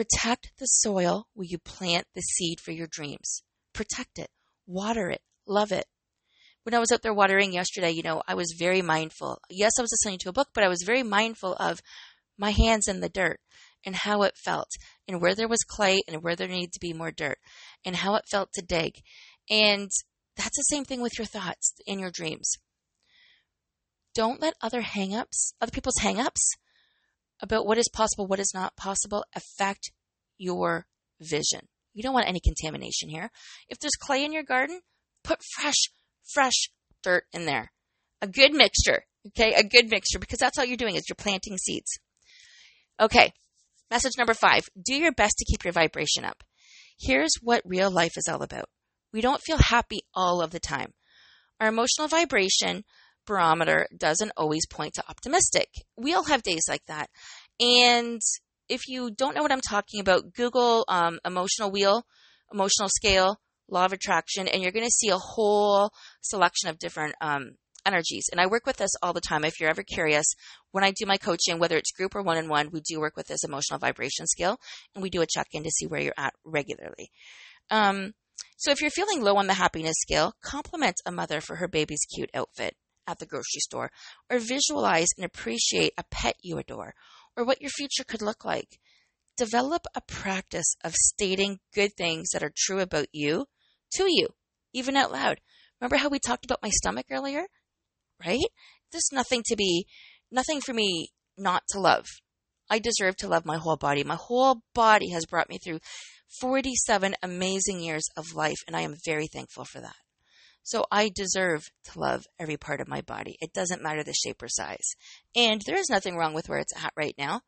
Protect 0.00 0.52
the 0.58 0.64
soil 0.64 1.26
where 1.34 1.44
you 1.46 1.58
plant 1.58 2.06
the 2.14 2.22
seed 2.22 2.58
for 2.58 2.70
your 2.70 2.86
dreams. 2.86 3.42
Protect 3.74 4.18
it, 4.18 4.30
water 4.66 5.10
it, 5.10 5.20
love 5.46 5.72
it. 5.72 5.84
When 6.62 6.72
I 6.72 6.78
was 6.78 6.90
out 6.90 7.02
there 7.02 7.12
watering 7.12 7.52
yesterday, 7.52 7.90
you 7.90 8.02
know, 8.02 8.22
I 8.26 8.34
was 8.34 8.56
very 8.58 8.80
mindful. 8.80 9.42
Yes, 9.50 9.72
I 9.78 9.82
was 9.82 9.90
listening 9.92 10.18
to 10.20 10.30
a 10.30 10.32
book, 10.32 10.48
but 10.54 10.64
I 10.64 10.68
was 10.68 10.84
very 10.86 11.02
mindful 11.02 11.54
of 11.60 11.82
my 12.38 12.52
hands 12.52 12.88
in 12.88 13.00
the 13.00 13.10
dirt 13.10 13.40
and 13.84 13.94
how 13.94 14.22
it 14.22 14.38
felt 14.42 14.70
and 15.06 15.20
where 15.20 15.34
there 15.34 15.48
was 15.48 15.60
clay 15.68 16.00
and 16.08 16.22
where 16.22 16.34
there 16.34 16.48
needed 16.48 16.72
to 16.72 16.80
be 16.80 16.94
more 16.94 17.12
dirt 17.12 17.36
and 17.84 17.96
how 17.96 18.14
it 18.14 18.24
felt 18.30 18.54
to 18.54 18.62
dig. 18.62 19.02
And 19.50 19.90
that's 20.34 20.56
the 20.56 20.62
same 20.70 20.86
thing 20.86 21.02
with 21.02 21.18
your 21.18 21.26
thoughts 21.26 21.74
and 21.86 22.00
your 22.00 22.10
dreams. 22.10 22.50
Don't 24.14 24.40
let 24.40 24.54
other 24.62 24.80
hangups, 24.80 25.52
other 25.60 25.72
people's 25.72 26.00
hangups, 26.00 26.40
about 27.42 27.66
what 27.66 27.78
is 27.78 27.88
possible, 27.92 28.26
what 28.26 28.40
is 28.40 28.52
not 28.54 28.76
possible, 28.76 29.24
affect 29.34 29.92
your 30.38 30.86
vision. 31.20 31.68
You 31.92 32.02
don't 32.02 32.14
want 32.14 32.28
any 32.28 32.40
contamination 32.40 33.08
here. 33.08 33.30
If 33.68 33.78
there's 33.78 33.96
clay 33.98 34.24
in 34.24 34.32
your 34.32 34.42
garden, 34.42 34.80
put 35.24 35.40
fresh, 35.54 35.90
fresh 36.32 36.70
dirt 37.02 37.24
in 37.32 37.46
there. 37.46 37.72
A 38.22 38.26
good 38.26 38.52
mixture, 38.52 39.04
okay? 39.28 39.54
A 39.54 39.64
good 39.64 39.90
mixture 39.90 40.18
because 40.18 40.38
that's 40.38 40.58
all 40.58 40.64
you're 40.64 40.76
doing 40.76 40.96
is 40.96 41.04
you're 41.08 41.16
planting 41.16 41.56
seeds. 41.58 41.98
Okay, 43.00 43.32
message 43.90 44.12
number 44.18 44.34
five 44.34 44.68
do 44.82 44.94
your 44.94 45.12
best 45.12 45.36
to 45.38 45.44
keep 45.44 45.64
your 45.64 45.72
vibration 45.72 46.24
up. 46.24 46.44
Here's 46.98 47.32
what 47.40 47.62
real 47.64 47.90
life 47.90 48.16
is 48.16 48.28
all 48.30 48.42
about 48.42 48.68
we 49.12 49.20
don't 49.20 49.42
feel 49.42 49.58
happy 49.58 50.02
all 50.14 50.40
of 50.40 50.50
the 50.50 50.60
time. 50.60 50.92
Our 51.58 51.68
emotional 51.68 52.08
vibration 52.08 52.84
barometer 53.30 53.86
doesn't 53.96 54.32
always 54.36 54.66
point 54.66 54.94
to 54.94 55.04
optimistic. 55.08 55.68
We 55.96 56.14
all 56.14 56.24
have 56.24 56.42
days 56.42 56.64
like 56.68 56.84
that. 56.86 57.08
And 57.60 58.20
if 58.68 58.88
you 58.88 59.10
don't 59.10 59.36
know 59.36 59.42
what 59.42 59.52
I'm 59.52 59.60
talking 59.60 60.00
about, 60.00 60.32
Google 60.34 60.84
um, 60.88 61.20
emotional 61.24 61.70
wheel, 61.70 62.04
emotional 62.52 62.88
scale, 62.88 63.40
law 63.68 63.84
of 63.84 63.92
attraction, 63.92 64.48
and 64.48 64.62
you're 64.62 64.72
going 64.72 64.84
to 64.84 64.90
see 64.90 65.10
a 65.10 65.16
whole 65.16 65.92
selection 66.22 66.68
of 66.68 66.78
different 66.78 67.14
um, 67.20 67.52
energies. 67.86 68.24
And 68.32 68.40
I 68.40 68.48
work 68.48 68.66
with 68.66 68.78
this 68.78 68.90
all 69.00 69.12
the 69.12 69.20
time. 69.20 69.44
If 69.44 69.60
you're 69.60 69.70
ever 69.70 69.84
curious, 69.84 70.26
when 70.72 70.82
I 70.82 70.90
do 70.90 71.06
my 71.06 71.16
coaching, 71.16 71.60
whether 71.60 71.76
it's 71.76 71.92
group 71.92 72.16
or 72.16 72.22
one 72.22 72.36
on 72.36 72.48
one, 72.48 72.70
we 72.72 72.80
do 72.80 72.98
work 72.98 73.16
with 73.16 73.28
this 73.28 73.44
emotional 73.44 73.78
vibration 73.78 74.26
scale 74.26 74.58
and 74.94 75.02
we 75.02 75.10
do 75.10 75.22
a 75.22 75.26
check 75.26 75.46
in 75.52 75.62
to 75.62 75.70
see 75.70 75.86
where 75.86 76.00
you're 76.00 76.14
at 76.18 76.34
regularly. 76.44 77.10
Um, 77.70 78.14
so 78.56 78.72
if 78.72 78.80
you're 78.80 78.90
feeling 78.90 79.22
low 79.22 79.36
on 79.36 79.46
the 79.46 79.54
happiness 79.54 79.96
scale, 80.00 80.34
compliment 80.42 80.96
a 81.06 81.12
mother 81.12 81.40
for 81.40 81.56
her 81.56 81.68
baby's 81.68 82.04
cute 82.12 82.30
outfit 82.34 82.74
at 83.10 83.18
the 83.18 83.26
grocery 83.26 83.60
store, 83.60 83.90
or 84.30 84.38
visualize 84.38 85.08
and 85.16 85.24
appreciate 85.24 85.92
a 85.98 86.04
pet 86.10 86.36
you 86.42 86.58
adore, 86.58 86.94
or 87.36 87.44
what 87.44 87.60
your 87.60 87.70
future 87.70 88.04
could 88.04 88.22
look 88.22 88.44
like. 88.44 88.78
Develop 89.36 89.86
a 89.94 90.00
practice 90.00 90.74
of 90.84 90.94
stating 90.94 91.60
good 91.74 91.92
things 91.96 92.30
that 92.30 92.42
are 92.42 92.52
true 92.56 92.80
about 92.80 93.06
you 93.12 93.46
to 93.94 94.04
you, 94.08 94.28
even 94.72 94.96
out 94.96 95.12
loud. 95.12 95.40
Remember 95.80 95.96
how 95.96 96.08
we 96.08 96.18
talked 96.18 96.44
about 96.44 96.62
my 96.62 96.70
stomach 96.70 97.06
earlier? 97.10 97.46
Right? 98.24 98.38
There's 98.92 99.08
nothing 99.12 99.42
to 99.46 99.56
be, 99.56 99.86
nothing 100.30 100.60
for 100.60 100.74
me 100.74 101.08
not 101.38 101.62
to 101.70 101.80
love. 101.80 102.06
I 102.68 102.78
deserve 102.78 103.16
to 103.16 103.28
love 103.28 103.44
my 103.46 103.56
whole 103.56 103.76
body. 103.76 104.04
My 104.04 104.16
whole 104.16 104.62
body 104.74 105.10
has 105.10 105.26
brought 105.26 105.48
me 105.48 105.58
through 105.58 105.80
47 106.40 107.14
amazing 107.22 107.80
years 107.80 108.04
of 108.16 108.34
life, 108.34 108.58
and 108.66 108.76
I 108.76 108.82
am 108.82 108.94
very 109.04 109.26
thankful 109.26 109.64
for 109.64 109.80
that. 109.80 109.96
So 110.62 110.84
I 110.90 111.10
deserve 111.14 111.70
to 111.84 111.98
love 111.98 112.26
every 112.38 112.56
part 112.56 112.80
of 112.80 112.88
my 112.88 113.00
body. 113.00 113.36
It 113.40 113.52
doesn't 113.52 113.82
matter 113.82 114.04
the 114.04 114.12
shape 114.12 114.42
or 114.42 114.48
size. 114.48 114.94
And 115.34 115.62
there 115.66 115.78
is 115.78 115.90
nothing 115.90 116.16
wrong 116.16 116.34
with 116.34 116.48
where 116.48 116.58
it's 116.58 116.76
at 116.76 116.92
right 116.96 117.14
now. 117.18 117.40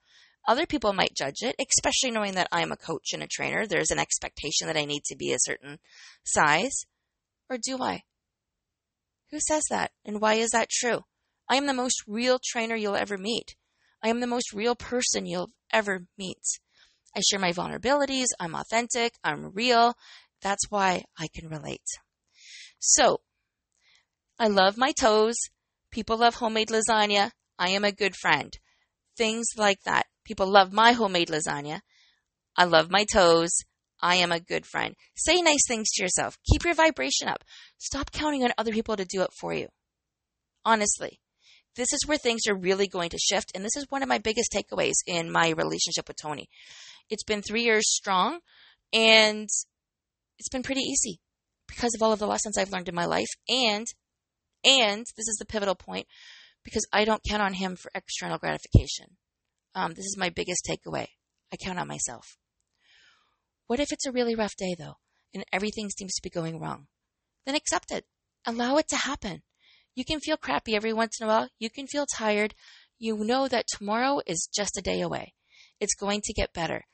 Other 0.46 0.66
people 0.66 0.92
might 0.92 1.14
judge 1.16 1.42
it, 1.42 1.54
especially 1.60 2.10
knowing 2.10 2.34
that 2.34 2.48
I'm 2.50 2.72
a 2.72 2.76
coach 2.76 3.12
and 3.12 3.22
a 3.22 3.28
trainer. 3.28 3.66
There's 3.66 3.90
an 3.92 3.98
expectation 3.98 4.66
that 4.66 4.76
I 4.76 4.84
need 4.84 5.04
to 5.04 5.16
be 5.16 5.32
a 5.32 5.38
certain 5.38 5.78
size. 6.24 6.84
Or 7.48 7.58
do 7.62 7.78
I? 7.80 8.02
Who 9.30 9.38
says 9.40 9.62
that? 9.70 9.92
And 10.04 10.20
why 10.20 10.34
is 10.34 10.50
that 10.50 10.68
true? 10.68 11.00
I 11.48 11.56
am 11.56 11.66
the 11.66 11.74
most 11.74 12.02
real 12.06 12.40
trainer 12.44 12.74
you'll 12.74 12.96
ever 12.96 13.16
meet. 13.16 13.56
I 14.02 14.08
am 14.08 14.20
the 14.20 14.26
most 14.26 14.52
real 14.52 14.74
person 14.74 15.26
you'll 15.26 15.50
ever 15.72 16.06
meet. 16.18 16.42
I 17.16 17.20
share 17.20 17.38
my 17.38 17.52
vulnerabilities. 17.52 18.26
I'm 18.40 18.54
authentic. 18.54 19.14
I'm 19.22 19.52
real. 19.52 19.94
That's 20.40 20.70
why 20.70 21.04
I 21.18 21.28
can 21.32 21.48
relate. 21.48 21.86
So, 22.84 23.20
I 24.40 24.48
love 24.48 24.76
my 24.76 24.90
toes. 24.90 25.36
People 25.92 26.16
love 26.16 26.34
homemade 26.34 26.68
lasagna. 26.68 27.30
I 27.56 27.68
am 27.68 27.84
a 27.84 27.92
good 27.92 28.16
friend. 28.16 28.52
Things 29.16 29.46
like 29.56 29.78
that. 29.84 30.06
People 30.24 30.50
love 30.50 30.72
my 30.72 30.90
homemade 30.90 31.28
lasagna. 31.28 31.82
I 32.56 32.64
love 32.64 32.90
my 32.90 33.04
toes. 33.04 33.50
I 34.00 34.16
am 34.16 34.32
a 34.32 34.40
good 34.40 34.66
friend. 34.66 34.96
Say 35.16 35.40
nice 35.40 35.64
things 35.68 35.90
to 35.92 36.02
yourself. 36.02 36.36
Keep 36.50 36.64
your 36.64 36.74
vibration 36.74 37.28
up. 37.28 37.44
Stop 37.78 38.10
counting 38.10 38.42
on 38.42 38.52
other 38.58 38.72
people 38.72 38.96
to 38.96 39.04
do 39.04 39.22
it 39.22 39.30
for 39.40 39.54
you. 39.54 39.68
Honestly, 40.64 41.20
this 41.76 41.92
is 41.92 42.00
where 42.06 42.18
things 42.18 42.48
are 42.48 42.56
really 42.56 42.88
going 42.88 43.10
to 43.10 43.18
shift. 43.18 43.52
And 43.54 43.64
this 43.64 43.76
is 43.76 43.86
one 43.90 44.02
of 44.02 44.08
my 44.08 44.18
biggest 44.18 44.52
takeaways 44.52 44.96
in 45.06 45.30
my 45.30 45.50
relationship 45.50 46.08
with 46.08 46.16
Tony. 46.20 46.48
It's 47.08 47.22
been 47.22 47.42
three 47.42 47.62
years 47.62 47.84
strong 47.94 48.40
and 48.92 49.48
it's 50.38 50.48
been 50.50 50.64
pretty 50.64 50.80
easy 50.80 51.20
because 51.74 51.94
of 51.94 52.02
all 52.02 52.12
of 52.12 52.18
the 52.18 52.26
lessons 52.26 52.58
I've 52.58 52.72
learned 52.72 52.88
in 52.88 52.94
my 52.94 53.06
life. 53.06 53.28
And, 53.48 53.86
and 54.64 55.00
this 55.16 55.28
is 55.28 55.36
the 55.38 55.46
pivotal 55.46 55.74
point 55.74 56.06
because 56.64 56.86
I 56.92 57.04
don't 57.04 57.24
count 57.28 57.42
on 57.42 57.54
him 57.54 57.76
for 57.76 57.90
external 57.94 58.38
gratification. 58.38 59.16
Um, 59.74 59.92
this 59.92 60.04
is 60.04 60.16
my 60.18 60.28
biggest 60.28 60.68
takeaway. 60.68 61.06
I 61.52 61.56
count 61.56 61.78
on 61.78 61.88
myself. 61.88 62.24
What 63.66 63.80
if 63.80 63.88
it's 63.90 64.06
a 64.06 64.12
really 64.12 64.34
rough 64.34 64.56
day 64.56 64.74
though 64.78 64.96
and 65.34 65.44
everything 65.52 65.88
seems 65.88 66.14
to 66.14 66.22
be 66.22 66.30
going 66.30 66.60
wrong? 66.60 66.86
Then 67.46 67.54
accept 67.54 67.90
it. 67.90 68.04
Allow 68.46 68.76
it 68.76 68.88
to 68.88 68.96
happen. 68.96 69.42
You 69.94 70.04
can 70.04 70.20
feel 70.20 70.36
crappy 70.36 70.74
every 70.74 70.92
once 70.92 71.18
in 71.20 71.26
a 71.26 71.28
while. 71.28 71.48
You 71.58 71.70
can 71.70 71.86
feel 71.86 72.06
tired. 72.06 72.54
You 72.98 73.16
know 73.16 73.48
that 73.48 73.66
tomorrow 73.66 74.20
is 74.26 74.48
just 74.54 74.78
a 74.78 74.82
day 74.82 75.00
away. 75.00 75.34
It's 75.80 75.94
going 75.94 76.20
to 76.24 76.32
get 76.32 76.52
better. 76.52 76.84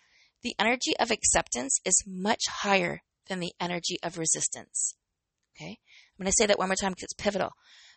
The 0.42 0.54
energy 0.58 0.96
of 0.98 1.10
acceptance 1.10 1.78
is 1.84 2.04
much 2.06 2.42
higher 2.48 3.02
than 3.28 3.40
the 3.40 3.52
energy 3.60 3.98
of 4.02 4.18
resistance. 4.18 4.94
Okay? 5.56 5.78
I'm 6.18 6.24
going 6.24 6.30
to 6.30 6.36
say 6.38 6.46
that 6.46 6.58
one 6.58 6.68
more 6.68 6.76
time 6.76 6.92
because 6.92 7.04
it's 7.04 7.14
pivotal. 7.14 7.50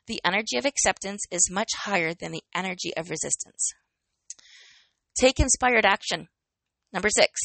The 0.07 0.21
energy 0.25 0.57
of 0.57 0.65
acceptance 0.65 1.21
is 1.31 1.49
much 1.51 1.69
higher 1.83 2.13
than 2.13 2.31
the 2.31 2.43
energy 2.55 2.91
of 2.97 3.09
resistance. 3.09 3.71
Take 5.19 5.39
inspired 5.39 5.85
action. 5.85 6.27
Number 6.93 7.09
six. 7.09 7.39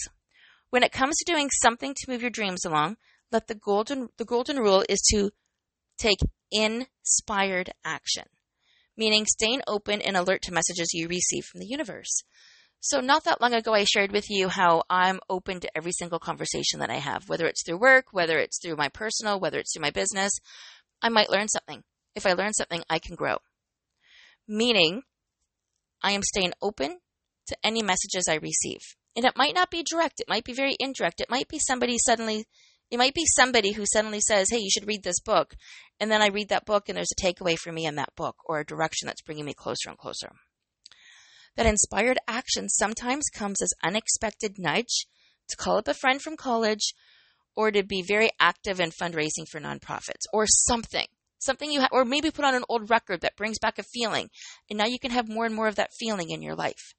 When 0.70 0.82
it 0.82 0.92
comes 0.92 1.16
to 1.16 1.32
doing 1.32 1.48
something 1.62 1.94
to 1.94 2.10
move 2.10 2.22
your 2.22 2.30
dreams 2.30 2.64
along, 2.64 2.96
let 3.30 3.46
the 3.46 3.54
golden 3.54 4.08
the 4.18 4.24
golden 4.24 4.58
rule 4.58 4.84
is 4.88 5.00
to 5.12 5.30
take 5.98 6.18
inspired 6.50 7.72
action, 7.84 8.24
meaning 8.96 9.26
staying 9.26 9.62
open 9.66 10.00
and 10.00 10.16
alert 10.16 10.42
to 10.42 10.52
messages 10.52 10.90
you 10.92 11.08
receive 11.08 11.44
from 11.44 11.60
the 11.60 11.66
universe. 11.66 12.22
So, 12.80 13.00
not 13.00 13.24
that 13.24 13.40
long 13.40 13.54
ago, 13.54 13.74
I 13.74 13.84
shared 13.84 14.12
with 14.12 14.30
you 14.30 14.48
how 14.48 14.82
I'm 14.88 15.18
open 15.28 15.60
to 15.60 15.76
every 15.76 15.92
single 15.92 16.18
conversation 16.18 16.80
that 16.80 16.90
I 16.90 16.98
have, 16.98 17.28
whether 17.28 17.46
it's 17.46 17.62
through 17.64 17.78
work, 17.78 18.06
whether 18.12 18.38
it's 18.38 18.60
through 18.62 18.76
my 18.76 18.88
personal, 18.88 19.40
whether 19.40 19.58
it's 19.58 19.72
through 19.74 19.82
my 19.82 19.90
business. 19.90 20.32
I 21.02 21.08
might 21.08 21.30
learn 21.30 21.48
something. 21.48 21.82
If 22.14 22.26
I 22.26 22.34
learn 22.34 22.52
something, 22.52 22.82
I 22.88 22.98
can 22.98 23.16
grow. 23.16 23.38
Meaning, 24.46 25.02
I 26.02 26.12
am 26.12 26.22
staying 26.22 26.52
open 26.62 26.98
to 27.48 27.56
any 27.64 27.82
messages 27.82 28.24
I 28.28 28.36
receive. 28.36 28.80
And 29.16 29.24
it 29.24 29.36
might 29.36 29.54
not 29.54 29.70
be 29.70 29.82
direct, 29.82 30.20
it 30.20 30.28
might 30.28 30.44
be 30.44 30.52
very 30.52 30.76
indirect. 30.78 31.20
It 31.20 31.30
might 31.30 31.48
be 31.48 31.58
somebody 31.58 31.96
suddenly, 31.98 32.44
it 32.90 32.98
might 32.98 33.14
be 33.14 33.24
somebody 33.26 33.72
who 33.72 33.84
suddenly 33.86 34.20
says, 34.20 34.48
Hey, 34.50 34.58
you 34.58 34.70
should 34.70 34.86
read 34.86 35.02
this 35.02 35.20
book. 35.20 35.54
And 35.98 36.10
then 36.10 36.22
I 36.22 36.28
read 36.28 36.50
that 36.50 36.66
book 36.66 36.88
and 36.88 36.96
there's 36.96 37.12
a 37.18 37.20
takeaway 37.20 37.56
for 37.58 37.72
me 37.72 37.86
in 37.86 37.96
that 37.96 38.14
book 38.16 38.36
or 38.44 38.60
a 38.60 38.66
direction 38.66 39.06
that's 39.06 39.22
bringing 39.22 39.46
me 39.46 39.54
closer 39.54 39.88
and 39.88 39.98
closer 39.98 40.30
that 41.56 41.66
inspired 41.66 42.18
action 42.28 42.68
sometimes 42.68 43.24
comes 43.34 43.60
as 43.62 43.72
unexpected 43.82 44.56
nudge 44.58 45.06
to 45.48 45.56
call 45.56 45.78
up 45.78 45.88
a 45.88 45.94
friend 45.94 46.20
from 46.20 46.36
college 46.36 46.94
or 47.54 47.70
to 47.70 47.82
be 47.82 48.02
very 48.02 48.30
active 48.38 48.80
in 48.80 48.90
fundraising 48.90 49.48
for 49.50 49.60
nonprofits 49.60 50.26
or 50.32 50.46
something 50.46 51.06
something 51.38 51.70
you 51.70 51.80
have 51.80 51.90
or 51.92 52.04
maybe 52.04 52.30
put 52.30 52.44
on 52.44 52.54
an 52.54 52.64
old 52.68 52.90
record 52.90 53.20
that 53.20 53.36
brings 53.36 53.58
back 53.58 53.78
a 53.78 53.82
feeling. 53.82 54.28
And 54.70 54.78
now 54.78 54.86
you 54.86 54.98
can 54.98 55.10
have 55.10 55.28
more 55.28 55.44
and 55.44 55.54
more 55.54 55.68
of 55.68 55.76
that 55.76 55.90
feeling 55.98 56.30
in 56.30 56.42
your 56.42 56.54
life. 56.54 56.94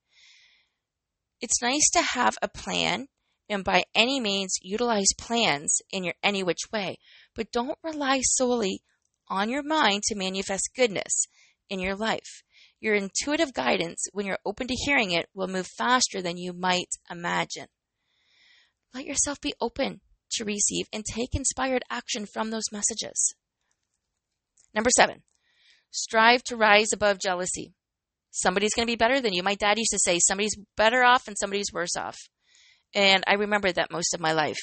It's 1.41 1.61
nice 1.61 1.89
to 1.93 2.01
have 2.01 2.35
a 2.41 2.47
plan 2.47 3.07
and 3.49 3.63
by 3.63 3.83
any 3.95 4.19
means 4.19 4.57
utilize 4.61 5.07
plans 5.17 5.81
in 5.91 6.03
your 6.03 6.15
any 6.23 6.43
which 6.43 6.71
way 6.71 6.97
but 7.35 7.51
don't 7.51 7.77
rely 7.83 8.19
solely 8.21 8.81
on 9.29 9.49
your 9.49 9.63
mind 9.63 10.03
to 10.03 10.15
manifest 10.15 10.69
goodness 10.75 11.25
in 11.69 11.79
your 11.79 11.95
life 11.95 12.43
your 12.79 12.95
intuitive 12.95 13.53
guidance, 13.53 14.03
when 14.13 14.25
you're 14.25 14.39
open 14.45 14.67
to 14.67 14.75
hearing 14.85 15.11
it, 15.11 15.27
will 15.33 15.47
move 15.47 15.67
faster 15.77 16.21
than 16.21 16.37
you 16.37 16.53
might 16.53 16.89
imagine. 17.09 17.67
Let 18.93 19.05
yourself 19.05 19.41
be 19.41 19.53
open 19.59 20.01
to 20.31 20.45
receive 20.45 20.87
and 20.93 21.03
take 21.05 21.33
inspired 21.33 21.83
action 21.89 22.25
from 22.25 22.51
those 22.51 22.71
messages. 22.71 23.35
Number 24.73 24.89
seven, 24.95 25.23
strive 25.91 26.43
to 26.43 26.55
rise 26.55 26.93
above 26.93 27.19
jealousy. 27.19 27.73
Somebody's 28.31 28.75
going 28.75 28.85
to 28.85 28.91
be 28.91 28.97
better 28.97 29.19
than 29.19 29.33
you. 29.33 29.41
My 29.41 29.55
dad 29.55 29.79
used 29.79 29.91
to 29.91 29.99
say 29.99 30.19
somebody's 30.19 30.57
better 30.75 31.03
off 31.03 31.27
and 31.27 31.37
somebody's 31.37 31.73
worse 31.73 31.95
off. 31.97 32.17
And 32.93 33.23
I 33.27 33.33
remember 33.33 33.71
that 33.71 33.91
most 33.91 34.13
of 34.13 34.19
my 34.19 34.31
life. 34.33 34.59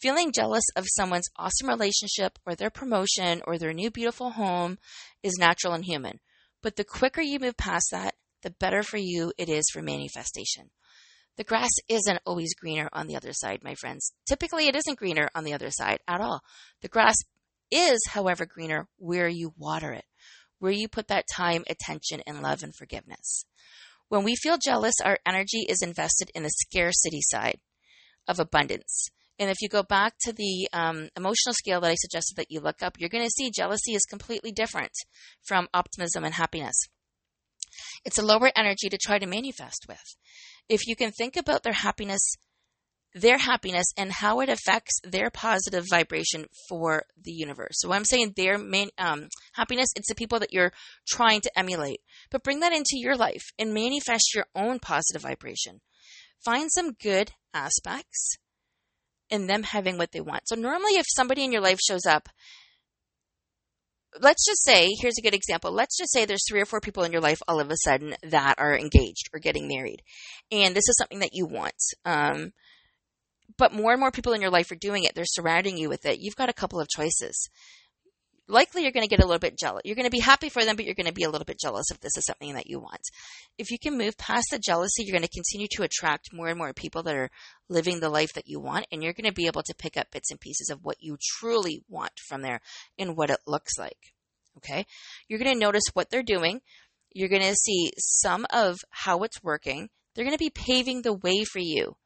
Feeling 0.00 0.32
jealous 0.32 0.62
of 0.76 0.86
someone's 0.86 1.28
awesome 1.36 1.68
relationship 1.68 2.38
or 2.46 2.54
their 2.54 2.70
promotion 2.70 3.42
or 3.46 3.58
their 3.58 3.72
new 3.72 3.90
beautiful 3.90 4.30
home 4.30 4.78
is 5.24 5.36
natural 5.38 5.74
and 5.74 5.84
human. 5.84 6.20
But 6.62 6.76
the 6.76 6.84
quicker 6.84 7.20
you 7.20 7.38
move 7.38 7.56
past 7.56 7.90
that, 7.92 8.14
the 8.42 8.50
better 8.50 8.82
for 8.82 8.98
you 8.98 9.32
it 9.38 9.48
is 9.48 9.68
for 9.72 9.82
manifestation. 9.82 10.70
The 11.36 11.44
grass 11.44 11.70
isn't 11.88 12.20
always 12.26 12.54
greener 12.54 12.88
on 12.92 13.06
the 13.06 13.16
other 13.16 13.32
side, 13.32 13.62
my 13.62 13.74
friends. 13.74 14.12
Typically, 14.26 14.66
it 14.66 14.74
isn't 14.74 14.98
greener 14.98 15.28
on 15.34 15.44
the 15.44 15.54
other 15.54 15.70
side 15.70 16.00
at 16.08 16.20
all. 16.20 16.40
The 16.82 16.88
grass 16.88 17.16
is, 17.70 18.00
however, 18.08 18.44
greener 18.44 18.88
where 18.96 19.28
you 19.28 19.54
water 19.56 19.92
it, 19.92 20.04
where 20.58 20.72
you 20.72 20.88
put 20.88 21.08
that 21.08 21.26
time, 21.32 21.64
attention, 21.68 22.22
and 22.26 22.42
love 22.42 22.64
and 22.64 22.74
forgiveness. 22.74 23.44
When 24.08 24.24
we 24.24 24.34
feel 24.34 24.58
jealous, 24.58 24.94
our 25.04 25.18
energy 25.26 25.64
is 25.68 25.80
invested 25.80 26.30
in 26.34 26.42
the 26.42 26.50
scarcity 26.50 27.20
side 27.20 27.60
of 28.26 28.40
abundance. 28.40 29.08
And 29.38 29.50
if 29.50 29.56
you 29.60 29.68
go 29.68 29.82
back 29.82 30.14
to 30.22 30.32
the 30.32 30.68
um, 30.72 31.08
emotional 31.16 31.54
scale 31.54 31.80
that 31.80 31.90
I 31.90 31.96
suggested 31.96 32.36
that 32.36 32.50
you 32.50 32.60
look 32.60 32.82
up, 32.82 32.96
you're 32.98 33.08
going 33.08 33.24
to 33.24 33.30
see 33.30 33.50
jealousy 33.54 33.94
is 33.94 34.04
completely 34.04 34.50
different 34.50 34.92
from 35.46 35.68
optimism 35.72 36.24
and 36.24 36.34
happiness. 36.34 36.74
It's 38.04 38.18
a 38.18 38.24
lower 38.24 38.50
energy 38.56 38.88
to 38.88 38.98
try 38.98 39.18
to 39.18 39.26
manifest 39.26 39.86
with. 39.88 40.16
If 40.68 40.86
you 40.86 40.96
can 40.96 41.12
think 41.12 41.36
about 41.36 41.62
their 41.62 41.72
happiness, 41.72 42.20
their 43.14 43.38
happiness 43.38 43.86
and 43.96 44.12
how 44.12 44.40
it 44.40 44.48
affects 44.48 44.98
their 45.02 45.30
positive 45.30 45.84
vibration 45.88 46.46
for 46.68 47.04
the 47.22 47.32
universe. 47.32 47.76
So 47.78 47.92
I'm 47.92 48.04
saying 48.04 48.34
their 48.36 48.58
main 48.58 48.90
um, 48.98 49.28
happiness, 49.54 49.88
it's 49.96 50.08
the 50.08 50.14
people 50.14 50.40
that 50.40 50.52
you're 50.52 50.72
trying 51.08 51.40
to 51.42 51.58
emulate. 51.58 52.00
But 52.30 52.42
bring 52.42 52.60
that 52.60 52.72
into 52.72 52.96
your 52.96 53.16
life 53.16 53.44
and 53.58 53.72
manifest 53.72 54.34
your 54.34 54.46
own 54.54 54.78
positive 54.78 55.22
vibration. 55.22 55.80
Find 56.44 56.70
some 56.70 56.92
good 56.92 57.32
aspects 57.54 58.36
and 59.30 59.48
them 59.48 59.62
having 59.62 59.98
what 59.98 60.12
they 60.12 60.20
want. 60.20 60.48
So 60.48 60.54
normally 60.54 60.92
if 60.92 61.06
somebody 61.08 61.44
in 61.44 61.52
your 61.52 61.62
life 61.62 61.78
shows 61.80 62.06
up, 62.06 62.28
let's 64.20 64.44
just 64.46 64.64
say, 64.64 64.88
here's 65.00 65.18
a 65.18 65.22
good 65.22 65.34
example. 65.34 65.72
Let's 65.72 65.96
just 65.96 66.12
say 66.12 66.24
there's 66.24 66.46
three 66.48 66.60
or 66.60 66.66
four 66.66 66.80
people 66.80 67.04
in 67.04 67.12
your 67.12 67.20
life 67.20 67.40
all 67.46 67.60
of 67.60 67.70
a 67.70 67.76
sudden 67.76 68.14
that 68.22 68.56
are 68.58 68.76
engaged 68.76 69.28
or 69.32 69.40
getting 69.40 69.68
married. 69.68 70.02
And 70.50 70.74
this 70.74 70.88
is 70.88 70.96
something 70.96 71.20
that 71.20 71.34
you 71.34 71.46
want. 71.46 71.74
Um, 72.04 72.52
but 73.56 73.72
more 73.72 73.92
and 73.92 74.00
more 74.00 74.10
people 74.10 74.32
in 74.32 74.40
your 74.40 74.50
life 74.50 74.70
are 74.70 74.76
doing 74.76 75.04
it. 75.04 75.14
They're 75.14 75.24
surrounding 75.26 75.76
you 75.76 75.88
with 75.88 76.06
it. 76.06 76.20
You've 76.20 76.36
got 76.36 76.48
a 76.48 76.54
couple 76.54 76.80
of 76.80 76.88
choices. 76.88 77.48
Likely 78.48 78.82
you're 78.82 78.92
going 78.92 79.06
to 79.06 79.14
get 79.14 79.22
a 79.22 79.26
little 79.26 79.38
bit 79.38 79.58
jealous. 79.58 79.82
You're 79.84 79.94
going 79.94 80.06
to 80.06 80.10
be 80.10 80.20
happy 80.20 80.48
for 80.48 80.64
them, 80.64 80.76
but 80.76 80.84
you're 80.84 80.94
going 80.94 81.06
to 81.06 81.12
be 81.12 81.24
a 81.24 81.30
little 81.30 81.44
bit 81.44 81.60
jealous 81.60 81.90
if 81.90 82.00
this 82.00 82.16
is 82.16 82.24
something 82.24 82.54
that 82.54 82.66
you 82.66 82.80
want. 82.80 83.02
If 83.58 83.70
you 83.70 83.78
can 83.78 83.98
move 83.98 84.16
past 84.16 84.46
the 84.50 84.58
jealousy, 84.58 85.04
you're 85.04 85.16
going 85.16 85.28
to 85.28 85.34
continue 85.34 85.68
to 85.72 85.82
attract 85.82 86.32
more 86.32 86.48
and 86.48 86.58
more 86.58 86.72
people 86.72 87.02
that 87.04 87.14
are 87.14 87.30
living 87.68 88.00
the 88.00 88.08
life 88.08 88.32
that 88.34 88.48
you 88.48 88.58
want, 88.58 88.86
and 88.90 89.02
you're 89.02 89.12
going 89.12 89.28
to 89.28 89.32
be 89.32 89.46
able 89.46 89.62
to 89.62 89.74
pick 89.74 89.96
up 89.96 90.10
bits 90.10 90.30
and 90.30 90.40
pieces 90.40 90.70
of 90.70 90.80
what 90.82 90.96
you 91.00 91.16
truly 91.20 91.82
want 91.88 92.12
from 92.26 92.42
there 92.42 92.60
and 92.98 93.16
what 93.16 93.30
it 93.30 93.40
looks 93.46 93.78
like. 93.78 93.98
Okay? 94.56 94.86
You're 95.28 95.38
going 95.38 95.52
to 95.52 95.58
notice 95.58 95.84
what 95.92 96.10
they're 96.10 96.22
doing. 96.22 96.60
You're 97.12 97.28
going 97.28 97.42
to 97.42 97.54
see 97.54 97.92
some 97.98 98.46
of 98.50 98.76
how 98.90 99.22
it's 99.22 99.42
working. 99.42 99.88
They're 100.14 100.24
going 100.24 100.36
to 100.36 100.44
be 100.44 100.50
paving 100.50 101.02
the 101.02 101.12
way 101.12 101.44
for 101.44 101.60
you 101.60 101.96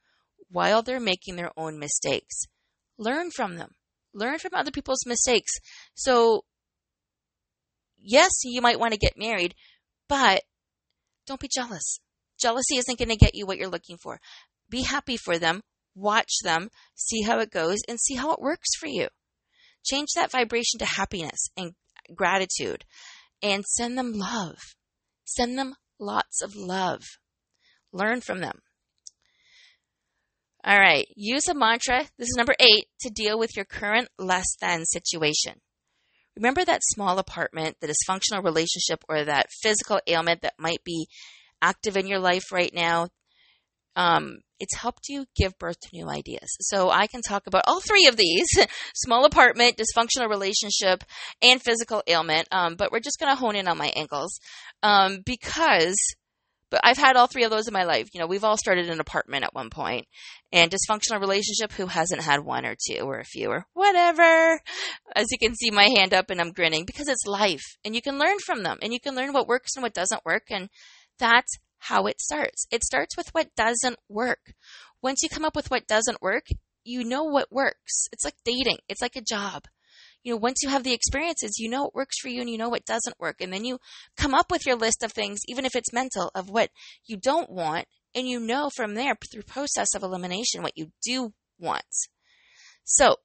while 0.51 0.83
they're 0.83 1.01
making 1.01 1.37
their 1.37 1.51
own 1.57 1.79
mistakes. 1.79 2.43
Learn 2.99 3.31
from 3.31 3.57
them 3.57 3.75
learn 4.15 4.39
from 4.39 4.53
other 4.55 4.71
people's 4.71 5.07
mistakes. 5.07 5.53
So, 5.95 6.45
yes, 7.99 8.31
you 8.45 8.61
might 8.61 8.81
want 8.81 8.93
to 8.93 8.99
get 8.99 9.19
married, 9.19 9.55
but 10.09 10.43
don't 11.27 11.41
be 11.41 11.51
jealous. 11.53 12.01
Jealousy 12.41 12.77
isn't 12.77 12.99
going 12.99 13.09
to 13.09 13.17
get 13.17 13.35
you 13.35 13.47
what 13.47 13.59
you're 13.59 13.69
looking 13.69 13.97
for. 14.03 14.19
Be 14.69 14.83
happy 14.83 15.17
for 15.17 15.39
them, 15.39 15.61
watch 15.95 16.33
them, 16.43 16.69
see 16.95 17.23
how 17.23 17.39
it 17.39 17.51
goes, 17.51 17.79
and 17.89 18.01
see 18.01 18.15
how 18.15 18.33
it 18.33 18.41
works 18.41 18.71
for 18.79 18.89
you. 18.89 19.09
Change 19.85 20.09
that 20.15 20.31
vibration 20.31 20.79
to 20.79 20.85
happiness 20.85 21.49
and 21.57 21.73
gratitude 22.15 22.85
and 23.43 23.65
send 23.65 23.99
them 23.99 24.13
love. 24.13 24.59
Send 25.25 25.59
them 25.59 25.75
lots 25.99 26.43
of 26.43 26.55
love. 26.57 27.03
Learn 27.93 28.21
from 28.21 28.41
them. 28.41 28.61
All 30.65 30.79
right. 30.79 31.07
Use 31.17 31.49
a 31.49 31.55
mantra. 31.55 32.05
This 32.19 32.29
is 32.29 32.37
number 32.37 32.55
eight 32.61 32.87
to 33.01 33.11
deal 33.11 33.39
with 33.39 33.57
your 33.57 33.65
current 33.65 34.09
less 34.19 34.47
than 34.61 34.85
situation. 34.85 35.55
Remember 36.37 36.65
that 36.65 36.83
small 36.85 37.19
apartment, 37.19 37.77
the 37.81 37.89
dysfunctional 37.89 38.45
relationship, 38.45 39.05
or 39.09 39.25
that 39.25 39.47
physical 39.61 40.01
ailment 40.07 40.43
that 40.43 40.55
might 40.59 40.83
be 40.85 41.09
active 41.61 41.97
in 41.97 42.07
your 42.07 42.21
life 42.21 42.53
right 42.53 42.73
now. 42.73 43.09
Um, 43.97 44.39
it's 44.59 44.77
helped 44.77 45.09
you 45.09 45.27
give 45.37 45.59
birth 45.59 45.79
to 45.81 45.89
new 45.93 46.09
ideas. 46.09 46.49
So 46.61 46.91
I 46.91 47.09
can 47.09 47.21
talk 47.21 47.47
about 47.47 47.65
all 47.67 47.81
three 47.81 48.07
of 48.07 48.17
these 48.17 48.49
small 48.95 49.25
apartment, 49.25 49.77
dysfunctional 49.77 50.31
relationship, 50.31 51.05
and 51.43 51.61
physical 51.61 52.03
ailment. 52.07 52.47
Um, 52.53 52.77
but 52.77 52.93
we're 52.93 53.01
just 53.01 53.19
going 53.19 53.35
to 53.35 53.39
hone 53.39 53.57
in 53.57 53.69
on 53.69 53.77
my 53.77 53.93
ankles 53.95 54.39
um, 54.83 55.19
because 55.27 55.97
but 56.73 56.81
I've 56.83 56.97
had 56.97 57.17
all 57.17 57.27
three 57.27 57.45
of 57.45 57.51
those 57.51 57.69
in 57.69 57.75
my 57.75 57.85
life. 57.85 58.09
You 58.15 58.21
know, 58.21 58.27
we've 58.27 58.43
all 58.43 58.57
started 58.57 58.89
an 58.89 58.99
apartment 58.99 59.45
at 59.45 59.55
one 59.55 59.69
point, 59.69 60.07
and 60.51 60.73
dysfunctional 60.73 61.21
relationship. 61.21 61.71
Who 61.73 61.87
hasn't 61.87 62.23
had 62.23 62.41
one 62.41 62.65
or 62.65 62.75
two 62.75 63.03
or 63.03 63.19
a 63.19 63.25
few 63.25 63.51
or 63.51 63.67
whatever? 63.75 64.59
As 65.15 65.27
you 65.31 65.39
can 65.39 65.55
see, 65.55 65.71
my 65.71 65.91
hand 65.95 66.15
up 66.15 66.31
and 66.31 66.41
I'm 66.41 66.51
grinning 66.51 66.87
because 66.87 67.09
it's 67.09 67.27
life, 67.27 67.77
and 67.85 67.95
you 67.95 68.01
can 68.01 68.19
learn 68.19 68.39
from 68.45 68.63
them, 68.63 68.79
and 68.81 68.93
you 68.93 68.99
can 68.99 69.15
learn 69.15 69.35
what 69.35 69.47
works 69.47 69.77
and 69.77 69.83
what 69.83 69.93
doesn't 69.93 70.25
work, 70.25 70.45
and 70.51 70.71
that's 71.19 71.59
how 71.79 72.07
it 72.07 72.21
starts. 72.21 72.67
It 72.73 72.83
starts 72.85 73.17
with 73.17 73.29
what 73.33 73.55
doesn't 73.55 73.99
work. 74.09 74.55
Once 75.03 75.23
you 75.23 75.29
come 75.29 75.45
up 75.45 75.55
with 75.55 75.71
what 75.71 75.87
doesn't 75.87 76.23
work, 76.23 76.47
you 76.85 77.05
know 77.05 77.25
what 77.25 77.53
works. 77.53 78.07
It's 78.13 78.25
like 78.25 78.37
dating. 78.45 78.79
It's 78.89 79.03
like 79.03 79.17
a 79.17 79.21
job 79.21 79.65
you 80.23 80.33
know, 80.33 80.39
once 80.39 80.59
you 80.63 80.69
have 80.69 80.85
the 80.85 80.93
experiences, 80.93 81.59
you 81.59 81.69
know 81.69 81.85
what 81.85 81.95
works 81.95 82.19
for 82.21 82.29
you 82.29 82.41
and 82.41 82.51
you 82.51 82.59
know 82.59 82.69
what 82.69 82.85
doesn't 82.85 83.19
work. 83.19 83.41
And 83.41 83.53
then 83.53 83.65
you 83.65 83.79
come 84.17 84.35
up 84.35 84.51
with 84.51 84.67
your 84.67 84.77
list 84.77 85.03
of 85.03 85.13
things, 85.13 85.41
even 85.49 85.65
if 85.65 85.75
it's 85.75 85.93
mental, 85.93 86.31
of 86.35 86.49
what 86.49 86.71
you 87.07 87.17
don't 87.17 87.51
want. 87.51 87.87
And 88.15 88.29
you 88.29 88.41
know 88.41 88.71
from 88.75 88.95
there, 88.95 89.15
through 89.33 89.43
process 89.43 89.95
of 89.95 90.03
elimination, 90.03 90.63
what 90.63 90.77
you 90.77 90.93
do 91.03 91.33
want. 91.59 91.83
So, 92.85 93.17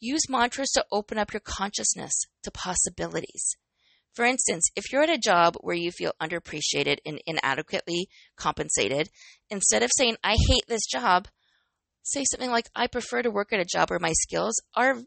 use 0.00 0.28
mantras 0.28 0.70
to 0.74 0.86
open 0.90 1.18
up 1.18 1.32
your 1.32 1.40
consciousness 1.40 2.14
to 2.42 2.50
possibilities. 2.50 3.56
For 4.14 4.24
instance, 4.24 4.70
if 4.74 4.90
you're 4.90 5.02
at 5.02 5.10
a 5.10 5.18
job 5.18 5.56
where 5.60 5.76
you 5.76 5.90
feel 5.90 6.12
underappreciated 6.22 6.98
and 7.04 7.20
inadequately 7.26 8.08
compensated, 8.36 9.10
instead 9.50 9.82
of 9.82 9.90
saying, 9.94 10.16
I 10.24 10.36
hate 10.48 10.64
this 10.68 10.86
job, 10.86 11.28
say 12.02 12.24
something 12.24 12.50
like, 12.50 12.70
I 12.74 12.86
prefer 12.86 13.20
to 13.20 13.30
work 13.30 13.52
at 13.52 13.60
a 13.60 13.66
job 13.66 13.90
where 13.90 13.98
my 13.98 14.12
skills 14.12 14.54
are 14.74 15.02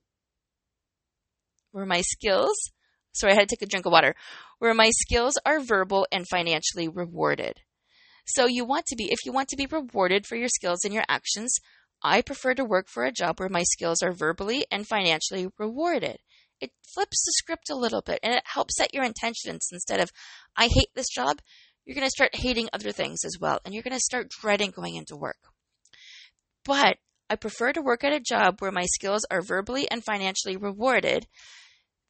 where 1.72 1.86
my 1.86 2.02
skills, 2.02 2.56
sorry, 3.14 3.34
I 3.34 3.36
had 3.36 3.50
to 3.50 3.56
take 3.56 3.62
a 3.62 3.70
drink 3.70 3.86
of 3.86 3.92
water, 3.92 4.16
where 4.60 4.74
my 4.74 4.92
skills 4.92 5.36
are 5.46 5.60
verbal 5.60 6.08
and 6.12 6.28
financially 6.28 6.88
rewarded. 6.88 7.62
So 8.26 8.46
you 8.46 8.66
want 8.66 8.86
to 8.88 8.96
be, 8.96 9.12
if 9.12 9.20
you 9.26 9.32
want 9.32 9.50
to 9.50 9.58
be 9.58 9.66
rewarded 9.66 10.26
for 10.28 10.36
your 10.36 10.50
skills 10.50 10.84
and 10.84 10.94
your 10.94 11.06
actions, 11.10 11.58
I 12.04 12.22
prefer 12.22 12.54
to 12.54 12.64
work 12.64 12.88
for 12.88 13.04
a 13.04 13.12
job 13.12 13.40
where 13.40 13.50
my 13.50 13.64
skills 13.64 14.02
are 14.02 14.14
verbally 14.14 14.66
and 14.72 14.88
financially 14.88 15.48
rewarded. 15.58 16.18
It 16.62 16.72
flips 16.94 17.24
the 17.26 17.32
script 17.38 17.70
a 17.70 17.76
little 17.76 18.02
bit 18.02 18.20
and 18.22 18.34
it 18.34 18.44
helps 18.46 18.78
set 18.78 18.94
your 18.94 19.04
intentions 19.04 19.70
instead 19.72 20.00
of, 20.00 20.12
I 20.56 20.68
hate 20.68 20.90
this 20.94 21.10
job, 21.10 21.40
you're 21.86 21.96
going 21.96 22.08
to 22.08 22.12
start 22.12 22.36
hating 22.36 22.70
other 22.72 22.92
things 22.92 23.26
as 23.26 23.38
well. 23.40 23.60
And 23.66 23.74
you're 23.74 23.84
going 23.84 23.96
to 23.96 24.00
start 24.00 24.30
dreading 24.30 24.72
going 24.72 24.96
into 24.96 25.18
work. 25.18 25.38
But 26.64 26.98
I 27.30 27.36
prefer 27.36 27.74
to 27.74 27.82
work 27.82 28.04
at 28.04 28.14
a 28.14 28.20
job 28.20 28.60
where 28.60 28.72
my 28.72 28.86
skills 28.86 29.26
are 29.30 29.42
verbally 29.42 29.90
and 29.90 30.04
financially 30.04 30.58
rewarded. 30.58 31.28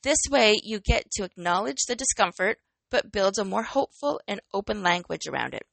This 0.04 0.20
way, 0.30 0.58
you 0.64 0.80
get 0.80 1.12
to 1.14 1.24
acknowledge 1.24 1.80
the 1.88 1.96
discomfort, 1.96 2.58
but 2.90 3.12
builds 3.12 3.38
a 3.38 3.46
more 3.46 3.64
hopeful 3.64 4.22
and 4.28 4.40
open 4.54 4.82
language 4.82 5.28
around 5.28 5.54
it. 5.54 5.64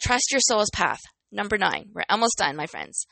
Trust 0.00 0.30
your 0.30 0.40
soul's 0.40 0.70
path. 0.72 1.00
Number 1.32 1.58
nine. 1.58 1.90
We're 1.92 2.04
almost 2.08 2.38
done, 2.38 2.56
my 2.56 2.66
friends. 2.66 3.06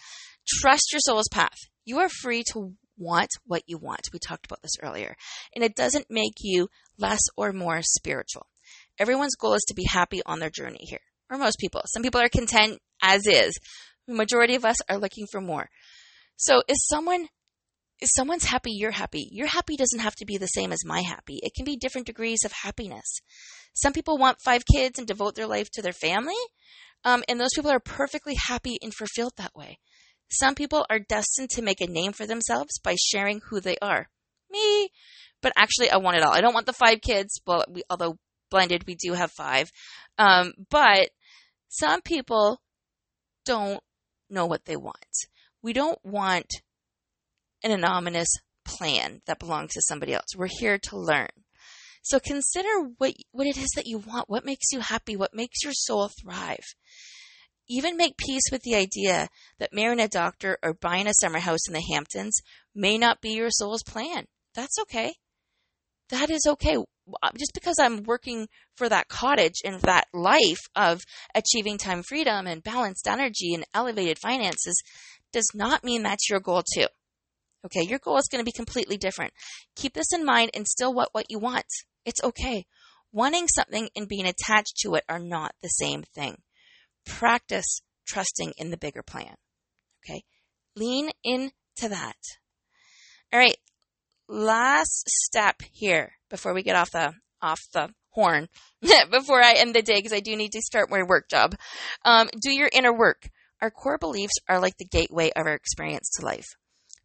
Trust 0.61 0.93
your 0.93 1.01
soul's 1.01 1.29
path. 1.31 1.59
You 1.85 1.99
are 1.99 2.09
free 2.09 2.45
to 2.53 2.75
want 2.97 3.31
what 3.47 3.63
you 3.67 3.79
want. 3.79 4.09
We 4.13 4.19
talked 4.19 4.47
about 4.47 4.63
this 4.63 4.77
earlier. 4.81 5.17
And 5.55 5.65
it 5.65 5.75
doesn't 5.75 6.07
make 6.09 6.35
you 6.41 6.69
less 6.99 7.21
or 7.37 7.53
more 7.53 7.81
spiritual. 7.83 8.47
Everyone's 8.99 9.35
goal 9.35 9.55
is 9.55 9.65
to 9.69 9.75
be 9.75 9.87
happy 9.91 10.23
on 10.25 10.39
their 10.39 10.51
journey 10.51 10.81
here. 10.81 11.01
Or 11.31 11.37
most 11.37 11.59
people. 11.59 11.83
Some 11.87 12.03
people 12.03 12.21
are 12.21 12.29
content 12.29 12.79
as 13.03 13.27
is. 13.27 13.59
The 14.07 14.15
majority 14.15 14.55
of 14.55 14.65
us 14.65 14.77
are 14.89 14.99
looking 14.99 15.27
for 15.31 15.41
more. 15.41 15.69
So 16.37 16.63
is 16.69 16.87
someone 16.87 17.29
if 17.99 18.11
someone's 18.15 18.45
happy, 18.45 18.73
you're 18.73 18.91
happy. 18.91 19.29
Your 19.33 19.47
happy 19.47 19.77
doesn't 19.77 20.01
have 20.01 20.15
to 20.17 20.27
be 20.27 20.37
the 20.37 20.47
same 20.47 20.71
as 20.71 20.85
my 20.85 21.01
happy. 21.01 21.41
It 21.43 21.55
can 21.55 21.65
be 21.65 21.77
different 21.77 22.07
degrees 22.07 22.45
of 22.45 22.53
happiness. 22.53 23.21
Some 23.73 23.95
people 23.95 24.19
want 24.19 24.43
five 24.45 24.65
kids 24.67 24.99
and 24.99 25.09
devote 25.09 25.35
their 25.35 25.47
life 25.47 25.71
to 25.73 25.83
their 25.83 25.95
family, 25.95 26.35
um, 27.05 27.23
and 27.29 27.41
those 27.41 27.55
people 27.55 27.71
are 27.71 27.81
perfectly 27.81 28.35
happy 28.35 28.79
and 28.83 28.93
fulfilled 28.95 29.35
that 29.37 29.55
way. 29.55 29.79
Some 30.31 30.55
people 30.55 30.85
are 30.91 30.99
destined 30.99 31.51
to 31.51 31.63
make 31.63 31.81
a 31.81 31.87
name 31.87 32.13
for 32.13 32.27
themselves 32.27 32.79
by 32.83 32.97
sharing 32.99 33.41
who 33.49 33.61
they 33.61 33.77
are. 33.81 34.09
Me, 34.51 34.91
but 35.41 35.53
actually, 35.57 35.91
I 35.91 35.99
want 35.99 36.17
it 36.17 36.23
all. 36.23 36.33
I 36.33 36.41
don't 36.41 36.55
want 36.55 36.67
the 36.67 36.73
five 36.73 37.01
kids. 37.01 37.41
Well, 37.47 37.65
we, 37.71 37.83
although 37.89 38.17
blended, 38.51 38.85
we 38.87 38.97
do 38.97 39.13
have 39.13 39.31
five. 39.33 39.71
Um, 40.19 40.53
but 40.71 41.11
some 41.69 42.03
people 42.03 42.61
don't 43.45 43.81
know 44.31 44.47
what 44.47 44.64
they 44.64 44.77
want. 44.77 44.99
We 45.62 45.72
don't 45.72 45.99
want 46.05 46.47
an 47.62 47.70
anonymous 47.70 48.29
plan 48.64 49.22
that 49.27 49.39
belongs 49.39 49.72
to 49.72 49.83
somebody 49.83 50.14
else. 50.14 50.37
We're 50.37 50.49
here 50.49 50.79
to 50.85 50.99
learn. 50.99 51.29
So 52.03 52.20
consider 52.20 52.68
what, 52.99 53.14
what 53.33 53.47
it 53.47 53.57
is 53.57 53.70
that 53.74 53.87
you 53.87 53.99
want, 53.99 54.31
what 54.31 54.45
makes 54.45 54.70
you 54.70 54.81
happy, 54.81 55.16
what 55.16 55.35
makes 55.35 55.64
your 55.64 55.72
soul 55.72 56.09
thrive. 56.09 56.64
Even 57.68 57.97
make 57.97 58.16
peace 58.16 58.45
with 58.53 58.62
the 58.62 58.77
idea 58.77 59.29
that 59.59 59.72
marrying 59.72 59.99
a 59.99 60.07
doctor 60.07 60.57
or 60.62 60.72
buying 60.72 61.09
a 61.09 61.14
summer 61.14 61.41
house 61.41 61.66
in 61.66 61.74
the 61.74 61.83
Hamptons 61.93 62.37
may 62.74 62.97
not 62.97 63.20
be 63.20 63.31
your 63.31 63.51
soul's 63.51 63.83
plan. 63.83 64.27
That's 64.55 64.79
okay. 64.83 65.14
That 66.11 66.31
is 66.31 66.43
okay. 66.47 66.77
Uh, 67.23 67.31
just 67.39 67.53
because 67.55 67.77
I'm 67.79 68.03
working 68.03 68.49
for 68.77 68.89
that 68.89 69.09
cottage 69.09 69.61
and 69.65 69.81
that 69.83 70.09
life 70.13 70.63
of 70.75 71.03
achieving 71.35 71.79
time 71.79 72.03
freedom 72.03 72.47
and 72.47 72.63
balanced 72.63 73.07
energy 73.07 73.55
and 73.55 73.65
elevated 73.73 74.19
finances 74.19 74.83
does 75.33 75.49
not 75.55 75.85
mean 75.85 76.03
that's 76.03 76.29
your 76.29 76.41
goal 76.41 76.65
too. 76.75 76.87
Okay, 77.65 77.83
your 77.83 77.99
goal 77.99 78.19
is 78.19 78.29
going 78.31 78.41
to 78.41 78.49
be 78.49 78.53
completely 78.53 78.97
different. 78.97 79.33
Keep 79.77 79.95
this 79.95 80.13
in 80.13 80.25
mind 80.25 80.51
and 80.55 80.67
still 80.67 80.93
what 80.93 81.09
what 81.13 81.27
you 81.29 81.39
want. 81.39 81.67
It's 82.05 82.23
okay. 82.23 82.65
Wanting 83.13 83.49
something 83.49 83.89
and 83.97 84.09
being 84.09 84.27
attached 84.27 84.77
to 84.83 84.95
it 84.95 85.05
are 85.09 85.19
not 85.19 85.55
the 85.63 85.69
same 85.69 86.03
thing. 86.15 86.39
Practice 87.07 87.81
trusting 88.07 88.53
in 88.59 88.71
the 88.71 88.77
bigger 88.77 89.03
plan. 89.03 89.35
Okay? 90.05 90.23
Lean 90.75 91.11
into 91.25 91.89
that. 91.89 92.17
All 93.33 93.41
right, 93.41 93.57
last 94.29 95.09
step 95.09 95.62
here 95.72 96.12
before 96.31 96.55
we 96.55 96.62
get 96.62 96.77
off 96.77 96.91
the 96.91 97.14
off 97.43 97.61
the 97.72 97.91
horn 98.11 98.49
before 99.11 99.43
I 99.43 99.53
end 99.53 99.74
the 99.74 99.83
day 99.83 99.97
because 99.97 100.12
I 100.12 100.20
do 100.20 100.37
need 100.37 100.53
to 100.53 100.62
start 100.62 100.91
my 100.91 101.03
work 101.03 101.29
job. 101.29 101.55
Um, 102.05 102.29
do 102.41 102.51
your 102.51 102.70
inner 102.72 102.97
work. 102.97 103.29
Our 103.61 103.70
core 103.70 103.99
beliefs 103.99 104.35
are 104.49 104.61
like 104.61 104.77
the 104.79 104.87
gateway 104.87 105.31
of 105.37 105.47
our 105.47 105.55
experience 105.55 106.11
to 106.16 106.24
life. 106.24 106.47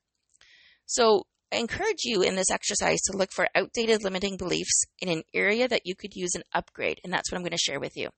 So 0.86 1.24
I 1.52 1.56
encourage 1.56 2.04
you 2.04 2.22
in 2.22 2.36
this 2.36 2.50
exercise 2.50 3.00
to 3.02 3.16
look 3.16 3.32
for 3.32 3.48
outdated 3.56 4.04
limiting 4.04 4.36
beliefs 4.36 4.84
in 5.00 5.08
an 5.08 5.24
area 5.34 5.66
that 5.66 5.82
you 5.84 5.96
could 5.96 6.14
use 6.14 6.34
an 6.34 6.44
upgrade, 6.52 7.00
and 7.02 7.12
that's 7.12 7.30
what 7.30 7.36
I'm 7.36 7.42
going 7.42 7.50
to 7.50 7.58
share 7.58 7.80
with 7.80 7.96
you. 7.96 8.10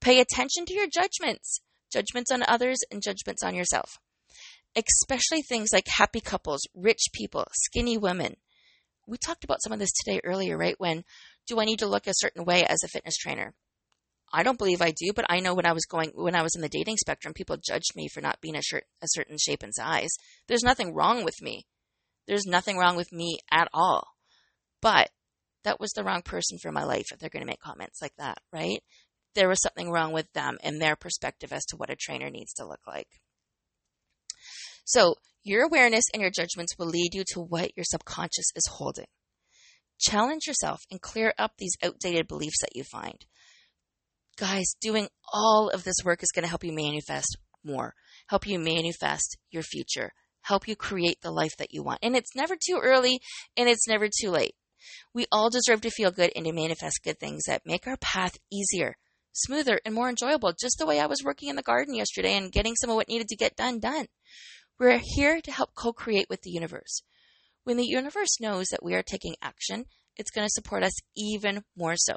Pay 0.00 0.20
attention 0.20 0.66
to 0.66 0.74
your 0.74 0.88
judgments, 0.92 1.60
judgments 1.92 2.32
on 2.32 2.42
others 2.42 2.78
and 2.90 3.00
judgments 3.00 3.44
on 3.44 3.54
yourself, 3.54 3.98
especially 4.76 5.42
things 5.42 5.72
like 5.72 5.86
happy 5.86 6.20
couples, 6.20 6.62
rich 6.74 7.06
people, 7.12 7.46
skinny 7.52 7.96
women. 7.96 8.36
We 9.06 9.18
talked 9.18 9.44
about 9.44 9.62
some 9.62 9.72
of 9.72 9.78
this 9.78 9.92
today 9.92 10.20
earlier, 10.24 10.58
right? 10.58 10.74
When 10.78 11.04
do 11.46 11.60
I 11.60 11.64
need 11.64 11.78
to 11.78 11.86
look 11.86 12.08
a 12.08 12.12
certain 12.14 12.44
way 12.44 12.64
as 12.64 12.82
a 12.82 12.88
fitness 12.88 13.16
trainer? 13.16 13.54
I 14.32 14.42
don't 14.42 14.58
believe 14.58 14.82
I 14.82 14.90
do, 14.90 15.12
but 15.14 15.26
I 15.28 15.38
know 15.38 15.54
when 15.54 15.66
I 15.66 15.72
was 15.72 15.84
going 15.84 16.10
when 16.14 16.34
I 16.34 16.42
was 16.42 16.56
in 16.56 16.60
the 16.60 16.68
dating 16.68 16.96
spectrum, 16.96 17.34
people 17.34 17.56
judged 17.56 17.94
me 17.94 18.08
for 18.08 18.20
not 18.20 18.40
being 18.40 18.56
a, 18.56 18.62
shirt, 18.62 18.84
a 19.00 19.06
certain 19.10 19.36
shape 19.38 19.62
and 19.62 19.72
size. 19.72 20.10
There's 20.48 20.64
nothing 20.64 20.92
wrong 20.92 21.22
with 21.22 21.40
me. 21.40 21.66
There's 22.26 22.46
nothing 22.46 22.78
wrong 22.78 22.96
with 22.96 23.12
me 23.12 23.38
at 23.50 23.68
all. 23.72 24.08
But 24.80 25.10
that 25.64 25.80
was 25.80 25.92
the 25.92 26.04
wrong 26.04 26.22
person 26.22 26.58
for 26.58 26.70
my 26.70 26.84
life 26.84 27.06
if 27.12 27.18
they're 27.18 27.30
going 27.30 27.42
to 27.42 27.50
make 27.50 27.60
comments 27.60 28.00
like 28.00 28.14
that, 28.18 28.38
right? 28.52 28.82
There 29.34 29.48
was 29.48 29.60
something 29.62 29.90
wrong 29.90 30.12
with 30.12 30.30
them 30.32 30.58
and 30.62 30.80
their 30.80 30.96
perspective 30.96 31.52
as 31.52 31.64
to 31.66 31.76
what 31.76 31.90
a 31.90 31.96
trainer 31.96 32.30
needs 32.30 32.52
to 32.54 32.66
look 32.66 32.80
like. 32.86 33.08
So, 34.84 35.16
your 35.42 35.64
awareness 35.64 36.04
and 36.12 36.22
your 36.22 36.30
judgments 36.30 36.78
will 36.78 36.86
lead 36.86 37.14
you 37.14 37.24
to 37.32 37.40
what 37.40 37.76
your 37.76 37.84
subconscious 37.86 38.46
is 38.54 38.66
holding. 38.70 39.06
Challenge 40.00 40.46
yourself 40.46 40.80
and 40.90 41.00
clear 41.00 41.34
up 41.38 41.52
these 41.58 41.76
outdated 41.82 42.28
beliefs 42.28 42.60
that 42.60 42.74
you 42.74 42.84
find. 42.84 43.24
Guys, 44.36 44.74
doing 44.80 45.08
all 45.32 45.70
of 45.72 45.84
this 45.84 45.96
work 46.04 46.22
is 46.22 46.30
going 46.34 46.42
to 46.42 46.48
help 46.48 46.64
you 46.64 46.72
manifest 46.72 47.36
more, 47.62 47.94
help 48.28 48.46
you 48.46 48.58
manifest 48.58 49.36
your 49.50 49.62
future, 49.62 50.12
help 50.44 50.68
you 50.68 50.76
create 50.76 51.20
the 51.22 51.30
life 51.30 51.56
that 51.58 51.72
you 51.72 51.82
want. 51.82 51.98
And 52.02 52.16
it's 52.16 52.36
never 52.36 52.54
too 52.54 52.80
early 52.82 53.20
and 53.56 53.68
it's 53.68 53.88
never 53.88 54.08
too 54.08 54.30
late. 54.30 54.54
We 55.14 55.26
all 55.32 55.50
deserve 55.50 55.80
to 55.82 55.90
feel 55.90 56.10
good 56.10 56.30
and 56.36 56.44
to 56.44 56.52
manifest 56.52 57.02
good 57.02 57.18
things 57.18 57.44
that 57.46 57.62
make 57.64 57.86
our 57.86 57.96
path 57.96 58.36
easier, 58.52 58.96
smoother, 59.32 59.80
and 59.84 59.94
more 59.94 60.08
enjoyable, 60.08 60.52
just 60.52 60.76
the 60.78 60.86
way 60.86 61.00
I 61.00 61.06
was 61.06 61.22
working 61.24 61.48
in 61.48 61.56
the 61.56 61.62
garden 61.62 61.94
yesterday 61.94 62.36
and 62.36 62.52
getting 62.52 62.74
some 62.76 62.90
of 62.90 62.96
what 62.96 63.08
needed 63.08 63.28
to 63.28 63.36
get 63.36 63.56
done 63.56 63.80
done. 63.80 64.06
We're 64.78 65.00
here 65.02 65.40
to 65.40 65.52
help 65.52 65.74
co 65.74 65.92
create 65.92 66.26
with 66.28 66.42
the 66.42 66.50
universe. 66.50 67.02
When 67.64 67.76
the 67.78 67.86
universe 67.86 68.40
knows 68.40 68.66
that 68.70 68.84
we 68.84 68.94
are 68.94 69.02
taking 69.02 69.36
action, 69.40 69.86
it's 70.16 70.30
going 70.30 70.46
to 70.46 70.52
support 70.52 70.82
us 70.82 70.92
even 71.16 71.64
more 71.76 71.94
so. 71.96 72.16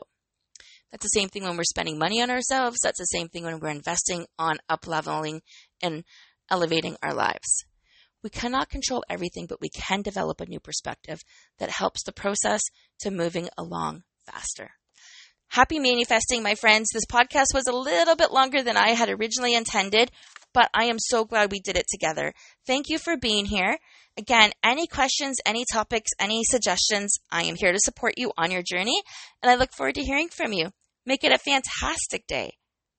That's 0.92 1.04
the 1.04 1.20
same 1.20 1.30
thing 1.30 1.44
when 1.44 1.58
we're 1.58 1.64
spending 1.64 1.98
money 1.98 2.22
on 2.22 2.32
ourselves. 2.32 2.80
That's 2.82 3.00
the 3.00 3.06
same 3.06 3.30
thing 3.30 3.44
when 3.44 3.60
we're 3.60 3.70
investing 3.70 4.26
on 4.38 4.58
up 4.70 4.88
leveling 4.88 5.42
and 5.82 6.04
elevating 6.50 6.98
our 7.02 7.14
lives. 7.14 7.66
We 8.24 8.30
cannot 8.30 8.70
control 8.70 9.04
everything, 9.10 9.46
but 9.48 9.62
we 9.62 9.70
can 9.70 10.02
develop 10.02 10.42
a 10.42 10.46
new 10.46 10.60
perspective 10.60 11.20
that 11.60 11.70
helps 11.70 12.04
the 12.04 12.12
process 12.12 12.62
to 13.00 13.12
moving 13.12 13.50
along 13.58 14.04
faster. 14.26 14.72
Happy 15.50 15.80
manifesting, 15.80 16.44
my 16.44 16.56
friends. 16.56 16.90
This 16.92 17.06
podcast 17.06 17.54
was 17.54 17.68
a 17.68 17.76
little 17.76 18.16
bit 18.16 18.32
longer 18.32 18.62
than 18.62 18.76
I 18.76 18.90
had 18.90 19.10
originally 19.10 19.56
intended, 19.56 20.12
but 20.54 20.70
I 20.74 20.86
am 20.86 20.98
so 21.00 21.24
glad 21.24 21.52
we 21.52 21.62
did 21.62 21.78
it 21.78 21.86
together. 21.90 22.34
Thank 22.66 22.90
you 22.90 23.00
for 23.00 23.16
being 23.16 23.46
here. 23.46 23.78
Again, 24.18 24.52
any 24.64 24.88
questions, 24.88 25.38
any 25.46 25.64
topics, 25.72 26.12
any 26.20 26.42
suggestions, 26.44 27.14
I 27.32 27.44
am 27.44 27.56
here 27.56 27.72
to 27.72 27.80
support 27.80 28.16
you 28.18 28.34
on 28.38 28.52
your 28.52 28.64
journey, 28.64 29.02
and 29.42 29.50
I 29.50 29.56
look 29.56 29.72
forward 29.72 29.96
to 29.96 30.04
hearing 30.04 30.30
from 30.30 30.52
you. 30.52 30.72
Make 31.06 31.24
it 31.24 31.32
a 31.32 31.38
fantastic 31.38 32.28
day. 32.28 32.58